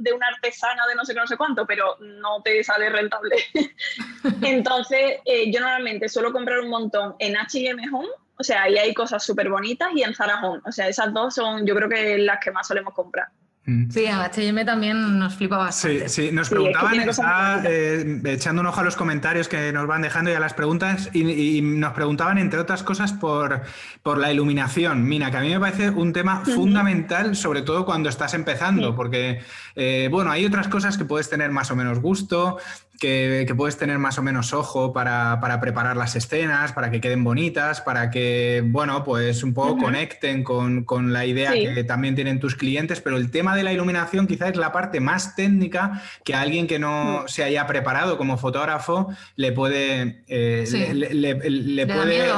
de 0.00 0.12
una 0.12 0.26
artesana 0.26 0.86
de 0.88 0.94
no 0.96 1.04
sé 1.04 1.14
qué, 1.14 1.20
no 1.20 1.26
sé 1.28 1.36
cuánto, 1.36 1.64
pero 1.64 1.96
no 2.00 2.42
te 2.42 2.64
sale 2.64 2.88
rentable. 2.90 3.36
Entonces, 4.42 5.20
eh, 5.24 5.52
yo 5.52 5.60
normalmente 5.60 6.08
suelo 6.08 6.32
comprar 6.32 6.58
un 6.60 6.70
montón 6.70 7.14
en 7.20 7.36
H&M 7.36 7.82
Home, 7.92 8.08
o 8.38 8.44
sea, 8.44 8.62
ahí 8.62 8.76
hay 8.78 8.94
cosas 8.94 9.24
súper 9.24 9.48
bonitas 9.48 9.88
y 9.94 10.02
en 10.02 10.14
Zara 10.14 10.40
Home. 10.42 10.60
O 10.64 10.72
sea, 10.72 10.88
esas 10.88 11.12
dos 11.12 11.34
son 11.34 11.66
yo 11.66 11.74
creo 11.74 11.88
que 11.88 12.18
las 12.18 12.38
que 12.40 12.50
más 12.50 12.66
solemos 12.66 12.94
comprar. 12.94 13.28
Mm. 13.66 13.90
Sí, 13.90 14.06
a 14.06 14.22
H&M 14.22 14.64
también 14.64 15.18
nos 15.18 15.34
flipa 15.34 15.56
bastante. 15.56 16.08
Sí, 16.08 16.28
sí, 16.28 16.32
nos 16.32 16.48
preguntaban, 16.48 17.64
eh, 17.66 18.22
echando 18.26 18.60
un 18.60 18.68
ojo 18.68 18.80
a 18.80 18.84
los 18.84 18.94
comentarios 18.94 19.48
que 19.48 19.72
nos 19.72 19.88
van 19.88 20.02
dejando 20.02 20.30
y 20.30 20.34
a 20.34 20.40
las 20.40 20.54
preguntas, 20.54 21.10
y, 21.12 21.60
nos 21.62 21.92
preguntaban, 21.92 22.38
entre 22.38 22.60
otras 22.60 22.84
cosas, 22.84 23.12
por, 23.12 23.62
por, 24.04 24.18
la 24.18 24.32
iluminación. 24.32 25.02
Mina, 25.02 25.32
que 25.32 25.38
a 25.38 25.40
mí 25.40 25.48
me 25.48 25.58
parece 25.58 25.90
un 25.90 26.12
tema 26.12 26.44
fundamental, 26.44 27.34
sobre 27.34 27.62
todo 27.62 27.84
cuando 27.84 28.08
estás 28.08 28.34
empezando, 28.34 28.94
porque, 28.94 29.42
eh, 29.74 30.08
bueno, 30.12 30.30
hay 30.30 30.46
otras 30.46 30.68
cosas 30.68 30.96
que 30.96 31.04
puedes 31.04 31.28
tener 31.28 31.50
más 31.50 31.68
o 31.72 31.76
menos 31.76 31.98
gusto, 31.98 32.58
que, 32.98 33.52
puedes 33.56 33.78
tener 33.78 33.98
más 33.98 34.18
o 34.18 34.22
menos 34.22 34.52
ojo 34.52 34.92
para, 34.92 35.40
preparar 35.60 35.96
las 35.96 36.16
escenas, 36.16 36.72
para 36.72 36.90
que 36.90 37.00
queden 37.00 37.24
bonitas, 37.24 37.80
para 37.80 38.10
que, 38.10 38.62
bueno, 38.66 39.04
pues 39.04 39.42
un 39.42 39.54
poco 39.54 39.78
conecten 39.78 40.42
con, 40.42 41.12
la 41.12 41.26
idea 41.26 41.52
que 41.52 41.84
también 41.84 42.14
tienen 42.14 42.40
tus 42.40 42.54
clientes, 42.54 43.00
pero 43.00 43.16
el 43.16 43.30
tema 43.30 43.54
de 43.56 43.62
la 43.62 43.72
iluminación 43.72 44.26
quizás 44.26 44.50
es 44.50 44.56
la 44.56 44.72
parte 44.72 45.00
más 45.00 45.36
técnica 45.36 46.02
que 46.24 46.34
a 46.34 46.40
alguien 46.40 46.66
que 46.66 46.78
no 46.78 47.22
mm. 47.24 47.28
se 47.28 47.44
haya 47.44 47.66
preparado 47.66 48.18
como 48.18 48.38
fotógrafo 48.38 49.08
le 49.36 49.52
puede, 49.52 50.22
eh, 50.26 50.64
le, 50.94 51.86
puede 51.86 52.28
eh, 52.28 52.32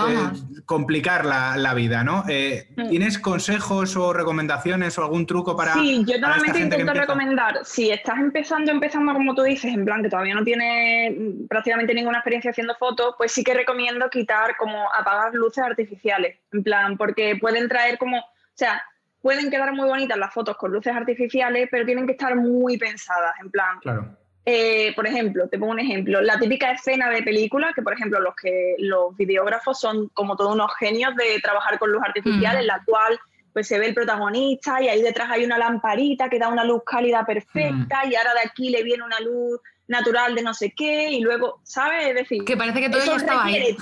complicar 0.64 1.24
la, 1.24 1.74
vida, 1.74 2.02
¿no? 2.02 2.24
Eh, 2.28 2.68
mm. 2.76 2.88
¿Tienes 2.88 3.18
consejos 3.18 3.96
o 3.96 4.12
recomendaciones 4.12 4.98
o 4.98 5.02
algún 5.02 5.26
truco 5.26 5.56
para... 5.56 5.74
Sí, 5.74 6.04
yo 6.06 6.18
normalmente 6.18 6.60
intento 6.60 6.92
recomendar, 6.92 7.60
si 7.64 7.90
estás 7.90 8.18
empezando, 8.18 8.72
empezando 8.72 9.12
como 9.12 9.34
tú 9.34 9.42
dices, 9.42 9.72
en 9.72 9.84
plan 9.84 10.02
que 10.02 10.08
todavía 10.08 10.34
no 10.34 10.44
tiene 10.48 11.14
prácticamente 11.46 11.92
ninguna 11.92 12.20
experiencia 12.20 12.52
haciendo 12.52 12.74
fotos, 12.76 13.14
pues 13.18 13.32
sí 13.32 13.44
que 13.44 13.52
recomiendo 13.52 14.08
quitar 14.08 14.56
como 14.56 14.88
apagar 14.94 15.34
luces 15.34 15.62
artificiales, 15.62 16.38
en 16.52 16.62
plan, 16.62 16.96
porque 16.96 17.36
pueden 17.36 17.68
traer 17.68 17.98
como, 17.98 18.16
o 18.16 18.54
sea, 18.54 18.82
pueden 19.20 19.50
quedar 19.50 19.74
muy 19.74 19.86
bonitas 19.86 20.16
las 20.16 20.32
fotos 20.32 20.56
con 20.56 20.72
luces 20.72 20.96
artificiales, 20.96 21.68
pero 21.70 21.84
tienen 21.84 22.06
que 22.06 22.12
estar 22.12 22.34
muy 22.34 22.78
pensadas, 22.78 23.34
en 23.42 23.50
plan. 23.50 23.78
Claro. 23.82 24.16
Eh, 24.46 24.94
por 24.96 25.06
ejemplo, 25.06 25.50
te 25.50 25.58
pongo 25.58 25.72
un 25.72 25.80
ejemplo, 25.80 26.22
la 26.22 26.38
típica 26.38 26.72
escena 26.72 27.10
de 27.10 27.22
película, 27.22 27.74
que 27.74 27.82
por 27.82 27.92
ejemplo 27.92 28.18
los 28.20 28.34
que 28.34 28.76
los 28.78 29.14
videógrafos 29.18 29.78
son 29.78 30.08
como 30.14 30.34
todos 30.34 30.54
unos 30.54 30.74
genios 30.78 31.14
de 31.14 31.38
trabajar 31.42 31.78
con 31.78 31.92
luz 31.92 32.02
artificial, 32.02 32.56
mm. 32.56 32.60
en 32.60 32.66
la 32.68 32.82
cual 32.86 33.20
pues 33.52 33.68
se 33.68 33.78
ve 33.78 33.88
el 33.88 33.94
protagonista 33.94 34.80
y 34.80 34.88
ahí 34.88 35.02
detrás 35.02 35.30
hay 35.30 35.44
una 35.44 35.58
lamparita 35.58 36.30
que 36.30 36.38
da 36.38 36.48
una 36.48 36.64
luz 36.64 36.82
cálida 36.86 37.26
perfecta 37.26 38.04
mm. 38.06 38.10
y 38.10 38.16
ahora 38.16 38.32
de 38.32 38.48
aquí 38.48 38.70
le 38.70 38.82
viene 38.82 39.04
una 39.04 39.20
luz 39.20 39.60
natural 39.88 40.34
de 40.34 40.42
no 40.42 40.54
sé 40.54 40.72
qué 40.76 41.10
y 41.10 41.20
luego, 41.20 41.60
¿sabes? 41.64 42.08
Es 42.08 42.14
decir, 42.14 42.44
que 42.44 42.56
parece 42.56 42.80
que 42.80 42.90
todo 42.90 43.02
eso 43.02 43.16
estaba 43.16 43.44
ahí. 43.44 43.76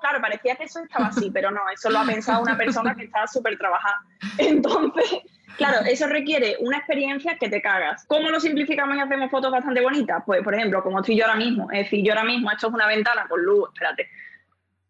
claro, 0.00 0.20
parecía 0.20 0.56
que 0.56 0.64
eso 0.64 0.80
estaba 0.80 1.06
así, 1.06 1.30
pero 1.30 1.50
no, 1.50 1.60
eso 1.72 1.90
lo 1.90 2.00
ha 2.00 2.04
pensado 2.04 2.42
una 2.42 2.56
persona 2.56 2.94
que 2.94 3.04
estaba 3.04 3.26
súper 3.26 3.56
trabajada. 3.56 4.00
Entonces, 4.38 5.04
claro, 5.56 5.86
eso 5.86 6.06
requiere 6.08 6.56
una 6.60 6.78
experiencia 6.78 7.38
que 7.38 7.48
te 7.48 7.62
cagas. 7.62 8.04
¿Cómo 8.06 8.30
lo 8.30 8.40
simplificamos 8.40 8.96
y 8.96 9.00
hacemos 9.00 9.30
fotos 9.30 9.52
bastante 9.52 9.80
bonitas? 9.80 10.22
Pues, 10.26 10.42
por 10.42 10.54
ejemplo, 10.54 10.82
como 10.82 11.00
estoy 11.00 11.16
yo 11.16 11.24
ahora 11.24 11.38
mismo, 11.38 11.70
es 11.70 11.84
decir, 11.84 12.04
yo 12.04 12.12
ahora 12.12 12.24
mismo 12.24 12.50
esto 12.50 12.66
es 12.66 12.74
una 12.74 12.86
ventana 12.86 13.26
con 13.28 13.42
luz, 13.42 13.68
espérate, 13.72 14.08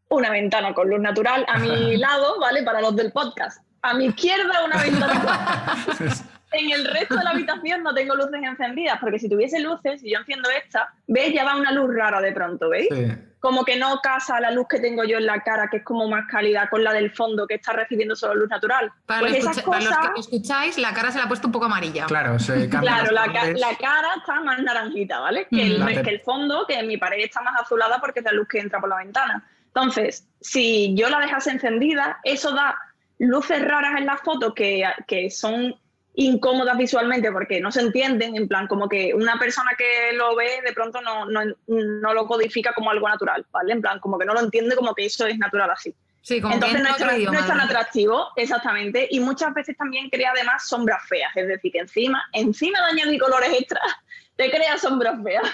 una 0.08 0.30
ventana 0.30 0.72
con 0.72 0.88
luz 0.88 1.00
natural 1.00 1.44
a 1.46 1.58
mi 1.58 1.96
lado, 1.98 2.40
¿vale? 2.40 2.62
Para 2.62 2.80
los 2.80 2.96
del 2.96 3.12
podcast. 3.12 3.62
A 3.82 3.94
mi 3.94 4.06
izquierda 4.06 4.64
una 4.64 4.82
ventana. 4.82 6.26
en 6.56 6.70
el 6.70 6.84
resto 6.84 7.16
de 7.16 7.24
la 7.24 7.30
habitación 7.30 7.82
no 7.82 7.94
tengo 7.94 8.14
luces 8.14 8.40
encendidas, 8.42 8.98
porque 9.00 9.18
si 9.18 9.28
tuviese 9.28 9.60
luces, 9.60 10.00
si 10.00 10.10
yo 10.10 10.18
enciendo 10.18 10.48
esta, 10.50 10.92
¿veis? 11.06 11.34
Ya 11.34 11.44
va 11.44 11.56
una 11.56 11.72
luz 11.72 11.94
rara 11.94 12.20
de 12.20 12.32
pronto, 12.32 12.68
¿veis? 12.68 12.88
Como 13.40 13.64
que 13.64 13.76
no 13.76 14.00
casa 14.02 14.40
la 14.40 14.50
luz 14.50 14.66
que 14.68 14.80
tengo 14.80 15.04
yo 15.04 15.18
en 15.18 15.26
la 15.26 15.40
cara, 15.40 15.68
que 15.70 15.78
es 15.78 15.84
como 15.84 16.08
más 16.08 16.26
cálida, 16.28 16.68
con 16.68 16.82
la 16.82 16.92
del 16.92 17.12
fondo, 17.12 17.46
que 17.46 17.54
está 17.54 17.72
recibiendo 17.72 18.16
solo 18.16 18.34
luz 18.34 18.48
natural. 18.48 18.90
Para, 19.04 19.20
pues 19.20 19.44
los, 19.44 19.56
que 19.56 20.20
escucháis, 20.20 20.78
la 20.78 20.92
cara 20.92 21.12
se 21.12 21.18
la 21.18 21.24
ha 21.24 21.28
puesto 21.28 21.46
un 21.46 21.52
poco 21.52 21.66
amarilla. 21.66 22.06
Claro, 22.06 22.38
se 22.38 22.68
Claro, 22.70 23.12
la, 23.12 23.30
cara 23.78 24.08
está 24.16 24.40
más 24.40 24.60
naranjita, 24.60 25.20
¿vale? 25.20 25.46
Que, 25.48 25.62
el, 25.62 25.80
mm. 25.80 26.02
que 26.02 26.10
el 26.10 26.20
fondo, 26.20 26.66
que 26.66 26.82
mi 26.82 26.96
pared 26.96 27.24
está 27.24 27.40
más 27.42 27.60
azulada 27.60 28.00
porque 28.00 28.20
es 28.20 28.24
la 28.24 28.32
luz 28.32 28.48
que 28.48 28.58
entra 28.58 28.80
por 28.80 28.88
la 28.88 28.96
ventana. 28.96 29.46
Entonces, 29.66 30.26
si 30.40 30.94
yo 30.96 31.10
la 31.10 31.20
dejase 31.20 31.50
encendida, 31.50 32.18
eso 32.24 32.52
da 32.52 32.76
luces 33.18 33.62
raras 33.62 33.98
en 33.98 34.06
la 34.06 34.16
foto 34.16 34.54
que, 34.54 34.84
que 35.06 35.30
son 35.30 35.74
incómodas 36.16 36.78
visualmente 36.78 37.30
porque 37.30 37.60
no 37.60 37.70
se 37.70 37.82
entienden, 37.82 38.36
en 38.36 38.48
plan, 38.48 38.66
como 38.66 38.88
que 38.88 39.12
una 39.14 39.38
persona 39.38 39.72
que 39.76 40.16
lo 40.16 40.34
ve 40.34 40.62
de 40.64 40.72
pronto 40.72 41.00
no, 41.02 41.26
no, 41.26 41.42
no, 41.66 42.14
lo 42.14 42.26
codifica 42.26 42.72
como 42.72 42.90
algo 42.90 43.06
natural, 43.06 43.44
¿vale? 43.52 43.74
En 43.74 43.82
plan, 43.82 44.00
como 44.00 44.18
que 44.18 44.24
no 44.24 44.32
lo 44.32 44.40
entiende 44.40 44.74
como 44.74 44.94
que 44.94 45.04
eso 45.04 45.26
es 45.26 45.38
natural 45.38 45.70
así. 45.70 45.94
Sí, 46.22 46.40
como 46.40 46.54
Entonces 46.54 46.82
no 46.82 46.88
es, 46.88 47.30
no 47.30 47.38
es, 47.38 47.46
tan 47.46 47.60
atractivo, 47.60 48.28
exactamente, 48.34 49.06
y 49.10 49.20
muchas 49.20 49.52
veces 49.52 49.76
también 49.76 50.08
crea 50.08 50.32
además 50.34 50.66
sombras 50.66 51.06
feas, 51.06 51.30
es 51.36 51.46
decir, 51.46 51.70
que 51.70 51.78
encima, 51.80 52.22
encima 52.32 52.80
de 52.80 52.92
añadir 52.92 53.20
colores 53.20 53.50
extras, 53.52 53.82
te 54.36 54.50
crea 54.50 54.78
sombras 54.78 55.22
feas. 55.22 55.44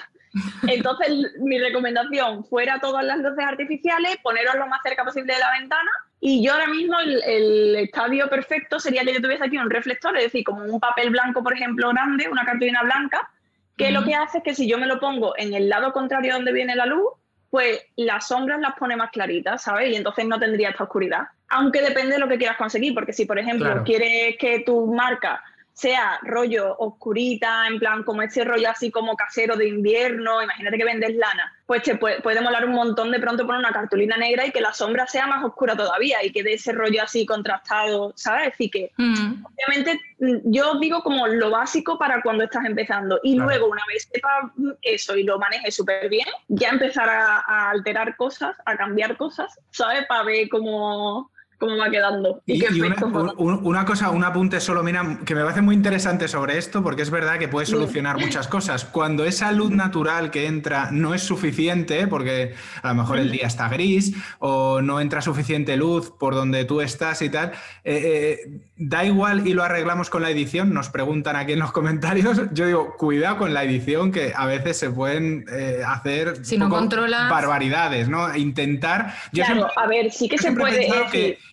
Entonces 0.66 1.32
mi 1.40 1.58
recomendación, 1.58 2.44
fuera 2.44 2.80
todas 2.80 3.04
las 3.04 3.18
luces 3.18 3.44
artificiales, 3.44 4.16
poneros 4.22 4.54
lo 4.54 4.66
más 4.66 4.80
cerca 4.82 5.04
posible 5.04 5.34
de 5.34 5.40
la 5.40 5.50
ventana 5.58 5.90
y 6.24 6.40
yo 6.40 6.52
ahora 6.52 6.68
mismo 6.68 6.96
el, 7.00 7.74
estadio 7.74 8.30
perfecto 8.30 8.78
sería 8.78 9.04
que 9.04 9.12
yo 9.12 9.20
tuviese 9.20 9.42
aquí 9.42 9.58
un 9.58 9.68
reflector, 9.68 10.16
es 10.16 10.22
decir, 10.22 10.44
como 10.44 10.62
un 10.62 10.78
papel 10.78 11.10
blanco, 11.10 11.42
por 11.42 11.52
ejemplo, 11.52 11.88
grande, 11.88 12.28
una 12.30 12.44
cartulina 12.44 12.80
blanca, 12.84 13.28
que 13.76 13.90
lo 13.90 14.04
que 14.04 14.14
hace 14.14 14.38
es 14.38 14.44
que 14.44 14.54
si 14.54 14.68
yo 14.68 14.78
me 14.78 14.86
lo 14.86 15.00
pongo 15.00 15.34
en 15.36 15.52
el 15.52 15.68
lado 15.68 15.92
contrario 15.92 16.34
donde 16.34 16.52
viene 16.52 16.76
la 16.76 16.86
luz, 16.86 17.08
pues 17.50 17.84
las 17.96 18.28
sombras 18.28 18.60
las 18.60 18.74
pone 18.74 18.94
más 18.94 19.10
claritas, 19.10 19.64
¿sabes? 19.64 19.90
Y 19.90 19.96
entonces 19.96 20.24
no 20.24 20.38
tendría 20.38 20.70
esta 20.70 20.84
oscuridad. 20.84 21.22
Aunque 21.48 21.82
depende 21.82 22.14
de 22.14 22.20
lo 22.20 22.28
que 22.28 22.38
quieras 22.38 22.56
conseguir, 22.56 22.94
porque 22.94 23.12
si, 23.12 23.24
por 23.24 23.40
ejemplo, 23.40 23.82
quieres 23.84 24.36
que 24.38 24.60
tu 24.60 24.94
marca 24.94 25.42
sea 25.72 26.18
rollo 26.22 26.76
oscurita, 26.78 27.66
en 27.66 27.78
plan 27.78 28.02
como 28.02 28.22
ese 28.22 28.44
rollo 28.44 28.68
así 28.70 28.90
como 28.90 29.16
casero 29.16 29.56
de 29.56 29.68
invierno, 29.68 30.42
imagínate 30.42 30.76
que 30.76 30.84
vendes 30.84 31.14
lana, 31.16 31.52
pues 31.66 31.82
te 31.82 31.96
puede, 31.96 32.20
molar 32.40 32.66
un 32.66 32.74
montón 32.74 33.10
de 33.10 33.18
pronto 33.18 33.46
poner 33.46 33.60
una 33.60 33.72
cartulina 33.72 34.16
negra 34.16 34.46
y 34.46 34.52
que 34.52 34.60
la 34.60 34.74
sombra 34.74 35.06
sea 35.06 35.26
más 35.26 35.42
oscura 35.42 35.76
todavía 35.76 36.22
y 36.22 36.30
que 36.30 36.42
dé 36.42 36.54
ese 36.54 36.72
rollo 36.72 37.02
así 37.02 37.24
contrastado, 37.24 38.12
¿sabes? 38.16 38.52
Decir 38.52 38.70
que 38.70 38.92
mm. 38.96 39.44
obviamente 39.44 40.00
mm, 40.20 40.52
yo 40.52 40.78
digo 40.78 41.02
como 41.02 41.26
lo 41.26 41.50
básico 41.50 41.98
para 41.98 42.22
cuando 42.22 42.44
estás 42.44 42.64
empezando 42.66 43.18
y 43.22 43.36
luego 43.36 43.68
una 43.68 43.82
vez 43.88 44.08
sepas 44.12 44.52
eso 44.82 45.16
y 45.16 45.22
lo 45.22 45.38
manejes 45.38 45.74
súper 45.74 46.08
bien, 46.10 46.28
ya 46.48 46.68
empezar 46.68 47.08
a, 47.08 47.42
a 47.46 47.70
alterar 47.70 48.16
cosas, 48.16 48.56
a 48.66 48.76
cambiar 48.76 49.16
cosas, 49.16 49.58
¿sabes? 49.70 50.04
Para 50.06 50.24
ver 50.24 50.48
cómo 50.50 51.31
cómo 51.62 51.76
va 51.76 51.88
quedando. 51.90 52.42
Y, 52.44 52.60
una, 52.80 53.84
cosa, 53.84 54.10
un 54.10 54.24
apunte 54.24 54.60
solo, 54.60 54.82
mira, 54.82 55.20
que 55.24 55.36
me 55.36 55.42
parece 55.42 55.62
muy 55.62 55.76
interesante 55.76 56.26
sobre 56.26 56.58
esto, 56.58 56.82
porque 56.82 57.02
es 57.02 57.10
verdad 57.10 57.38
que 57.38 57.46
puede 57.46 57.66
solucionar 57.66 58.18
muchas 58.18 58.48
cosas. 58.48 58.84
Cuando 58.84 59.24
esa 59.24 59.52
luz 59.52 59.70
natural 59.70 60.32
que 60.32 60.46
entra 60.46 60.90
no 60.90 61.14
es 61.14 61.22
suficiente, 61.22 62.08
porque 62.08 62.54
a 62.82 62.88
lo 62.88 62.94
mejor 62.96 63.20
el 63.20 63.30
día 63.30 63.46
está 63.46 63.68
gris 63.68 64.12
o 64.40 64.82
no 64.82 65.00
entra 65.00 65.22
suficiente 65.22 65.76
luz 65.76 66.10
por 66.10 66.34
donde 66.34 66.64
tú 66.64 66.80
estás 66.80 67.22
y 67.22 67.30
tal, 67.30 67.52
eh, 67.84 68.40
eh, 68.44 68.60
da 68.76 69.04
igual 69.04 69.46
y 69.46 69.54
lo 69.54 69.62
arreglamos 69.62 70.10
con 70.10 70.22
la 70.22 70.30
edición, 70.30 70.74
nos 70.74 70.88
preguntan 70.88 71.36
aquí 71.36 71.52
en 71.52 71.60
los 71.60 71.70
comentarios. 71.70 72.40
Yo 72.52 72.66
digo, 72.66 72.96
cuidado 72.96 73.38
con 73.38 73.54
la 73.54 73.62
edición, 73.62 74.10
que 74.10 74.32
a 74.34 74.46
veces 74.46 74.78
se 74.78 74.90
pueden 74.90 75.44
eh, 75.48 75.82
hacer 75.86 76.44
si 76.44 76.58
no 76.58 76.68
barbaridades, 76.68 78.08
¿no? 78.08 78.36
Intentar. 78.36 79.14
claro, 79.32 79.68
a 79.76 79.86
ver, 79.86 80.10
sí 80.10 80.28
que 80.28 80.38
se 80.38 80.50
puede 80.50 80.88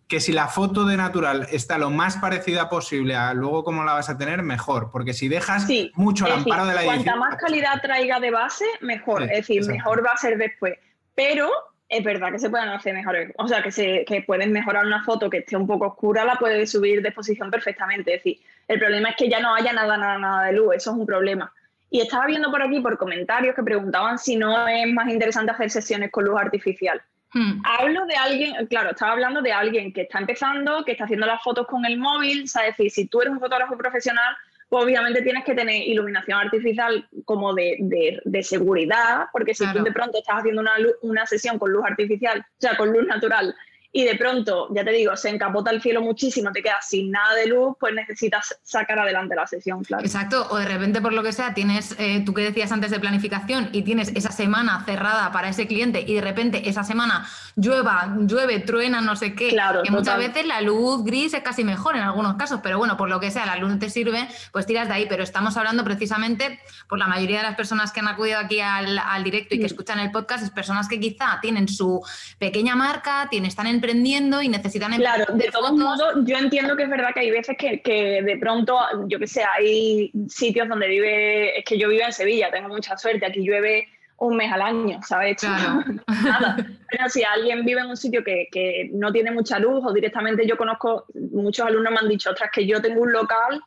que 0.09 0.19
si 0.19 0.33
la 0.33 0.47
foto 0.47 0.85
de 0.85 0.97
natural 0.97 1.45
está 1.51 1.77
lo 1.77 1.91
más 1.91 2.17
parecida 2.17 2.67
posible 2.67 3.15
a 3.15 3.31
luego 3.35 3.63
cómo 3.63 3.83
la 3.83 3.93
vas 3.93 4.09
a 4.09 4.17
tener, 4.17 4.41
mejor. 4.41 4.89
Porque 4.91 5.13
si 5.13 5.29
dejas 5.29 5.67
mucho 5.93 6.25
al 6.25 6.31
amparo 6.31 6.65
de 6.65 6.73
la 6.73 6.81
edición... 6.81 7.03
Cuanta 7.03 7.15
más 7.15 7.35
calidad 7.35 7.79
traiga 7.79 8.19
de 8.19 8.31
base, 8.31 8.65
mejor. 8.81 9.21
es 9.21 9.29
decir, 9.29 9.63
mejor 9.67 10.03
va 10.03 10.13
a 10.13 10.17
ser 10.17 10.39
después. 10.39 10.79
Pero 11.13 11.47
es 11.87 12.03
verdad 12.03 12.31
que 12.31 12.39
se 12.39 12.49
pueden 12.49 12.69
hacer 12.69 12.95
mejores. 12.95 13.31
O 13.37 13.47
sea, 13.47 13.61
que, 13.61 13.71
se, 13.71 14.03
que 14.05 14.23
pueden 14.23 14.51
mejorar 14.51 14.83
una 14.83 15.03
foto 15.03 15.29
que 15.29 15.37
esté 15.37 15.55
un 15.55 15.67
poco 15.67 15.85
oscura, 15.85 16.25
la 16.25 16.37
puedes 16.37 16.71
subir 16.71 17.03
de 17.03 17.09
exposición 17.09 17.51
perfectamente. 17.51 18.15
Es 18.15 18.23
decir, 18.23 18.39
el 18.67 18.79
problema 18.79 19.09
es 19.09 19.15
que 19.15 19.29
ya 19.29 19.39
no 19.39 19.53
haya 19.53 19.73
nada, 19.73 19.95
nada, 19.95 20.17
nada 20.17 20.45
de 20.45 20.53
luz. 20.53 20.73
Eso 20.75 20.89
es 20.89 20.97
un 20.97 21.05
problema. 21.05 21.53
Y 21.91 22.01
estaba 22.01 22.25
viendo 22.25 22.49
por 22.49 22.63
aquí, 22.63 22.79
por 22.79 22.97
comentarios, 22.97 23.53
que 23.55 23.61
preguntaban 23.61 24.17
si 24.17 24.35
no 24.37 24.67
es 24.67 24.91
más 24.91 25.07
interesante 25.07 25.51
hacer 25.51 25.69
sesiones 25.69 26.09
con 26.09 26.25
luz 26.25 26.39
artificial. 26.39 26.99
Hmm. 27.33 27.61
Hablo 27.63 28.05
de 28.07 28.15
alguien, 28.15 28.65
claro, 28.67 28.91
estaba 28.91 29.11
hablando 29.11 29.41
de 29.41 29.51
alguien 29.51 29.93
que 29.93 30.01
está 30.01 30.19
empezando, 30.19 30.83
que 30.83 30.93
está 30.93 31.03
haciendo 31.03 31.27
las 31.27 31.43
fotos 31.43 31.67
con 31.67 31.85
el 31.85 31.97
móvil, 31.97 32.43
es 32.43 32.53
decir, 32.53 32.89
si 32.91 33.07
tú 33.07 33.21
eres 33.21 33.33
un 33.33 33.39
fotógrafo 33.39 33.77
profesional, 33.77 34.35
pues 34.67 34.83
obviamente 34.83 35.21
tienes 35.21 35.43
que 35.43 35.55
tener 35.55 35.87
iluminación 35.87 36.39
artificial 36.39 37.07
como 37.25 37.53
de, 37.53 38.21
de, 38.23 38.43
seguridad, 38.43 39.25
porque 39.31 39.55
si 39.55 39.65
tú 39.73 39.83
de 39.83 39.91
pronto 39.91 40.19
estás 40.19 40.37
haciendo 40.37 40.61
una, 40.61 40.73
una 41.01 41.25
sesión 41.25 41.57
con 41.57 41.71
luz 41.71 41.83
artificial, 41.85 42.39
o 42.39 42.61
sea, 42.61 42.77
con 42.77 42.93
luz 42.93 43.05
natural, 43.07 43.55
y 43.91 44.04
de 44.04 44.15
pronto, 44.15 44.67
ya 44.71 44.84
te 44.84 44.91
digo, 44.91 45.15
se 45.17 45.30
encapota 45.30 45.71
el 45.71 45.82
cielo 45.82 46.02
muchísimo, 46.02 46.52
te 46.52 46.62
quedas 46.62 46.88
sin 46.88 47.10
nada 47.10 47.34
de 47.34 47.47
luz, 47.47 47.75
pues 47.80 47.93
necesitas 47.95 48.60
sacar 48.62 48.99
adelante 48.99 49.36
la 49.36 49.47
sesión, 49.47 49.84
claro. 49.84 50.06
Exacto, 50.06 50.47
o 50.52 50.58
de 50.58 50.65
repente 50.65 51.02
por 51.02 51.12
lo 51.12 51.23
que 51.23 51.32
sea 51.32 51.56
tienes, 51.56 51.95
eh, 51.97 52.21
tú 52.23 52.36
que 52.36 52.43
decías 52.43 52.71
antes 52.71 52.91
de 52.91 52.99
planificación 52.99 53.69
y 53.71 53.82
tienes 53.82 54.10
esa 54.15 54.32
semana 54.32 54.84
cerrada 54.86 55.32
para 55.32 55.49
ese 55.49 55.65
cliente 55.65 56.04
y 56.06 56.13
de 56.13 56.21
repente 56.21 56.69
esa 56.69 56.84
semana 56.84 57.28
llueva, 57.56 58.15
llueve, 58.19 58.60
truena, 58.60 59.02
no 59.02 59.15
sé 59.15 59.34
qué, 59.34 59.49
claro, 59.49 59.82
que 59.82 59.89
muchas 59.89 60.19
veces 60.19 60.45
la 60.45 60.62
luz 60.62 61.04
gris 61.04 61.34
es 61.34 61.41
casi 61.41 61.63
mejor 61.63 61.95
en 61.95 62.04
algunos 62.04 62.36
casos, 62.36 62.60
pero 62.62 62.78
bueno, 62.78 62.95
por 62.95 63.10
lo 63.10 63.19
que 63.19 63.32
sea, 63.32 63.47
la 63.47 63.56
luz 63.56 63.71
no 63.71 63.80
te 63.80 63.89
sirve, 63.89 64.28
pues 64.52 64.67
tiras 64.67 64.88
de 64.88 64.93
ahí, 64.93 65.08
pero 65.10 65.23
estamos 65.23 65.58
hablando 65.58 65.84
precisamente 65.84 66.60
por 66.88 66.99
la 66.99 67.08
mayoría 67.08 67.38
de 67.38 67.43
las 67.43 67.56
personas 67.56 67.91
que 67.91 68.02
han 68.02 68.08
acudido 68.08 68.38
aquí 68.38 68.62
al, 68.62 69.23
directo 69.23 69.56
y 69.56 69.60
que 69.60 69.65
escuchan 69.65 69.99
el 69.99 70.12
podcast, 70.12 70.43
es 70.43 70.52
personas 70.52 70.88
que 70.88 70.99
quizá 70.99 71.39
tienen 71.41 71.67
su 71.67 72.02
pequeña 72.38 72.75
marca, 72.75 73.28
tienen, 73.30 73.47
están 73.47 73.65
en 73.67 73.78
emprendiendo 73.79 74.41
y 74.41 74.49
necesitan 74.49 74.93
Claro, 74.93 75.25
de 75.33 75.49
todos 75.51 75.73
modos, 75.73 76.13
yo 76.25 76.37
entiendo 76.37 76.75
que 76.75 76.83
es 76.83 76.89
verdad 76.89 77.09
que 77.13 77.21
hay 77.21 77.31
veces 77.31 77.57
que, 77.57 77.81
que 77.81 78.21
de 78.21 78.37
pronto, 78.37 78.77
yo 79.07 79.19
que 79.19 79.27
sé, 79.27 79.43
hay 79.43 80.11
sitios 80.27 80.67
donde 80.67 80.87
vive, 80.87 81.59
es 81.59 81.65
que 81.65 81.77
yo 81.77 81.89
vivo 81.89 82.03
en 82.05 82.13
Sevilla, 82.13 82.51
tengo 82.51 82.69
mucha 82.69 82.97
suerte, 82.97 83.25
aquí 83.25 83.41
llueve 83.41 83.87
un 84.17 84.35
mes 84.35 84.51
al 84.51 84.61
año, 84.61 84.99
¿sabes? 85.07 85.37
Claro. 85.39 85.83
Nada. 86.07 86.57
Pero 86.91 87.09
si 87.09 87.23
alguien 87.23 87.63
vive 87.65 87.81
en 87.81 87.87
un 87.87 87.97
sitio 87.97 88.23
que, 88.23 88.47
que, 88.51 88.89
no 88.93 89.11
tiene 89.11 89.31
mucha 89.31 89.59
luz 89.59 89.83
o 89.85 89.93
directamente 89.93 90.45
yo 90.45 90.57
conozco, 90.57 91.05
muchos 91.31 91.65
alumnos 91.65 91.91
me 91.93 91.99
han 91.99 92.09
dicho, 92.09 92.31
ostras, 92.31 92.49
que 92.53 92.65
yo 92.65 92.81
tengo 92.81 93.01
un 93.01 93.11
local 93.11 93.61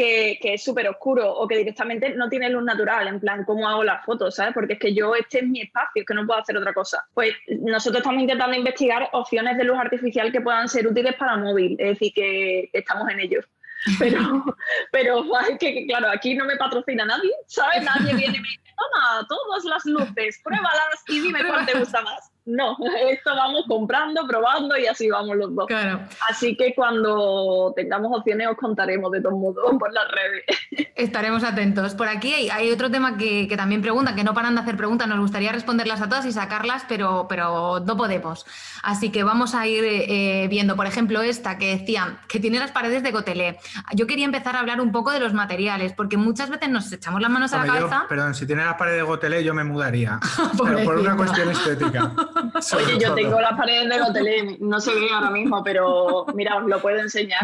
que, 0.00 0.54
es 0.54 0.62
súper 0.62 0.88
oscuro 0.88 1.32
o 1.32 1.46
que 1.46 1.58
directamente 1.58 2.10
no 2.10 2.28
tiene 2.28 2.48
luz 2.48 2.64
natural, 2.64 3.08
en 3.08 3.20
plan, 3.20 3.44
¿cómo 3.44 3.68
hago 3.68 3.84
las 3.84 4.04
fotos? 4.04 4.34
¿sabes? 4.34 4.54
Porque 4.54 4.74
es 4.74 4.78
que 4.78 4.94
yo, 4.94 5.14
este 5.14 5.40
es 5.40 5.46
mi 5.46 5.60
espacio, 5.60 6.02
es 6.02 6.06
que 6.06 6.14
no 6.14 6.26
puedo 6.26 6.40
hacer 6.40 6.56
otra 6.56 6.72
cosa. 6.72 7.04
Pues 7.14 7.34
nosotros 7.60 8.00
estamos 8.00 8.22
intentando 8.22 8.56
investigar 8.56 9.08
opciones 9.12 9.56
de 9.58 9.64
luz 9.64 9.78
artificial 9.78 10.32
que 10.32 10.40
puedan 10.40 10.68
ser 10.68 10.86
útiles 10.86 11.14
para 11.16 11.36
móvil, 11.36 11.76
es 11.78 11.90
decir, 11.90 12.12
que 12.14 12.70
estamos 12.72 13.08
en 13.10 13.20
ello. 13.20 13.40
Pero, 13.98 14.44
pero 14.92 15.24
es 15.48 15.58
que, 15.58 15.86
claro, 15.86 16.10
aquí 16.10 16.34
no 16.34 16.44
me 16.44 16.54
patrocina 16.56 17.02
nadie, 17.06 17.32
¿sabes? 17.46 17.82
Nadie 17.82 18.14
viene 18.14 18.36
y 18.36 18.40
me 18.40 18.48
dice, 18.48 18.74
toma, 18.76 19.26
todas 19.26 19.64
las 19.64 19.86
luces, 19.86 20.38
pruébalas 20.44 21.02
y 21.08 21.20
dime 21.20 21.42
cuál 21.46 21.64
te 21.64 21.78
gusta 21.78 22.02
más. 22.02 22.30
No, 22.50 22.76
esto 23.10 23.30
vamos 23.34 23.64
comprando, 23.68 24.26
probando 24.26 24.76
y 24.76 24.86
así 24.86 25.08
vamos 25.08 25.36
los 25.36 25.54
dos. 25.54 25.66
Claro. 25.66 26.00
Así 26.28 26.56
que 26.56 26.74
cuando 26.74 27.72
tengamos 27.76 28.16
opciones 28.16 28.48
os 28.48 28.56
contaremos 28.56 29.10
de 29.12 29.20
todos 29.20 29.38
modos 29.38 29.64
por 29.78 29.92
las 29.92 30.04
redes. 30.10 30.90
Estaremos 30.94 31.44
atentos. 31.44 31.94
Por 31.94 32.08
aquí 32.08 32.50
hay, 32.50 32.70
otro 32.70 32.90
tema 32.90 33.16
que, 33.16 33.52
también 33.56 33.82
preguntan, 33.82 34.14
que 34.14 34.24
no 34.24 34.34
paran 34.34 34.54
de 34.54 34.60
hacer 34.60 34.76
preguntas, 34.76 35.08
nos 35.08 35.18
gustaría 35.18 35.52
responderlas 35.52 36.00
a 36.00 36.08
todas 36.08 36.26
y 36.26 36.32
sacarlas, 36.32 36.84
pero, 36.88 37.26
pero 37.28 37.80
no 37.80 37.96
podemos. 37.96 38.46
Así 38.82 39.10
que 39.10 39.22
vamos 39.22 39.54
a 39.54 39.66
ir 39.66 39.84
eh, 39.84 40.46
viendo, 40.48 40.76
por 40.76 40.86
ejemplo, 40.86 41.22
esta 41.22 41.58
que 41.58 41.76
decía 41.78 42.20
que 42.28 42.40
tiene 42.40 42.58
las 42.58 42.72
paredes 42.72 43.02
de 43.02 43.10
gotelé. 43.10 43.58
Yo 43.94 44.06
quería 44.06 44.24
empezar 44.24 44.56
a 44.56 44.60
hablar 44.60 44.80
un 44.80 44.92
poco 44.92 45.10
de 45.10 45.20
los 45.20 45.32
materiales, 45.32 45.92
porque 45.92 46.16
muchas 46.16 46.50
veces 46.50 46.68
nos 46.68 46.92
echamos 46.92 47.20
las 47.20 47.30
manos 47.30 47.52
a 47.52 47.64
la 47.64 47.66
cabeza. 47.66 48.06
perdón, 48.08 48.34
si 48.34 48.46
tiene 48.46 48.64
las 48.64 48.74
paredes 48.74 48.98
de 48.98 49.02
gotelé, 49.02 49.44
yo 49.44 49.54
me 49.54 49.64
mudaría. 49.64 50.18
pero 50.64 50.84
por 50.84 50.98
una 50.98 51.16
cuestión 51.16 51.50
estética. 51.50 52.12
Oye, 52.76 52.98
yo 52.98 53.14
tengo 53.14 53.40
las 53.40 53.56
paredes 53.56 53.88
de 53.88 53.98
gotelé, 53.98 54.56
no 54.60 54.80
se 54.80 54.94
ve 54.94 55.08
ahora 55.12 55.30
mismo, 55.30 55.62
pero 55.62 56.26
mira, 56.34 56.56
os 56.56 56.64
lo 56.66 56.80
puedo 56.80 56.98
enseñar. 56.98 57.40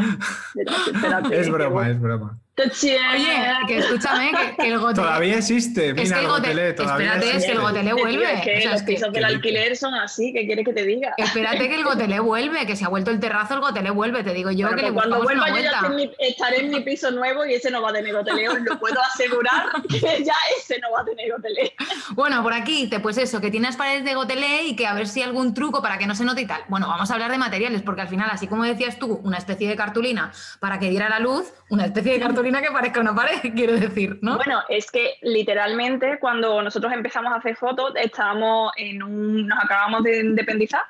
es 1.31 1.51
broma, 1.51 1.91
es 1.91 2.01
broma. 2.01 2.39
Oye, 2.59 3.39
que 3.67 3.79
escúchame, 3.79 4.33
que, 4.59 4.69
el 4.69 4.79
gotelé... 4.79 5.07
Todavía 5.07 5.37
existe, 5.37 5.93
mira, 5.93 6.03
es 6.03 6.13
que 6.13 6.21
el 6.21 6.27
gotelé, 6.27 6.69
espérate, 6.71 7.37
es 7.37 7.45
que 7.45 7.53
el 7.53 7.61
gotelé 7.61 7.93
vuelve. 7.93 8.33
Es 8.33 8.41
que 8.41 8.69
los 8.71 8.83
pisos 8.83 9.13
del 9.13 9.25
alquiler 9.25 9.77
son 9.77 9.93
así, 9.93 10.33
¿qué 10.33 10.47
quieres 10.47 10.65
que 10.65 10.73
te 10.73 10.85
diga? 10.85 11.13
Espérate 11.19 11.69
que 11.69 11.75
el 11.75 11.85
gotelé 11.85 12.19
vuelve, 12.19 12.67
que 12.67 12.75
se 12.75 12.87
ha 12.87 12.89
vuelto 12.89 13.11
el 13.11 13.21
terrazo, 13.21 13.55
el 13.55 13.61
gotelé 13.61 13.91
vuelve, 13.91 14.25
te 14.25 14.33
digo 14.33 14.51
yo 14.53 14.71
que 14.75 14.83
le 14.83 14.93
Cuando 14.93 15.23
vuelva 15.23 15.51
yo 15.51 15.59
ya 15.59 15.83
estaré 16.19 16.61
en 16.61 16.71
mi 16.71 16.81
piso 16.81 17.11
nuevo 17.11 17.45
y 17.45 17.53
ese 17.53 17.71
no 17.71 17.83
va 17.83 17.91
a 17.91 17.93
tener 17.93 18.15
gotelé, 18.15 18.49
os 18.49 18.61
lo 18.63 18.79
puedo 18.79 19.03
asegurar 19.03 19.67
que 19.91 20.25
ya 20.25 20.35
ese 20.59 20.79
no 20.79 20.93
va 20.93 21.03
a 21.03 21.05
tener 21.05 21.31
gotelé. 21.33 21.75
Bueno, 22.15 22.43
por 22.43 22.55
aquí 22.55 22.85
dice, 22.85 23.01
pues 23.01 23.19
eso, 23.19 23.39
que 23.43 23.51
tienes 23.51 23.77
paredes 23.77 24.05
de 24.05 24.15
gotelé 24.15 24.65
y 24.65 24.77
que 24.77 24.87
a 24.87 24.95
ver 24.95 25.09
si 25.09 25.21
hay 25.21 25.29
algún 25.29 25.53
truco 25.53 25.83
para 25.83 25.99
que 25.99 26.07
no 26.07 26.15
se 26.15 26.25
note 26.25 26.41
y 26.41 26.47
tal. 26.47 26.63
Bueno, 26.69 26.89
vamos 26.89 27.11
a 27.11 27.15
hablar 27.15 27.31
de 27.31 27.37
materiales, 27.37 27.83
porque 27.83 28.01
al 28.01 28.09
final, 28.09 28.31
así 28.33 28.47
como 28.47 28.65
decías 28.65 28.99
tú, 28.99 29.21
una 29.25 29.37
especie 29.37 29.69
de 29.69 29.77
cartulina 29.77 30.33
para 30.59 30.79
que 30.79 30.89
diera 30.89 31.11
la 31.11 31.19
luz, 31.19 31.53
una 31.69 31.85
especie 31.85 32.15
de 32.15 32.21
cartulina 32.21 32.46
que 32.53 32.71
parezca 32.73 33.01
una 33.01 33.15
pared 33.15 33.39
quiero 33.55 33.75
decir, 33.75 34.19
¿no? 34.23 34.37
Bueno, 34.37 34.63
es 34.69 34.91
que 34.91 35.15
literalmente 35.23 36.19
cuando 36.19 36.63
nosotros 36.63 36.93
empezamos 36.93 37.33
a 37.33 37.37
hacer 37.37 37.57
fotos, 37.57 37.93
estábamos 37.97 38.73
en 38.77 39.03
un, 39.03 39.49
nos 39.49 39.65
acabamos 39.65 40.05
de 40.05 40.21
independizar, 40.21 40.83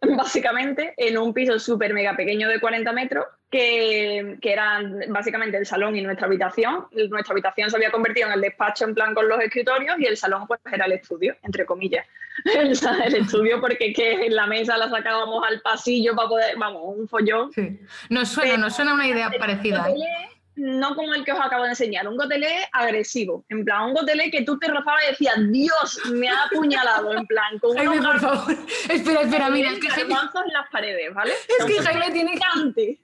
básicamente, 0.16 0.94
en 0.96 1.16
un 1.18 1.32
piso 1.32 1.58
súper 1.58 1.94
mega 1.94 2.16
pequeño 2.16 2.48
de 2.48 2.60
40 2.60 2.92
metros, 2.92 3.26
que, 3.50 4.36
que 4.42 4.52
era 4.52 4.82
básicamente 5.08 5.56
el 5.56 5.64
salón 5.64 5.94
y 5.94 6.02
nuestra 6.02 6.26
habitación. 6.26 6.86
Nuestra 7.08 7.32
habitación 7.32 7.70
se 7.70 7.76
había 7.76 7.92
convertido 7.92 8.26
en 8.26 8.34
el 8.34 8.40
despacho 8.40 8.84
en 8.84 8.94
plan 8.94 9.14
con 9.14 9.28
los 9.28 9.40
escritorios 9.40 9.96
y 9.98 10.06
el 10.06 10.16
salón 10.16 10.46
pues 10.48 10.60
era 10.72 10.86
el 10.86 10.92
estudio, 10.92 11.36
entre 11.42 11.64
comillas. 11.64 12.04
el, 12.44 12.72
estudio 13.14 13.60
porque 13.60 13.92
que 13.92 14.26
en 14.26 14.34
la 14.34 14.48
mesa 14.48 14.76
la 14.76 14.90
sacábamos 14.90 15.46
al 15.46 15.60
pasillo 15.60 16.16
para 16.16 16.28
poder, 16.28 16.56
vamos, 16.58 16.82
un 16.84 17.08
follón. 17.08 17.52
Sí. 17.52 17.78
Nos 18.08 18.28
suena, 18.28 18.56
nos 18.56 18.74
suena 18.74 18.92
una 18.92 19.06
idea 19.06 19.30
parecida. 19.38 19.88
¿eh? 19.88 20.33
No 20.56 20.94
como 20.94 21.14
el 21.14 21.24
que 21.24 21.32
os 21.32 21.40
acabo 21.40 21.64
de 21.64 21.70
enseñar, 21.70 22.06
un 22.08 22.16
gotelé 22.16 22.68
agresivo, 22.72 23.44
en 23.48 23.64
plan, 23.64 23.86
un 23.86 23.94
gotelé 23.94 24.30
que 24.30 24.42
tú 24.42 24.58
te 24.58 24.68
rozabas 24.68 25.02
y 25.04 25.10
decías, 25.10 25.34
Dios, 25.50 26.00
me 26.12 26.28
ha 26.28 26.44
apuñalado, 26.44 27.12
en 27.12 27.26
plan, 27.26 27.58
con 27.58 27.76
Jaime, 27.76 28.00
por 28.00 28.20
favor, 28.20 28.56
espera, 28.88 29.22
espera, 29.22 29.50
mira, 29.50 29.70
es 29.70 29.78
que 29.80 29.88
Jaime... 29.88 30.14
en 30.14 30.52
las 30.52 30.68
paredes, 30.70 31.12
¿vale? 31.14 31.32
Es 31.58 31.64
que 31.64 31.82
Jaime 31.82 32.10
tiene 32.12 32.38
cante. 32.38 33.00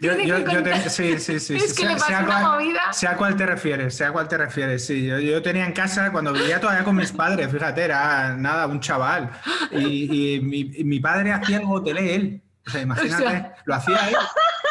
Yo, 0.00 0.16
yo, 0.18 0.38
yo 0.38 0.62
te, 0.62 0.88
sí, 0.88 1.18
sí, 1.18 1.38
sí. 1.38 1.56
Es 1.56 1.74
que 1.74 1.98
sea, 1.98 2.24
cual, 2.24 2.42
movida. 2.42 2.92
Sea 2.92 3.16
cual 3.16 3.36
te 3.36 3.44
refieres, 3.44 3.94
sea 3.94 4.10
cual 4.10 4.26
te 4.26 4.38
refieres, 4.38 4.86
sí. 4.86 5.06
Yo, 5.06 5.18
yo, 5.18 5.42
tenía 5.42 5.66
en 5.66 5.72
casa, 5.72 6.10
cuando 6.10 6.32
vivía 6.32 6.58
todavía 6.58 6.84
con 6.84 6.96
mis 6.96 7.12
padres, 7.12 7.50
fíjate, 7.50 7.82
era 7.82 8.34
nada, 8.34 8.66
un 8.66 8.80
chaval. 8.80 9.30
Y, 9.70 10.36
y 10.36 10.40
mi, 10.40 10.64
mi, 10.64 11.00
padre 11.00 11.32
hacía 11.32 11.58
el 11.58 11.66
gotelé 11.66 12.14
él. 12.14 12.42
O 12.66 12.70
sea, 12.70 12.80
imagínate, 12.82 13.24
o 13.24 13.28
sea... 13.28 13.54
lo 13.64 13.74
hacía 13.74 14.08
él 14.08 14.16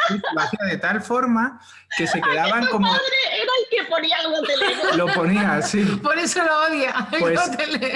lo 0.10 0.42
hacía 0.42 0.66
de 0.66 0.78
tal 0.78 1.02
forma 1.02 1.60
que 1.98 2.08
se 2.08 2.22
quedaban 2.22 2.68
como. 2.68 2.88
Padre 2.88 3.02
era 3.34 3.52
el 3.60 3.70
que 3.70 3.90
ponía 3.90 4.16
el. 4.92 4.98
Lo 4.98 5.08
ponía, 5.08 5.62
sí. 5.62 5.84
Por 6.02 6.18
eso 6.18 6.44
lo 6.44 6.68
odia. 6.68 7.08
Pues 7.20 7.40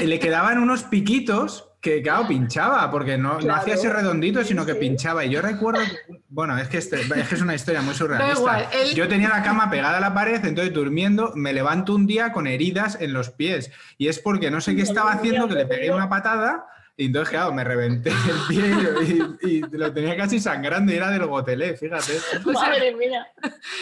le 0.02 0.20
quedaban 0.20 0.60
unos 0.60 0.84
piquitos 0.84 1.70
que, 1.82 2.02
claro, 2.02 2.28
pinchaba, 2.28 2.90
porque 2.90 3.16
no, 3.16 3.38
claro. 3.38 3.46
no 3.46 3.56
hacía 3.56 3.76
ese 3.76 3.94
redondito, 3.94 4.44
sino 4.44 4.66
que 4.66 4.74
pinchaba. 4.74 5.24
Y 5.24 5.30
yo 5.30 5.42
recuerdo, 5.42 5.82
que, 5.82 6.20
bueno, 6.30 6.58
es 6.58 6.68
que, 6.68 6.80
este, 6.80 7.02
es 7.02 7.28
que 7.28 7.36
es 7.36 7.42
una 7.42 7.54
historia 7.54 7.84
muy 7.84 7.94
surrealista. 7.94 8.40
Igual, 8.40 8.68
él... 8.74 8.96
Yo 8.96 9.08
tenía 9.08 9.30
la 9.30 9.44
cama 9.44 9.70
pegada 9.70 9.98
a 9.98 10.02
la 10.02 10.12
pared, 10.12 10.44
entonces 10.46 10.74
durmiendo, 10.74 11.32
me 11.36 11.54
levanto 11.54 11.94
un 11.94 12.08
día 12.08 12.32
con 12.32 12.48
heridas 12.48 12.98
en 13.00 13.14
los 13.14 13.30
pies. 13.30 13.72
Y 14.00 14.08
es 14.08 14.18
porque 14.18 14.50
no 14.50 14.62
sé 14.62 14.76
qué 14.76 14.82
estaba 14.82 15.12
haciendo, 15.12 15.48
que 15.48 15.54
le 15.54 15.68
pegué 15.68 15.92
una 15.92 16.10
patada 16.10 16.66
y 16.98 17.08
entonces, 17.08 17.30
claro, 17.30 17.54
me 17.54 17.64
reventé 17.64 18.10
el 18.10 18.48
pie 18.48 19.38
y, 19.42 19.56
y, 19.56 19.62
lo 19.62 19.92
tenía 19.94 20.16
casi 20.16 20.40
sangrando 20.40 20.94
y 20.94 20.96
era 20.96 21.12
del 21.12 21.26
gotelé, 21.26 21.76
fíjate. 21.76 22.14
Madre 22.46 22.96
mía, 22.96 23.28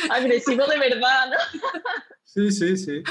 agresivo 0.09 0.65
de 0.65 0.79
verdad, 0.79 1.29
¿no? 1.29 1.61
Sí, 2.33 2.49
sí, 2.49 2.75
sí. 2.77 3.03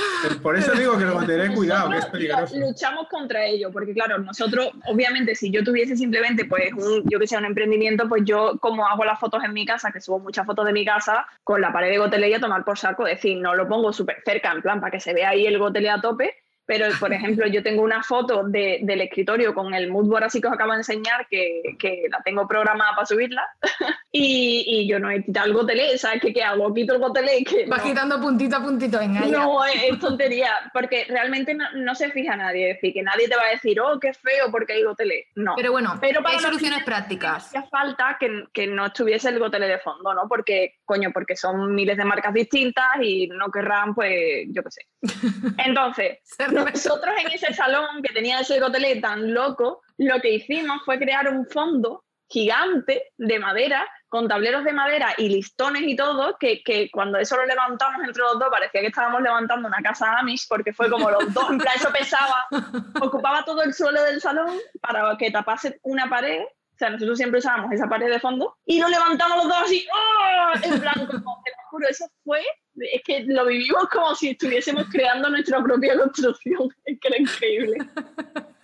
Por 0.42 0.56
eso 0.56 0.72
digo 0.72 0.98
que 0.98 1.04
el 1.04 1.12
gotelé, 1.12 1.54
cuidado, 1.54 1.90
que 1.90 1.98
es 1.98 2.06
peligroso. 2.06 2.56
Luchamos 2.58 3.06
contra 3.08 3.46
ello, 3.46 3.70
porque 3.70 3.94
claro, 3.94 4.18
nosotros, 4.18 4.70
obviamente, 4.86 5.36
si 5.36 5.52
yo 5.52 5.62
tuviese 5.62 5.96
simplemente, 5.96 6.46
pues, 6.46 6.72
un, 6.72 7.08
yo 7.08 7.20
que 7.20 7.28
sé, 7.28 7.36
un 7.36 7.44
emprendimiento, 7.44 8.08
pues 8.08 8.22
yo, 8.24 8.58
como 8.58 8.84
hago 8.84 9.04
las 9.04 9.20
fotos 9.20 9.44
en 9.44 9.52
mi 9.52 9.64
casa, 9.64 9.92
que 9.92 10.00
subo 10.00 10.18
muchas 10.18 10.44
fotos 10.44 10.66
de 10.66 10.72
mi 10.72 10.84
casa, 10.84 11.24
con 11.44 11.60
la 11.60 11.72
pared 11.72 11.90
de 11.90 11.98
gotelé 11.98 12.30
y 12.30 12.34
a 12.34 12.40
tomar 12.40 12.64
por 12.64 12.76
saco, 12.76 13.06
es 13.06 13.18
decir, 13.18 13.38
no 13.38 13.54
lo 13.54 13.68
pongo 13.68 13.92
súper 13.92 14.16
cerca, 14.24 14.50
en 14.50 14.60
plan, 14.60 14.80
para 14.80 14.90
que 14.90 14.98
se 14.98 15.14
vea 15.14 15.28
ahí 15.28 15.46
el 15.46 15.56
gotelé 15.56 15.90
a 15.90 16.00
tope, 16.00 16.41
pero, 16.66 16.86
por 16.98 17.12
ejemplo, 17.12 17.46
yo 17.46 17.62
tengo 17.62 17.82
una 17.82 18.02
foto 18.02 18.44
de, 18.44 18.80
del 18.82 19.00
escritorio 19.00 19.54
con 19.54 19.74
el 19.74 19.90
moodboard 19.90 20.24
así 20.24 20.40
que 20.40 20.48
os 20.48 20.52
acabo 20.54 20.72
de 20.72 20.78
enseñar, 20.78 21.26
que, 21.28 21.62
que 21.78 22.04
la 22.10 22.22
tengo 22.22 22.46
programada 22.46 22.94
para 22.94 23.06
subirla, 23.06 23.42
y, 24.12 24.64
y, 24.66 24.88
yo 24.88 24.98
no 24.98 25.10
he 25.10 25.22
quitado 25.22 25.46
el 25.46 25.54
gotelé, 25.54 25.98
¿sabes 25.98 26.20
qué, 26.20 26.32
qué 26.32 26.42
hago? 26.42 26.72
Quito 26.72 26.94
el 26.94 27.00
gotelé. 27.00 27.44
Que 27.44 27.66
Vas 27.66 27.82
no. 27.82 27.88
quitando 27.88 28.20
puntito 28.20 28.56
a 28.56 28.62
puntito, 28.62 28.98
venga. 28.98 29.20
No, 29.20 29.64
es, 29.64 29.82
es, 29.84 29.98
tontería, 29.98 30.50
porque 30.72 31.06
realmente 31.08 31.54
no, 31.54 31.64
no, 31.74 31.94
se 31.94 32.10
fija 32.10 32.36
nadie, 32.36 32.70
es 32.70 32.76
decir, 32.76 32.94
que 32.94 33.02
nadie 33.02 33.28
te 33.28 33.36
va 33.36 33.44
a 33.44 33.50
decir, 33.50 33.80
oh, 33.80 33.98
qué 33.98 34.12
feo 34.12 34.50
porque 34.50 34.74
hay 34.74 34.82
gotelé. 34.82 35.26
No. 35.34 35.54
Pero 35.56 35.72
bueno, 35.72 35.98
pero 36.00 36.22
para 36.22 36.36
hay 36.36 36.42
soluciones 36.42 36.84
prácticas. 36.84 37.46
Hacía 37.46 37.62
falta 37.64 38.16
que, 38.18 38.44
que 38.52 38.66
no 38.66 38.86
estuviese 38.86 39.28
el 39.28 39.38
gotelé 39.38 39.68
de 39.68 39.78
fondo, 39.78 40.14
¿no? 40.14 40.28
Porque, 40.28 40.80
coño, 40.92 41.10
porque 41.12 41.36
son 41.36 41.74
miles 41.74 41.96
de 41.96 42.04
marcas 42.04 42.34
distintas 42.34 42.86
y 43.00 43.28
no 43.28 43.50
querrán, 43.50 43.94
pues, 43.94 44.46
yo 44.48 44.62
qué 44.62 44.70
sé. 44.70 44.86
Entonces, 45.64 46.18
nosotros 46.52 47.14
en 47.24 47.32
ese 47.32 47.54
salón 47.54 48.02
que 48.02 48.12
tenía 48.12 48.40
ese 48.40 48.60
gotelé 48.60 49.00
tan 49.00 49.32
loco, 49.32 49.80
lo 49.96 50.20
que 50.20 50.34
hicimos 50.34 50.82
fue 50.84 50.98
crear 50.98 51.28
un 51.28 51.46
fondo 51.46 52.04
gigante 52.28 53.12
de 53.16 53.38
madera, 53.38 53.86
con 54.08 54.28
tableros 54.28 54.64
de 54.64 54.72
madera 54.72 55.14
y 55.16 55.28
listones 55.28 55.82
y 55.84 55.96
todo, 55.96 56.36
que, 56.38 56.62
que, 56.62 56.90
cuando 56.90 57.18
eso 57.18 57.36
lo 57.36 57.46
levantamos 57.46 58.02
entre 58.04 58.22
los 58.22 58.38
dos 58.38 58.48
parecía 58.50 58.80
que 58.80 58.88
estábamos 58.88 59.22
levantando 59.22 59.68
una 59.68 59.82
casa 59.82 60.18
Amish, 60.18 60.46
porque 60.48 60.72
fue 60.72 60.90
como 60.90 61.10
los 61.10 61.32
dos, 61.32 61.50
en 61.50 61.58
plan 61.58 61.74
eso 61.76 61.90
pesaba, 61.92 62.44
ocupaba 63.00 63.44
todo 63.44 63.62
el 63.62 63.72
suelo 63.74 64.02
del 64.02 64.20
salón 64.20 64.50
para 64.80 65.16
que 65.16 65.30
tapase 65.30 65.78
una 65.82 66.08
pared. 66.08 66.42
O 66.74 66.78
sea, 66.78 66.90
nosotros 66.90 67.16
siempre 67.16 67.38
usábamos 67.38 67.72
esa 67.72 67.88
pared 67.88 68.10
de 68.10 68.18
fondo 68.18 68.56
y 68.64 68.80
lo 68.80 68.88
levantamos 68.88 69.36
los 69.36 69.48
dos 69.48 69.62
así, 69.64 69.86
¡oh! 69.92 70.52
en 70.62 70.80
plan, 70.80 71.06
como, 71.06 71.42
te 71.44 71.50
lo 71.50 71.68
juro, 71.70 71.88
eso 71.88 72.06
fue 72.24 72.42
es 72.76 73.02
que 73.04 73.24
lo 73.26 73.46
vivimos 73.46 73.88
como 73.90 74.14
si 74.14 74.30
estuviésemos 74.30 74.86
creando 74.90 75.28
nuestra 75.28 75.62
propia 75.62 75.96
construcción, 75.96 76.68
es 76.84 76.98
que 77.00 77.08
era 77.08 77.18
increíble. 77.18 77.76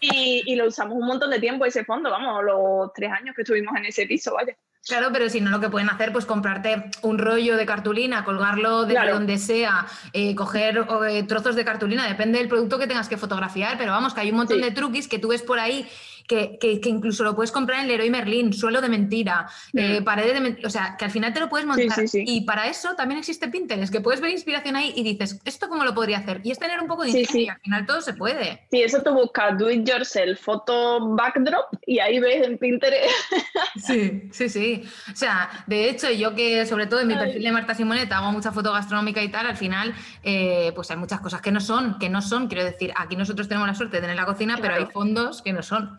Y, 0.01 0.43
y, 0.47 0.57
lo 0.57 0.67
usamos 0.67 0.97
un 0.97 1.07
montón 1.07 1.31
de 1.31 1.41
tiempo 1.41 1.65
ese 1.65 1.85
fondo, 1.85 2.11
vamos, 2.11 2.43
los 2.45 2.93
tres 2.95 3.11
años 3.11 3.35
que 3.35 3.43
estuvimos 3.43 3.77
en 3.77 3.87
ese 3.87 4.07
piso, 4.07 4.33
vaya. 4.35 4.57
Claro, 4.87 5.09
pero 5.13 5.29
si 5.29 5.41
no, 5.41 5.51
lo 5.51 5.61
que 5.61 5.69
pueden 5.69 5.91
hacer, 5.91 6.13
pues 6.13 6.25
comprarte 6.25 6.85
un 7.03 7.19
rollo 7.19 7.57
de 7.57 7.67
cartulina, 7.67 8.25
colgarlo 8.25 8.83
desde 8.83 8.95
claro. 8.95 9.15
donde 9.15 9.37
sea, 9.37 9.87
eh, 10.13 10.35
coger 10.35 10.87
eh, 11.09 11.25
trozos 11.25 11.57
de 11.57 11.65
cartulina, 11.65 12.07
depende 12.07 12.39
del 12.39 12.49
producto 12.49 12.79
que 12.79 12.87
tengas 12.87 13.09
que 13.09 13.17
fotografiar, 13.17 13.77
pero 13.77 13.93
vamos, 13.93 14.15
que 14.15 14.21
hay 14.21 14.31
un 14.31 14.37
montón 14.37 14.59
sí. 14.59 14.63
de 14.63 14.71
truquis 14.71 15.09
que 15.09 15.19
tú 15.19 15.29
ves 15.29 15.43
por 15.43 15.59
ahí 15.59 15.87
que, 16.29 16.59
que, 16.61 16.81
que, 16.81 16.89
incluso 16.91 17.25
lo 17.25 17.35
puedes 17.35 17.51
comprar 17.51 17.81
en 17.81 17.89
Leroy 17.89 18.11
Merlin, 18.11 18.53
suelo 18.53 18.81
de 18.83 18.89
mentira, 18.91 19.49
mm. 19.73 19.79
eh, 19.79 20.03
paredes 20.03 20.35
de 20.35 20.41
mentira, 20.41 20.69
o 20.69 20.71
sea, 20.71 20.95
que 20.99 21.07
al 21.07 21.11
final 21.11 21.33
te 21.33 21.41
lo 21.41 21.49
puedes 21.49 21.67
montar. 21.67 21.99
Sí, 21.99 22.07
sí, 22.07 22.25
y 22.27 22.43
para 22.43 22.69
eso 22.69 22.95
también 22.95 23.19
existe 23.19 23.49
Pinterest, 23.49 23.91
que 23.91 24.01
puedes 24.01 24.21
ver 24.21 24.31
inspiración 24.31 24.77
ahí 24.77 24.93
y 24.95 25.03
dices, 25.03 25.41
¿esto 25.45 25.69
cómo 25.69 25.85
lo 25.85 25.95
podría 25.95 26.19
hacer? 26.19 26.41
Y 26.45 26.51
es 26.51 26.59
tener 26.59 26.81
un 26.81 26.87
poco 26.87 27.05
de 27.05 27.11
ingenio, 27.11 27.47
y 27.47 27.49
al 27.49 27.61
final 27.61 27.87
todo 27.87 28.03
se 28.03 28.13
puede. 28.13 28.67
Sí, 28.71 28.83
eso 28.83 29.03
tú 29.03 29.15
buscas 29.15 29.59
do 29.59 29.71
it 29.71 29.89
yourself, 29.89 30.39
foto 30.41 31.15
backdrop, 31.17 31.67
y 31.87 31.99
ahí 31.99 32.21
ves 32.21 32.47
en 32.47 32.59
Pinterest. 32.59 33.11
sí, 33.87 34.29
sí, 34.31 34.49
sí. 34.51 34.83
O 35.11 35.17
sea, 35.17 35.65
de 35.67 35.89
hecho, 35.89 36.11
yo 36.11 36.35
que 36.35 36.67
sobre 36.67 36.87
todo 36.87 37.01
en 37.01 37.09
mi 37.09 37.15
perfil 37.15 37.43
de 37.43 37.53
Marta 37.53 37.75
Simoneta 37.75 38.19
hago 38.19 38.33
mucha 38.33 38.53
foto 38.53 38.73
gastronómica 38.73 39.23
y 39.23 39.31
tal, 39.31 39.47
al 39.47 39.57
final, 39.57 39.95
eh, 40.23 40.73
pues 40.75 40.91
hay 40.91 40.99
muchas 40.99 41.21
cosas 41.21 41.41
que 41.41 41.51
no 41.51 41.61
son, 41.61 41.99
que 41.99 42.11
no 42.11 42.21
son, 42.21 42.49
quiero 42.49 42.65
decir, 42.65 42.93
aquí 42.97 43.17
nosotros 43.17 43.49
tenemos 43.49 43.67
la 43.67 43.75
suerte 43.75 43.97
de 43.97 44.03
tener 44.03 44.17
la 44.17 44.27
cocina, 44.27 44.57
claro. 44.57 44.75
pero 44.75 44.87
hay 44.87 44.93
fondos 44.93 45.41
que 45.41 45.55
no 45.55 45.63
son. 45.63 45.99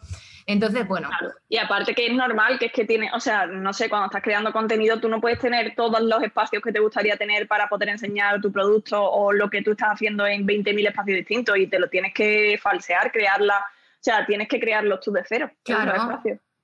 Entonces, 0.50 0.88
bueno. 0.88 1.10
Claro. 1.10 1.36
Y 1.48 1.58
aparte 1.58 1.94
que 1.94 2.08
es 2.08 2.14
normal, 2.14 2.58
que 2.58 2.66
es 2.66 2.72
que 2.72 2.84
tiene, 2.84 3.12
o 3.14 3.20
sea, 3.20 3.46
no 3.46 3.72
sé, 3.72 3.88
cuando 3.88 4.08
estás 4.08 4.24
creando 4.24 4.52
contenido, 4.52 5.00
tú 5.00 5.08
no 5.08 5.22
puedes 5.22 5.38
tener 5.38 5.76
todos 5.76 6.02
los 6.02 6.24
espacios 6.24 6.64
que 6.64 6.72
te 6.72 6.80
gustaría 6.80 7.18
tener 7.18 7.48
para 7.48 7.70
poder 7.70 7.90
enseñar 7.90 8.42
tu 8.42 8.52
producto 8.52 9.00
o 9.00 9.32
lo 9.32 9.52
que 9.52 9.62
tú 9.62 9.72
estás 9.72 9.90
haciendo 9.90 10.26
en 10.26 10.48
20.000 10.48 10.88
espacios 10.88 11.18
distintos 11.18 11.56
y 11.56 11.68
te 11.68 11.78
lo 11.78 11.88
tienes 11.88 12.16
que 12.16 12.60
falsear, 12.60 13.12
crear 13.12 13.40
la, 13.42 13.60
O 13.60 14.00
sea, 14.00 14.26
tienes 14.26 14.48
que 14.48 14.60
crearlos 14.60 15.02
tú 15.02 15.12
de 15.12 15.22
cero. 15.24 15.52
Claro. 15.64 16.20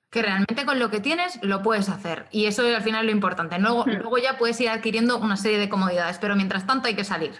Que 0.09 0.21
realmente 0.23 0.65
con 0.65 0.79
lo 0.79 0.89
que 0.89 0.99
tienes 0.99 1.37
lo 1.43 1.61
puedes 1.61 1.87
hacer. 1.87 2.25
Y 2.31 2.47
eso 2.47 2.67
es 2.67 2.75
al 2.75 2.81
final 2.81 3.05
lo 3.05 3.11
importante. 3.11 3.59
Luego, 3.59 3.85
hmm. 3.85 3.97
luego 3.99 4.17
ya 4.17 4.39
puedes 4.39 4.59
ir 4.61 4.69
adquiriendo 4.69 5.19
una 5.19 5.37
serie 5.37 5.59
de 5.59 5.69
comodidades, 5.69 6.17
pero 6.17 6.35
mientras 6.35 6.65
tanto 6.65 6.87
hay 6.87 6.95
que 6.95 7.03
salir. 7.03 7.33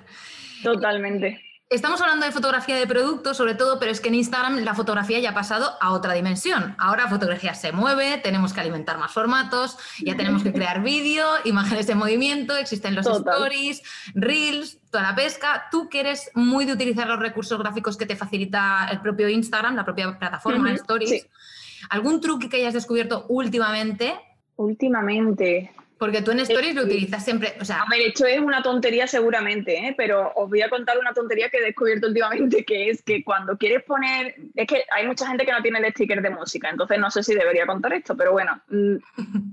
Totalmente. 0.61 1.41
Estamos 1.68 1.99
hablando 1.99 2.28
de 2.28 2.32
fotografía 2.32 2.76
de 2.76 2.86
producto, 2.86 3.34
sobre 3.34 3.55
todo, 3.55 3.80
pero 3.80 3.91
es 3.91 3.99
que 3.99 4.09
en 4.09 4.16
Instagram 4.16 4.59
la 4.59 4.76
fotografía 4.76 5.20
ya 5.20 5.32
ha 5.32 5.34
pasado 5.34 5.72
a 5.82 5.93
otra 5.93 6.13
dimensión. 6.13 6.76
Ahora 6.78 7.05
la 7.05 7.09
fotografía 7.09 7.55
se 7.55 7.72
mueve, 7.72 8.20
tenemos 8.20 8.53
que 8.53 8.61
alimentar 8.61 8.99
más 8.99 9.11
formatos, 9.11 9.76
ya 9.99 10.16
tenemos 10.16 10.43
que 10.43 10.53
crear 10.53 10.84
vídeo, 10.84 11.26
imágenes 11.43 11.88
de 11.88 11.95
movimiento, 11.95 12.55
existen 12.55 12.93
los 12.93 13.07
stories, 13.07 13.82
reels, 14.13 14.78
toda 14.91 15.03
la 15.03 15.16
pesca. 15.16 15.66
Tú 15.72 15.89
que 15.89 16.01
eres 16.01 16.30
muy 16.36 16.66
de 16.66 16.74
utilizar 16.74 17.07
los 17.07 17.20
recursos 17.20 17.57
gráficos 17.57 17.97
que 17.97 18.05
te 18.05 18.16
facilita 18.16 18.88
el 18.91 19.01
propio 19.01 19.28
Instagram, 19.28 19.76
la 19.76 19.86
propia 19.86 20.20
plataforma 20.20 20.70
de 20.70 20.76
stories. 20.76 21.28
¿Algún 21.89 22.22
truque 22.22 22.47
que 22.47 22.57
hayas 22.57 22.76
descubierto 22.76 23.26
últimamente? 23.28 24.13
Últimamente. 24.55 25.74
Porque 26.05 26.21
tú 26.21 26.29
en 26.29 26.39
Stories 26.41 26.75
lo 26.75 26.83
utilizas 26.83 27.25
siempre. 27.25 27.55
O 27.59 27.65
sea, 27.65 27.81
a 27.81 27.89
ver, 27.89 27.99
esto 28.01 28.27
es 28.27 28.39
una 28.39 28.61
tontería 28.61 29.07
seguramente, 29.07 29.75
¿eh? 29.75 29.95
pero 29.97 30.31
os 30.35 30.47
voy 30.47 30.61
a 30.61 30.69
contar 30.69 30.99
una 30.99 31.13
tontería 31.13 31.49
que 31.49 31.57
he 31.57 31.61
descubierto 31.61 32.05
últimamente, 32.05 32.63
que 32.63 32.91
es 32.91 33.01
que 33.01 33.23
cuando 33.23 33.57
quieres 33.57 33.81
poner. 33.85 34.35
Es 34.53 34.67
que 34.67 34.83
hay 34.91 35.07
mucha 35.07 35.25
gente 35.25 35.47
que 35.47 35.51
no 35.51 35.63
tiene 35.63 35.79
el 35.79 35.91
sticker 35.91 36.21
de 36.21 36.29
música, 36.29 36.69
entonces 36.69 36.99
no 36.99 37.09
sé 37.09 37.23
si 37.23 37.33
debería 37.33 37.65
contar 37.65 37.91
esto, 37.93 38.15
pero 38.15 38.33
bueno. 38.33 38.61
Mm, 38.69 38.97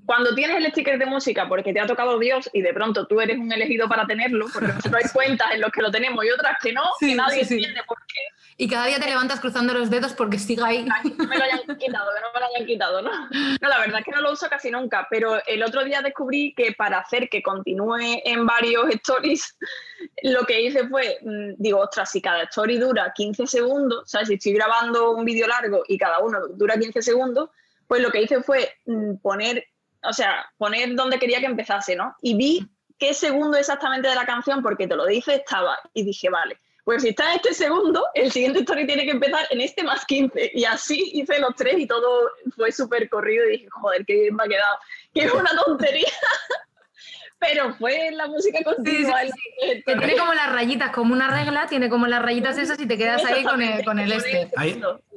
cuando 0.05 0.35
tienes 0.35 0.59
el 0.59 0.67
sticker 0.67 0.99
de 0.99 1.07
música 1.07 1.49
porque 1.49 1.73
te 1.73 1.81
ha 1.81 1.87
tocado 1.87 2.19
Dios 2.19 2.51
y 2.53 2.61
de 2.61 2.75
pronto 2.75 3.07
tú 3.07 3.23
eres 3.23 3.39
un 3.39 3.51
elegido 3.51 3.89
para 3.89 4.07
tenerlo, 4.07 4.45
porque 4.53 4.69
nosotros 4.69 4.95
hay 5.05 5.11
cuentas 5.11 5.55
en 5.55 5.63
los 5.63 5.73
que 5.73 5.81
lo 5.81 5.91
tenemos 5.91 6.23
y 6.23 6.31
otras 6.33 6.59
que 6.63 6.75
no, 6.75 6.83
y 7.01 7.15
nadie 7.15 7.41
entiende 7.41 7.81
por 7.87 7.97
qué. 8.07 8.21
Y 8.63 8.69
cada 8.69 8.87
día 8.87 9.01
te 9.01 9.07
levantas 9.07 9.41
cruzando 9.41 9.75
los 9.75 9.91
dedos 9.91 10.13
porque 10.13 10.39
siga 10.39 10.69
ahí. 10.69 10.87
Que 11.03 11.11
no 11.17 11.27
me 11.27 11.37
lo 11.37 11.43
hayan 11.43 11.59
quitado, 11.79 12.11
que 12.15 12.21
no 12.21 12.33
me 12.33 12.39
lo 12.39 12.47
hayan 12.47 12.65
quitado, 12.65 13.03
¿no? 13.03 13.11
No, 13.61 13.69
la 13.69 13.81
verdad 13.81 13.99
es 13.99 14.05
que 14.05 14.13
no 14.13 14.21
lo 14.21 14.31
uso 14.31 14.49
casi 14.49 14.71
nunca, 14.71 15.09
pero 15.11 15.45
el 15.47 15.65
otro 15.65 15.83
día 15.83 16.01
descubrí 16.01 16.55
que 16.55 16.71
para 16.71 17.01
hacer 17.01 17.29
que 17.29 17.43
continúe 17.43 18.21
en 18.25 18.47
varios 18.47 18.89
stories, 18.91 19.59
lo 20.23 20.45
que 20.45 20.61
hice 20.61 20.87
fue, 20.87 21.19
mm, 21.23 21.55
digo, 21.57 21.81
ostras, 21.81 22.13
si 22.13 22.23
cada 22.23 22.45
story 22.45 22.79
dura 22.79 23.13
15 23.13 23.49
segundos, 23.49 24.09
¿sabes? 24.09 24.29
Si 24.29 24.35
estoy 24.35 24.53
grabando 24.53 25.11
un 25.11 25.25
vídeo 25.25 25.49
largo 25.49 25.83
y 25.89 25.99
cada 25.99 26.21
uno 26.21 26.47
dura 26.55 26.79
15 26.79 27.03
segundos, 27.03 27.51
pues 27.89 28.01
lo 28.01 28.13
que 28.13 28.23
hice 28.23 28.45
fue 28.45 28.77
mm, 28.87 29.17
poner, 29.17 29.67
o 30.05 30.13
sea, 30.13 30.47
poner 30.57 30.95
donde 30.95 31.19
quería 31.19 31.41
que 31.41 31.47
empezase, 31.47 31.97
¿no? 31.97 32.15
Y 32.23 32.37
vi 32.37 32.69
qué 32.97 33.13
segundo 33.13 33.59
exactamente 33.59 34.07
de 34.07 34.15
la 34.15 34.25
canción, 34.25 34.63
porque 34.63 34.87
te 34.87 34.95
lo 34.95 35.05
dice, 35.05 35.35
estaba, 35.35 35.77
y 35.95 36.05
dije, 36.05 36.31
vale 36.31 36.61
pues 36.85 37.03
si 37.03 37.11
está 37.11 37.31
en 37.31 37.37
este 37.37 37.55
segundo, 37.55 38.05
el 38.15 38.33
siguiente 38.33 38.61
story 38.61 38.87
tiene 38.87 39.05
que 39.05 39.13
empezar 39.13 39.47
en 39.51 39.61
este 39.61 39.85
más 39.85 40.05
15. 40.05 40.51
Y 40.55 40.65
así 40.65 41.13
hice 41.15 41.39
los 41.39 41.55
tres 41.55 41.79
y 41.79 41.87
todo 41.87 42.31
fue 42.57 42.73
súper 42.73 43.09
corrido 43.09 43.47
y 43.47 43.53
dije, 43.53 43.69
joder, 43.71 44.05
qué 44.05 44.15
bien 44.15 44.35
me 44.35 44.45
ha 44.45 44.49
quedado. 44.49 44.79
Que 45.15 45.25
es 45.25 45.33
una 45.33 45.51
tontería. 45.65 46.09
Pero 47.43 47.75
fue 47.75 48.11
la 48.13 48.29
música 48.29 48.61
continua. 48.63 49.19
Que 49.85 49.97
tiene 49.97 50.17
como 50.17 50.33
las 50.33 50.53
rayitas, 50.53 50.91
como 50.91 51.13
una 51.13 51.29
regla, 51.29 51.67
tiene 51.67 51.89
como 51.89 52.07
las 52.07 52.23
rayitas 52.23 52.57
esas 52.57 52.79
y 52.81 52.87
te 52.87 52.97
quedas 52.97 53.25
ahí 53.25 53.43
con 53.43 53.61
el, 53.61 53.85
con 53.85 53.99
el 53.99 54.13
este. 54.13 54.49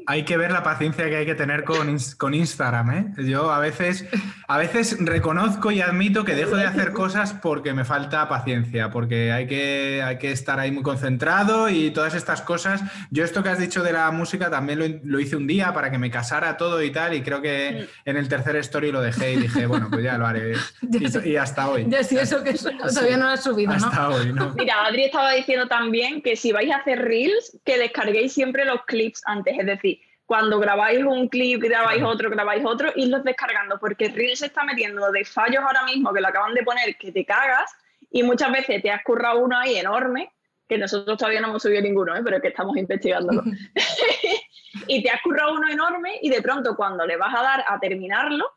Hay, 0.08 0.24
que 0.24 0.38
ver 0.38 0.52
la 0.52 0.62
paciencia 0.62 1.06
que 1.06 1.16
hay 1.16 1.26
que 1.26 1.34
tener 1.34 1.64
con, 1.64 1.98
con 2.18 2.34
Instagram, 2.36 2.92
¿eh? 2.92 3.06
Yo 3.24 3.52
a 3.52 3.58
veces, 3.58 4.06
a 4.48 4.58
veces 4.58 4.98
reconozco 5.00 5.72
y 5.72 5.82
admito 5.82 6.24
que 6.26 6.36
dejo 6.36 6.58
de 6.58 6.66
hacer 6.66 6.92
cosas 6.92 7.34
porque 7.34 7.74
me 7.74 7.86
falta 7.86 8.30
paciencia, 8.30 8.92
porque 8.92 9.32
hay 9.32 9.48
que, 9.48 10.04
hay 10.04 10.20
que 10.20 10.32
estar 10.32 10.60
ahí 10.60 10.72
muy 10.72 10.84
concentrado 10.84 11.70
y 11.70 11.90
todas 11.90 12.14
estas 12.14 12.42
cosas. 12.42 12.82
Yo 13.10 13.24
esto 13.24 13.42
que 13.42 13.50
has 13.50 13.58
dicho 13.58 13.82
de 13.82 13.94
la 13.94 14.12
música 14.12 14.52
también 14.52 15.02
lo, 15.04 15.20
hice 15.20 15.38
un 15.38 15.48
día 15.48 15.74
para 15.74 15.90
que 15.90 15.98
me 15.98 16.12
casara 16.12 16.56
todo 16.58 16.84
y 16.84 16.92
tal, 16.92 17.16
y 17.16 17.22
creo 17.22 17.42
que 17.42 17.88
en 18.06 18.18
el 18.18 18.28
tercer 18.28 18.58
story 18.58 18.92
lo 18.92 19.02
dejé 19.02 19.34
y 19.34 19.38
dije, 19.38 19.66
bueno, 19.66 19.88
pues 19.90 20.04
ya 20.04 20.18
lo 20.18 20.28
haré. 20.28 20.54
Y, 21.26 21.36
hasta 21.36 21.68
hoy. 21.70 21.86
Ya 21.90 22.04
eso 22.20 22.44
que 22.44 22.54
todavía 22.54 23.18
no 23.18 23.26
lo 23.26 23.32
has 23.32 23.44
subido, 23.44 23.72
hasta 23.72 24.10
Hoy, 24.10 24.32
¿no? 24.34 24.54
Mira, 24.54 24.86
Adri 24.86 25.06
estaba 25.06 25.34
diciendo 25.34 25.68
también 25.68 26.22
que 26.22 26.36
si 26.36 26.52
vais 26.52 26.72
a 26.72 26.78
hacer 26.78 27.02
reels, 27.02 27.58
que 27.66 27.78
descarguéis 27.78 28.34
siempre 28.34 28.66
los 28.66 28.84
clips 28.86 29.22
antes, 29.26 29.58
es 29.58 29.66
decir, 29.66 30.00
cuando 30.26 30.60
grabáis 30.60 31.04
un 31.04 31.28
clip, 31.28 31.62
grabáis 31.62 32.04
otro, 32.04 32.30
grabáis 32.30 32.66
otro, 32.66 32.92
y 32.96 33.06
los 33.08 33.24
descargando, 33.24 33.80
porque 33.80 34.10
Reels 34.10 34.40
se 34.40 34.48
está 34.48 34.64
metiendo 34.64 35.12
de 35.12 35.24
fallos 35.24 35.64
ahora 35.64 35.84
mismo 35.86 36.12
que 36.14 36.22
lo 36.22 36.28
acaban 36.28 36.54
de 36.54 36.64
poner 36.64 36.96
que 36.98 37.12
te 37.12 37.26
cagas, 37.26 37.72
y 38.12 38.24
muchas 38.24 38.52
veces 38.52 38.82
te 38.82 38.90
has 38.90 39.04
currado 39.04 39.40
uno 39.40 39.58
ahí 39.58 39.76
enorme, 39.76 40.32
que 40.68 40.78
nosotros 40.78 41.18
todavía 41.18 41.42
no 41.42 41.50
hemos 41.50 41.62
subido 41.62 41.82
ninguno, 41.82 42.16
¿eh? 42.16 42.22
pero 42.24 42.38
es 42.38 42.42
que 42.42 42.48
estamos 42.48 42.76
investigándolo. 42.76 43.44
y 44.88 45.04
te 45.04 45.10
has 45.10 45.22
currado 45.22 45.54
uno 45.54 45.70
enorme 45.70 46.18
y 46.22 46.30
de 46.30 46.42
pronto 46.42 46.76
cuando 46.76 47.06
le 47.06 47.18
vas 47.18 47.36
a 47.36 47.44
dar 47.44 47.66
a 47.68 47.80
terminarlo, 47.80 48.52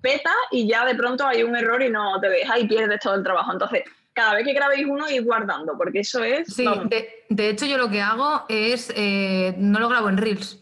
peta 0.00 0.32
y 0.50 0.68
ya 0.68 0.84
de 0.84 0.94
pronto 0.94 1.26
hay 1.26 1.42
un 1.42 1.56
error 1.56 1.82
y 1.82 1.90
no 1.90 2.20
te 2.20 2.28
deja 2.28 2.58
y 2.58 2.66
pierdes 2.66 3.00
todo 3.00 3.14
el 3.14 3.22
trabajo. 3.22 3.52
Entonces, 3.52 3.84
cada 4.12 4.34
vez 4.34 4.44
que 4.44 4.52
grabéis 4.52 4.86
uno, 4.88 5.08
ir 5.08 5.22
guardando, 5.22 5.76
porque 5.76 6.00
eso 6.00 6.22
es... 6.22 6.52
Sí, 6.54 6.66
de, 7.28 7.48
hecho 7.48 7.66
yo 7.66 7.78
lo 7.78 7.90
que 7.90 8.00
hago 8.00 8.44
es, 8.48 8.92
eh, 8.96 9.54
no 9.56 9.78
lo 9.78 9.88
grabo 9.88 10.08
en 10.08 10.16
Reels. 10.16 10.58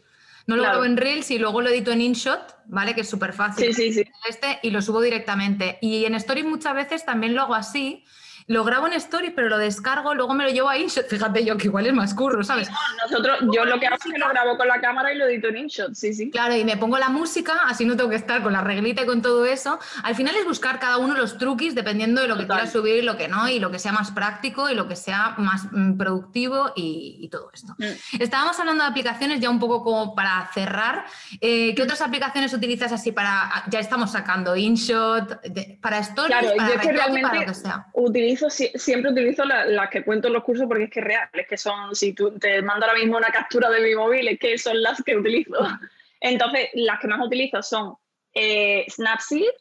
No 0.46 0.56
lo 0.56 0.62
grabo 0.62 0.84
en 0.84 0.96
Reels 0.96 1.30
y 1.30 1.38
luego 1.38 1.60
lo 1.60 1.68
edito 1.68 1.92
en 1.92 2.00
InShot, 2.00 2.56
¿vale? 2.66 2.94
Que 2.94 3.02
es 3.02 3.08
súper 3.10 3.34
fácil. 3.34 3.74
Sí, 3.74 3.92
sí, 3.92 3.92
sí. 3.92 4.10
Este, 4.26 4.58
y 4.62 4.70
lo 4.70 4.80
subo 4.80 5.02
directamente. 5.02 5.76
Y 5.82 6.06
en 6.06 6.14
Stories 6.14 6.46
muchas 6.46 6.74
veces 6.74 7.04
también 7.04 7.34
lo 7.34 7.42
hago 7.42 7.54
así, 7.54 8.04
lo 8.48 8.64
grabo 8.64 8.86
en 8.86 8.94
Story, 8.94 9.30
pero 9.30 9.48
lo 9.48 9.58
descargo, 9.58 10.14
luego 10.14 10.34
me 10.34 10.44
lo 10.44 10.50
llevo 10.50 10.68
a 10.68 10.78
InShot. 10.78 11.06
Fíjate 11.08 11.44
yo 11.44 11.56
que 11.56 11.66
igual 11.66 11.86
es 11.86 11.92
más 11.92 12.14
curro, 12.14 12.42
¿sabes? 12.42 12.68
nosotros, 13.02 13.38
yo 13.52 13.64
lo 13.64 13.78
que 13.78 13.86
hago 13.86 13.96
es 13.96 14.12
que 14.12 14.18
lo 14.18 14.28
grabo 14.28 14.56
con 14.56 14.66
la 14.66 14.80
cámara 14.80 15.12
y 15.12 15.18
lo 15.18 15.26
edito 15.26 15.48
en 15.48 15.58
InShot, 15.58 15.94
sí, 15.94 16.12
sí. 16.14 16.30
Claro, 16.30 16.56
y 16.56 16.64
me 16.64 16.76
pongo 16.76 16.98
la 16.98 17.10
música, 17.10 17.60
así 17.66 17.84
no 17.84 17.96
tengo 17.96 18.10
que 18.10 18.16
estar 18.16 18.42
con 18.42 18.52
la 18.52 18.62
reglita 18.62 19.02
y 19.02 19.06
con 19.06 19.22
todo 19.22 19.44
eso. 19.44 19.78
Al 20.02 20.14
final 20.14 20.34
es 20.34 20.46
buscar 20.46 20.80
cada 20.80 20.96
uno 20.96 21.14
los 21.14 21.38
truquis 21.38 21.74
dependiendo 21.74 22.22
de 22.22 22.28
lo 22.28 22.36
que 22.36 22.46
quieras 22.46 22.72
subir 22.72 22.96
y 22.96 23.02
lo 23.02 23.16
que 23.16 23.28
no, 23.28 23.48
y 23.48 23.58
lo 23.58 23.70
que 23.70 23.78
sea 23.78 23.92
más 23.92 24.10
práctico 24.10 24.70
y 24.70 24.74
lo 24.74 24.88
que 24.88 24.96
sea 24.96 25.34
más 25.36 25.66
mm, 25.70 25.98
productivo 25.98 26.72
y, 26.74 27.28
todo 27.30 27.50
esto. 27.52 27.74
Mm. 27.78 28.22
Estábamos 28.22 28.58
hablando 28.58 28.82
de 28.82 28.88
aplicaciones 28.88 29.40
ya 29.40 29.50
un 29.50 29.58
poco 29.58 29.84
como 29.84 30.14
para 30.14 30.48
cerrar. 30.54 31.04
Eh, 31.42 31.74
¿Qué 31.74 31.82
otras 31.82 32.00
aplicaciones 32.00 32.54
utilizas 32.54 32.90
así 32.92 33.12
para, 33.12 33.64
ya 33.68 33.80
estamos 33.80 34.12
sacando 34.12 34.56
InShot, 34.56 35.40
para 35.82 35.98
Stories, 35.98 36.38
claro, 36.38 36.56
para, 36.56 36.82
yo 36.82 36.90
realmente 36.90 37.28
para 37.28 37.40
lo 37.40 37.46
que 37.46 37.54
sea? 37.54 37.86
Utilizo 37.92 38.37
siempre 38.50 39.10
utilizo 39.10 39.44
las 39.44 39.90
que 39.90 40.04
cuento 40.04 40.28
en 40.28 40.34
los 40.34 40.44
cursos 40.44 40.66
porque 40.66 40.84
es 40.84 40.90
que 40.90 41.00
es 41.00 41.06
real, 41.06 41.28
es 41.32 41.46
que 41.46 41.56
son, 41.56 41.94
si 41.94 42.12
tú 42.12 42.38
te 42.38 42.62
mando 42.62 42.86
ahora 42.86 42.98
mismo 42.98 43.16
una 43.16 43.28
captura 43.28 43.70
de 43.70 43.80
mi 43.80 43.94
móvil, 43.94 44.28
es 44.28 44.38
que 44.38 44.58
son 44.58 44.80
las 44.82 45.02
que 45.02 45.16
utilizo. 45.16 45.58
Entonces, 46.20 46.68
las 46.74 47.00
que 47.00 47.08
más 47.08 47.24
utilizo 47.24 47.62
son 47.62 47.94
eh, 48.34 48.86
Snapseed, 48.88 49.52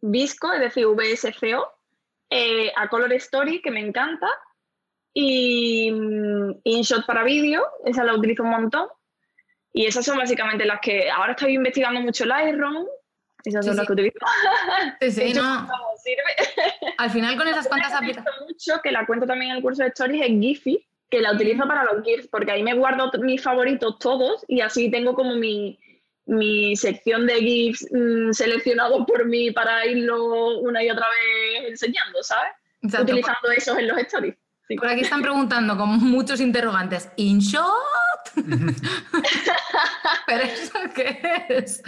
Visco, 0.00 0.52
es 0.52 0.60
decir, 0.60 0.86
VSCO, 0.86 1.72
eh, 2.30 2.72
a 2.76 2.88
Color 2.88 3.12
Story, 3.14 3.60
que 3.62 3.70
me 3.70 3.80
encanta, 3.80 4.28
y 5.12 5.90
mm, 5.90 6.60
InShot 6.64 7.06
para 7.06 7.24
vídeo, 7.24 7.66
esa 7.84 8.04
la 8.04 8.14
utilizo 8.14 8.42
un 8.42 8.50
montón. 8.50 8.88
Y 9.72 9.86
esas 9.86 10.04
son 10.04 10.18
básicamente 10.18 10.64
las 10.64 10.80
que 10.80 11.10
ahora 11.10 11.32
estoy 11.32 11.54
investigando 11.54 12.00
mucho 12.00 12.24
Lightroom, 12.24 12.86
esas 13.46 13.64
son 13.64 13.76
las 13.76 13.86
que 13.86 13.92
utilizo. 13.92 14.18
Sí, 15.00 15.10
sí, 15.10 15.34
no. 15.34 15.68
Al 16.98 17.10
final 17.10 17.36
con 17.36 17.48
esas 17.48 17.68
cuantas 17.68 17.92
aplicaciones. 17.92 18.40
mucho 18.40 18.80
que 18.82 18.92
la 18.92 19.06
cuento 19.06 19.26
también 19.26 19.50
en 19.50 19.56
el 19.58 19.62
curso 19.62 19.82
de 19.82 19.88
Stories 19.88 20.22
es 20.22 20.28
Giphy, 20.28 20.86
que 21.10 21.20
la 21.20 21.32
utilizo 21.32 21.66
para 21.66 21.84
los 21.84 22.04
GIFs, 22.04 22.28
porque 22.28 22.52
ahí 22.52 22.62
me 22.62 22.74
guardo 22.74 23.10
mis 23.20 23.42
favoritos 23.42 23.98
todos 23.98 24.44
y 24.48 24.60
así 24.60 24.90
tengo 24.90 25.14
como 25.14 25.36
mi, 25.36 25.78
mi 26.26 26.76
sección 26.76 27.26
de 27.26 27.36
GIFs 27.36 27.88
mm, 27.92 28.32
seleccionados 28.32 29.06
por 29.06 29.26
mí 29.26 29.50
para 29.50 29.86
irlo 29.86 30.58
una 30.60 30.82
y 30.82 30.90
otra 30.90 31.06
vez 31.06 31.70
enseñando, 31.70 32.22
¿sabes? 32.22 32.52
Utilizando 32.82 33.50
esos 33.56 33.78
en 33.78 33.88
los 33.88 33.98
stories. 33.98 34.34
Por 34.74 34.88
aquí 34.88 35.02
están 35.02 35.22
preguntando 35.22 35.76
con 35.76 36.00
muchos 36.00 36.40
interrogantes. 36.40 37.10
¿InShot? 37.16 37.64
¿Pero 40.26 40.42
eso 40.42 40.78
qué 40.94 41.20
es? 41.48 41.82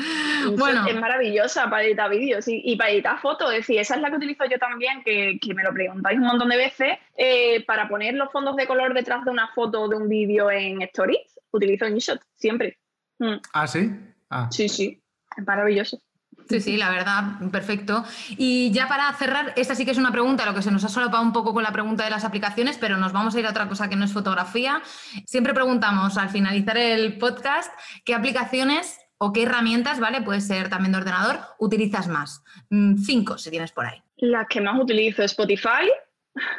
Bueno. 0.57 0.87
Es 0.87 0.95
maravillosa 0.95 1.69
para 1.69 1.83
editar 1.83 2.09
vídeos 2.09 2.45
y, 2.47 2.77
para 2.77 2.91
editar 2.91 3.21
fotos. 3.21 3.51
Es 3.51 3.59
decir, 3.59 3.81
esa 3.81 3.97
es 3.97 4.01
la 4.01 4.11
que 4.11 4.17
utilizo 4.17 4.45
yo 4.45 4.59
también, 4.59 5.03
que, 5.03 5.39
me 5.55 5.65
lo 5.65 5.73
preguntáis 5.73 6.19
un 6.19 6.27
montón 6.27 6.49
de 6.49 6.57
veces. 6.57 6.99
Eh, 7.17 7.65
para 7.67 7.89
poner 7.89 8.15
los 8.15 8.31
fondos 8.31 8.55
de 8.57 8.67
color 8.67 8.95
detrás 8.95 9.25
de 9.25 9.33
una 9.33 9.49
foto 9.49 9.83
o 9.83 9.89
de 9.89 9.97
un 9.97 10.09
vídeo 10.09 10.51
en 10.51 10.81
Stories, 10.83 11.41
utilizo 11.51 11.87
InShot, 11.87 12.21
siempre. 12.37 12.79
Mm. 13.19 13.39
¿Ah, 13.53 13.67
sí? 13.67 13.91
Ah. 14.31 14.49
Sí, 14.53 14.69
sí. 14.69 15.03
Es 15.37 15.45
maravilloso. 15.45 16.01
Sí, 16.49 16.61
sí, 16.61 16.77
la 16.79 16.91
verdad, 16.91 17.25
perfecto. 17.53 18.05
Y 18.31 18.71
ya 18.71 18.89
para 18.89 19.13
cerrar, 19.15 19.53
esta 19.57 19.75
sí 19.75 19.85
que 19.85 19.91
es 19.91 19.99
una 19.99 20.13
pregunta, 20.13 20.47
lo 20.47 20.55
que 20.55 20.63
se 20.63 20.71
nos 20.71 20.83
ha 20.85 20.89
solapado 20.89 21.23
un 21.23 21.33
poco 21.33 21.53
con 21.53 21.63
la 21.63 21.73
pregunta 21.73 22.05
de 22.05 22.11
las 22.11 22.25
aplicaciones, 22.25 22.79
pero 22.79 22.97
nos 22.97 23.13
vamos 23.13 23.35
a 23.35 23.39
ir 23.39 23.47
a 23.47 23.51
otra 23.51 23.69
cosa 23.69 23.89
que 23.89 23.97
no 23.97 24.05
es 24.07 24.13
fotografía. 24.13 24.81
Siempre 25.27 25.53
preguntamos 25.53 26.17
al 26.17 26.31
finalizar 26.31 26.79
el 26.79 27.19
podcast 27.19 27.71
qué 28.05 28.15
aplicaciones 28.15 28.99
o 29.19 29.33
qué 29.33 29.43
herramientas, 29.43 30.01
¿vale? 30.01 30.23
Puede 30.23 30.41
ser 30.41 30.71
también 30.71 30.93
de 30.93 30.99
ordenador, 30.99 31.41
utilizas 31.59 32.09
más. 32.09 32.43
Mm, 32.71 32.97
cinco, 32.97 33.37
si 33.37 33.51
tienes 33.51 33.73
por 33.73 33.85
ahí. 33.85 34.03
Las 34.17 34.47
que 34.49 34.63
más 34.63 34.81
utilizo 34.81 35.23
Spotify, 35.25 35.91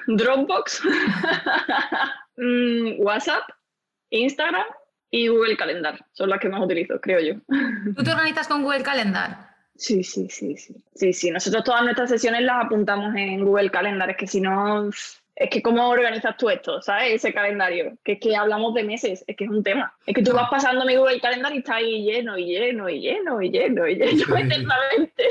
Dropbox, 0.08 0.84
mm, 2.38 3.02
WhatsApp, 3.02 3.44
Instagram 4.12 4.66
y 5.10 5.30
Google 5.30 5.58
Calendar. 5.58 6.06
Son 6.12 6.30
las 6.30 6.40
que 6.40 6.50
más 6.50 6.62
utilizo, 6.62 7.02
creo 7.02 7.20
yo. 7.20 7.42
¿Tú 7.96 8.04
te 8.04 8.12
organizas 8.12 8.48
con 8.48 8.62
Google 8.62 8.84
Calendar? 8.84 9.49
Sí, 9.80 10.04
sí, 10.04 10.28
sí, 10.30 10.58
sí. 10.58 10.76
Sí, 10.94 11.14
sí. 11.14 11.32
Nosotros 11.32 11.64
todas 11.64 11.84
nuestras 11.84 12.10
sesiones 12.10 12.42
las 12.42 12.66
apuntamos 12.66 13.16
en 13.16 13.46
Google 13.46 13.72
Calendar. 13.72 14.10
Es 14.10 14.18
que 14.18 14.28
si 14.28 14.42
no, 14.42 14.90
es 15.40 15.50
que 15.50 15.62
cómo 15.62 15.88
organizas 15.88 16.36
tú 16.36 16.50
esto, 16.50 16.82
¿sabes? 16.82 17.14
Ese 17.14 17.34
calendario, 17.34 17.98
que 18.04 18.14
es 18.14 18.20
que 18.20 18.36
hablamos 18.36 18.74
de 18.74 18.84
meses, 18.84 19.24
es 19.26 19.38
que 19.38 19.46
es 19.46 19.50
un 19.50 19.64
tema. 19.64 19.94
Es 20.06 20.14
que 20.14 20.22
tú 20.22 20.34
vas 20.34 20.50
pasando 20.50 20.84
mi 20.84 20.98
Google 20.98 21.22
Calendar 21.22 21.54
y 21.56 21.60
está 21.60 21.76
ahí 21.76 22.04
lleno 22.04 22.38
y 22.38 22.48
lleno 22.48 22.90
y 22.90 23.00
lleno 23.00 23.42
y 23.42 23.50
lleno 23.50 23.88
y 23.88 23.96
lleno 23.96 24.38
eternamente. 24.38 25.24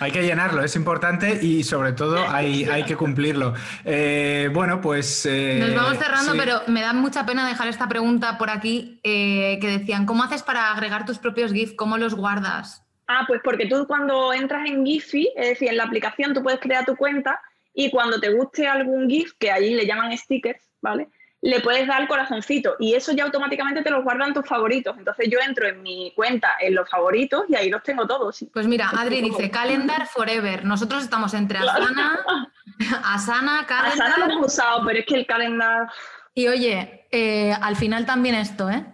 Hay 0.00 0.10
que 0.10 0.24
llenarlo, 0.24 0.64
es 0.64 0.74
importante 0.74 1.38
y 1.40 1.62
sobre 1.62 1.92
todo 1.92 2.28
hay, 2.28 2.64
hay 2.64 2.82
que 2.82 2.96
cumplirlo. 2.96 3.54
Eh, 3.84 4.50
bueno, 4.52 4.80
pues... 4.80 5.24
Eh, 5.26 5.58
Nos 5.60 5.76
vamos 5.76 5.96
cerrando, 5.98 6.32
pero 6.36 6.62
me 6.66 6.80
da 6.80 6.92
mucha 6.92 7.24
pena 7.24 7.46
dejar 7.46 7.68
esta 7.68 7.88
pregunta 7.88 8.36
por 8.36 8.50
aquí, 8.50 8.98
eh, 9.04 9.58
que 9.60 9.68
decían, 9.68 10.06
¿cómo 10.06 10.24
haces 10.24 10.42
para 10.42 10.72
agregar 10.72 11.06
tus 11.06 11.18
propios 11.18 11.52
GIF? 11.52 11.76
¿Cómo 11.76 11.98
los 11.98 12.16
guardas? 12.16 12.84
Ah, 13.12 13.24
pues 13.26 13.40
porque 13.42 13.66
tú 13.66 13.88
cuando 13.88 14.32
entras 14.32 14.68
en 14.68 14.86
Giphy, 14.86 15.32
es 15.34 15.48
decir, 15.48 15.68
en 15.68 15.78
la 15.78 15.82
aplicación, 15.82 16.32
tú 16.32 16.44
puedes 16.44 16.60
crear 16.60 16.84
tu 16.84 16.94
cuenta 16.94 17.40
y 17.74 17.90
cuando 17.90 18.20
te 18.20 18.32
guste 18.32 18.68
algún 18.68 19.10
GIF, 19.10 19.32
que 19.36 19.50
allí 19.50 19.74
le 19.74 19.84
llaman 19.84 20.16
stickers, 20.16 20.60
¿vale? 20.80 21.08
Le 21.42 21.58
puedes 21.58 21.88
dar 21.88 22.02
el 22.02 22.06
corazoncito 22.06 22.76
y 22.78 22.94
eso 22.94 23.10
ya 23.10 23.24
automáticamente 23.24 23.82
te 23.82 23.90
los 23.90 24.04
guardan 24.04 24.32
tus 24.32 24.46
favoritos. 24.46 24.96
Entonces 24.96 25.28
yo 25.28 25.40
entro 25.44 25.66
en 25.66 25.82
mi 25.82 26.12
cuenta 26.14 26.50
en 26.60 26.76
los 26.76 26.88
favoritos 26.88 27.46
y 27.48 27.56
ahí 27.56 27.68
los 27.68 27.82
tengo 27.82 28.06
todos. 28.06 28.44
Pues 28.52 28.68
mira, 28.68 28.90
Adri 28.90 29.22
dice 29.22 29.50
Calendar 29.50 30.06
Forever. 30.06 30.64
Nosotros 30.64 31.02
estamos 31.02 31.34
entre 31.34 31.58
Asana, 31.58 32.24
Asana, 33.04 33.66
Calendar. 33.66 34.06
Asana 34.06 34.18
lo 34.18 34.32
hemos 34.32 34.46
usado, 34.46 34.86
pero 34.86 35.00
es 35.00 35.06
que 35.06 35.16
el 35.16 35.26
Calendar. 35.26 35.88
Y 36.32 36.46
oye, 36.46 37.08
eh, 37.10 37.54
al 37.60 37.74
final 37.74 38.06
también 38.06 38.36
esto, 38.36 38.70
¿eh? 38.70 38.84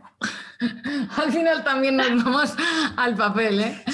Al 1.16 1.32
final 1.32 1.64
también 1.64 1.96
nos 1.96 2.24
vamos 2.24 2.54
al 2.96 3.14
papel, 3.14 3.61
¿eh? 3.61 3.84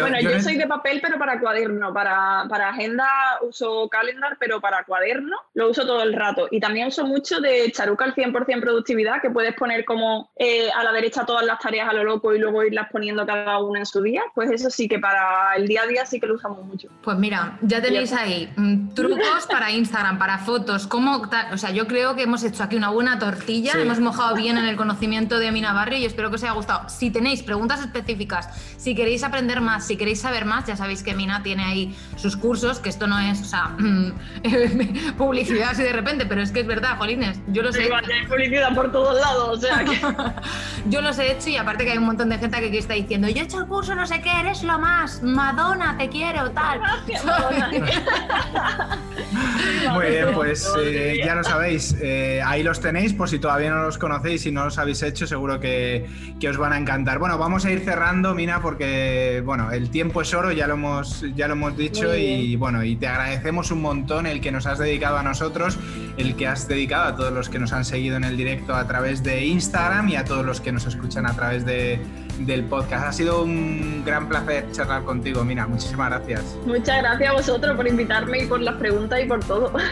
bueno, 0.00 0.20
yo, 0.20 0.40
soy 0.40 0.56
de 0.56 0.66
papel, 0.66 1.00
pero 1.02 1.18
para 1.18 1.38
cuaderno. 1.38 1.92
Para, 1.92 2.44
para, 2.48 2.70
agenda 2.70 3.06
uso 3.42 3.88
calendar, 3.88 4.36
pero 4.38 4.60
para 4.60 4.84
cuaderno 4.84 5.36
lo 5.54 5.70
uso 5.70 5.86
todo 5.86 6.02
el 6.02 6.14
rato. 6.14 6.48
Y 6.50 6.60
también 6.60 6.88
uso 6.88 7.04
mucho 7.04 7.40
de 7.40 7.70
Charuca 7.72 8.04
al 8.04 8.14
100% 8.14 8.60
productividad, 8.60 9.20
que 9.20 9.30
puedes 9.30 9.54
poner 9.54 9.84
como 9.84 10.30
eh, 10.36 10.70
a 10.74 10.82
la 10.82 10.92
derecha 10.92 11.26
todas 11.26 11.44
las 11.44 11.58
tareas 11.58 11.88
a 11.88 11.92
lo 11.92 12.04
loco 12.04 12.34
y 12.34 12.38
luego 12.38 12.64
irlas 12.64 12.88
poniendo 12.90 13.26
cada 13.26 13.58
una 13.58 13.80
en 13.80 13.86
su 13.86 14.02
día. 14.02 14.22
Pues 14.34 14.50
eso 14.50 14.70
sí 14.70 14.88
que 14.88 14.98
para 14.98 15.54
el 15.56 15.68
día 15.68 15.82
a 15.82 15.86
día 15.86 16.06
sí 16.06 16.18
que 16.20 16.26
lo 16.26 16.34
usamos 16.34 16.64
mucho. 16.64 16.88
Pues 17.02 17.16
mira, 17.18 17.58
ya 17.62 17.82
tenéis 17.82 18.12
ahí 18.12 18.50
mm, 18.56 18.94
trucos 18.94 19.46
para 19.50 19.70
Instagram, 19.70 20.18
para 20.18 20.38
fotos. 20.38 20.86
¿Cómo, 20.86 21.22
o 21.52 21.58
sea, 21.58 21.70
yo 21.70 21.86
creo 21.86 22.16
que 22.16 22.22
hemos 22.22 22.42
hecho 22.42 22.62
aquí 22.62 22.76
una 22.76 22.90
buena 22.90 23.18
tortilla, 23.18 23.72
hemos 23.76 24.00
mojado 24.00 24.34
bien 24.34 24.58
en 24.58 24.64
el 24.64 24.76
conocimiento 24.76 25.38
de 25.38 25.52
Mina 25.52 25.72
Barrio 25.72 26.05
y 26.06 26.08
espero 26.08 26.30
que 26.30 26.36
os 26.36 26.42
haya 26.44 26.52
gustado. 26.52 26.88
Si 26.88 27.10
tenéis 27.10 27.42
preguntas 27.42 27.80
específicas, 27.80 28.48
si 28.76 28.94
queréis 28.94 29.24
aprender 29.24 29.60
más, 29.60 29.86
si 29.86 29.96
queréis 29.96 30.20
saber 30.20 30.44
más, 30.44 30.66
ya 30.66 30.76
sabéis 30.76 31.02
que 31.02 31.14
Mina 31.14 31.42
tiene 31.42 31.64
ahí 31.64 31.96
sus 32.16 32.36
cursos, 32.36 32.78
que 32.78 32.88
esto 32.88 33.06
no 33.06 33.18
es, 33.18 33.40
o 33.40 33.44
sea, 33.44 33.76
publicidad 35.18 35.70
así 35.70 35.82
de 35.82 35.92
repente, 35.92 36.26
pero 36.26 36.42
es 36.42 36.52
que 36.52 36.60
es 36.60 36.66
verdad, 36.66 36.96
Jolines, 36.98 37.40
yo 37.48 37.62
los 37.62 37.76
he 37.76 37.86
hecho. 37.86 37.96
Hay 37.96 38.26
publicidad 38.26 38.74
por 38.74 38.92
todos 38.92 39.20
lados, 39.20 39.58
o 39.58 39.60
sea 39.60 39.84
que... 39.84 40.00
yo 40.88 41.00
los 41.00 41.18
he 41.18 41.32
hecho 41.32 41.50
y 41.50 41.56
aparte 41.56 41.84
que 41.84 41.92
hay 41.92 41.98
un 41.98 42.06
montón 42.06 42.28
de 42.28 42.38
gente 42.38 42.70
que, 42.70 42.78
está 42.78 42.94
diciendo, 42.94 43.28
yo 43.28 43.42
he 43.42 43.44
hecho 43.44 43.58
el 43.58 43.66
curso, 43.66 43.94
no 43.94 44.06
sé 44.06 44.20
qué, 44.20 44.30
eres 44.40 44.62
lo 44.62 44.78
más, 44.78 45.22
Madonna, 45.22 45.96
te 45.98 46.08
quiero, 46.08 46.50
tal. 46.52 46.80
Muy 49.92 50.06
bien, 50.06 50.28
pues 50.34 50.70
eh, 50.78 51.20
ya 51.24 51.34
lo 51.34 51.44
sabéis, 51.44 51.96
eh, 52.00 52.40
ahí 52.44 52.62
los 52.62 52.80
tenéis, 52.80 53.12
por 53.12 53.28
si 53.28 53.38
todavía 53.38 53.70
no 53.70 53.82
los 53.82 53.98
conocéis 53.98 54.46
y 54.46 54.52
no 54.52 54.64
los 54.64 54.78
habéis 54.78 55.02
hecho, 55.02 55.26
seguro 55.26 55.60
que 55.60 55.95
que, 56.40 56.48
os 56.48 56.56
van 56.56 56.72
a 56.72 56.78
encantar. 56.78 57.18
Bueno, 57.18 57.38
vamos 57.38 57.64
a 57.64 57.70
ir 57.70 57.80
cerrando, 57.80 58.34
Mina, 58.34 58.60
porque 58.60 59.42
bueno, 59.44 59.70
el 59.70 59.90
tiempo 59.90 60.22
es 60.22 60.32
oro, 60.34 60.52
ya 60.52 60.66
lo 60.66 60.74
hemos, 60.74 61.24
ya 61.34 61.46
lo 61.48 61.54
hemos 61.54 61.76
dicho, 61.76 62.14
y 62.14 62.56
bueno, 62.56 62.84
y 62.84 62.96
te 62.96 63.06
agradecemos 63.06 63.70
un 63.70 63.82
montón 63.82 64.26
el 64.26 64.40
que 64.40 64.52
nos 64.52 64.66
has 64.66 64.78
dedicado 64.78 65.18
a 65.18 65.22
nosotros, 65.22 65.78
el 66.16 66.36
que 66.36 66.46
has 66.46 66.68
dedicado 66.68 67.08
a 67.08 67.16
todos 67.16 67.32
los 67.32 67.48
que 67.48 67.58
nos 67.58 67.72
han 67.72 67.84
seguido 67.84 68.16
en 68.16 68.24
el 68.24 68.36
directo 68.36 68.74
a 68.74 68.86
través 68.86 69.22
de 69.22 69.44
Instagram 69.44 70.08
y 70.08 70.16
a 70.16 70.24
todos 70.24 70.44
los 70.44 70.60
que 70.60 70.72
nos 70.72 70.86
escuchan 70.86 71.26
a 71.26 71.34
través 71.34 71.64
de, 71.64 72.00
del 72.38 72.64
podcast. 72.64 73.06
Ha 73.06 73.12
sido 73.12 73.42
un 73.42 74.02
gran 74.04 74.28
placer 74.28 74.70
charlar 74.72 75.04
contigo, 75.04 75.44
Mina. 75.44 75.66
Muchísimas 75.66 76.10
gracias. 76.10 76.56
Muchas 76.66 76.98
gracias 76.98 77.30
a 77.30 77.32
vosotros 77.32 77.76
por 77.76 77.86
invitarme 77.88 78.42
y 78.42 78.46
por 78.46 78.60
las 78.60 78.74
preguntas 78.76 79.20
y 79.22 79.26
por 79.26 79.44
todo. 79.44 79.72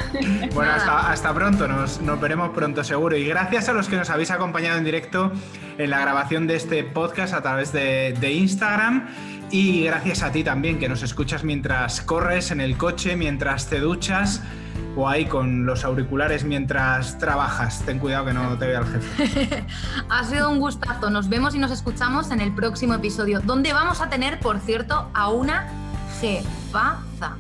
Bueno, 0.55 0.71
hasta, 0.73 1.35
pronto, 1.35 1.67
nos, 1.67 2.01
nos 2.01 2.21
veremos 2.21 2.51
pronto 2.51 2.85
seguro. 2.85 3.17
Y 3.17 3.25
gracias 3.27 3.69
a 3.69 3.73
los 3.73 3.89
que 3.89 3.97
nos 3.97 4.11
habéis 4.11 4.31
acompañado 4.31 4.79
en 4.79 4.85
directo 4.85 5.33
en 5.79 5.91
la 5.91 6.01
grabación 6.01 6.47
de 6.47 6.57
este 6.57 6.85
podcast 6.85 7.35
a 7.35 7.43
través 7.43 7.73
de, 7.73 8.15
de 8.21 8.33
Instagram. 8.33 9.09
Y 9.51 9.85
gracias 9.85 10.23
a 10.23 10.33
ti 10.33 10.45
también, 10.45 10.79
que 10.79 10.89
nos 10.89 11.03
escuchas 11.03 11.45
mientras 11.45 12.01
corres 12.01 12.51
en 12.51 12.61
el 12.61 12.77
coche, 12.77 13.17
mientras 13.17 13.69
te 13.69 13.81
duchas 13.81 14.43
o 14.97 15.09
ahí 15.09 15.27
con 15.27 15.67
los 15.67 15.85
auriculares 15.85 16.45
mientras 16.45 17.19
trabajas. 17.19 17.83
Ten 17.85 17.99
cuidado 17.99 18.27
que 18.27 18.35
no 18.35 18.57
te 18.59 18.67
vea 18.67 18.81
el 18.81 18.87
jefe. 18.87 19.67
ha 20.09 20.25
sido 20.25 20.51
un 20.51 20.59
gustazo. 20.59 21.11
Nos 21.11 21.29
vemos 21.29 21.55
y 21.55 21.59
nos 21.59 21.71
escuchamos 21.71 22.31
en 22.31 22.41
el 22.41 22.55
próximo 22.55 22.95
episodio, 22.95 23.41
donde 23.41 23.73
vamos 23.73 24.01
a 24.01 24.09
tener, 24.09 24.39
por 24.41 24.59
cierto, 24.61 25.11
a 25.15 25.31
una 25.31 25.69
jefaza. 26.21 27.37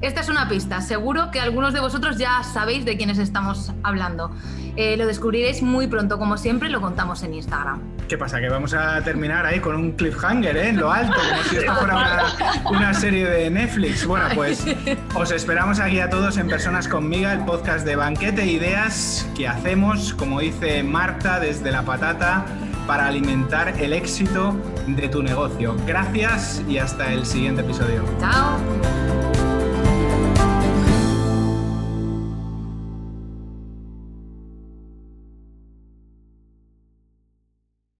Esta 0.00 0.20
es 0.20 0.28
una 0.28 0.48
pista. 0.48 0.80
Seguro 0.80 1.30
que 1.30 1.40
algunos 1.40 1.72
de 1.72 1.80
vosotros 1.80 2.18
ya 2.18 2.42
sabéis 2.42 2.84
de 2.84 2.96
quiénes 2.96 3.18
estamos 3.18 3.72
hablando. 3.84 4.32
Eh, 4.74 4.96
lo 4.96 5.06
descubriréis 5.06 5.62
muy 5.62 5.86
pronto, 5.86 6.18
como 6.18 6.36
siempre, 6.36 6.68
lo 6.70 6.80
contamos 6.80 7.22
en 7.22 7.34
Instagram. 7.34 7.80
¿Qué 8.12 8.18
pasa? 8.18 8.42
Que 8.42 8.50
vamos 8.50 8.74
a 8.74 9.00
terminar 9.00 9.46
ahí 9.46 9.58
con 9.58 9.74
un 9.74 9.92
cliffhanger, 9.92 10.54
¿eh? 10.54 10.68
En 10.68 10.76
lo 10.76 10.92
alto, 10.92 11.14
como 11.14 11.42
si 11.44 11.56
esto 11.56 11.74
fuera 11.76 12.26
una, 12.70 12.92
serie 12.92 13.24
de 13.26 13.48
Netflix. 13.48 14.04
Bueno, 14.04 14.26
pues 14.34 14.66
os 15.14 15.30
esperamos 15.30 15.80
aquí 15.80 15.98
a 15.98 16.10
todos 16.10 16.36
en 16.36 16.46
Personas 16.46 16.88
conmigo, 16.88 17.30
el 17.30 17.42
podcast 17.46 17.86
de 17.86 17.96
Banquete 17.96 18.44
Ideas 18.44 19.26
que 19.34 19.48
hacemos, 19.48 20.12
como 20.12 20.40
dice 20.40 20.82
Marta, 20.82 21.40
desde 21.40 21.72
la 21.72 21.84
patata 21.84 22.44
para 22.86 23.06
alimentar 23.06 23.72
el 23.80 23.94
éxito 23.94 24.60
de 24.86 25.08
tu 25.08 25.22
negocio. 25.22 25.74
Gracias 25.86 26.62
y 26.68 26.76
hasta 26.76 27.14
el 27.14 27.24
siguiente 27.24 27.62
episodio. 27.62 28.04
Chao. 28.20 29.31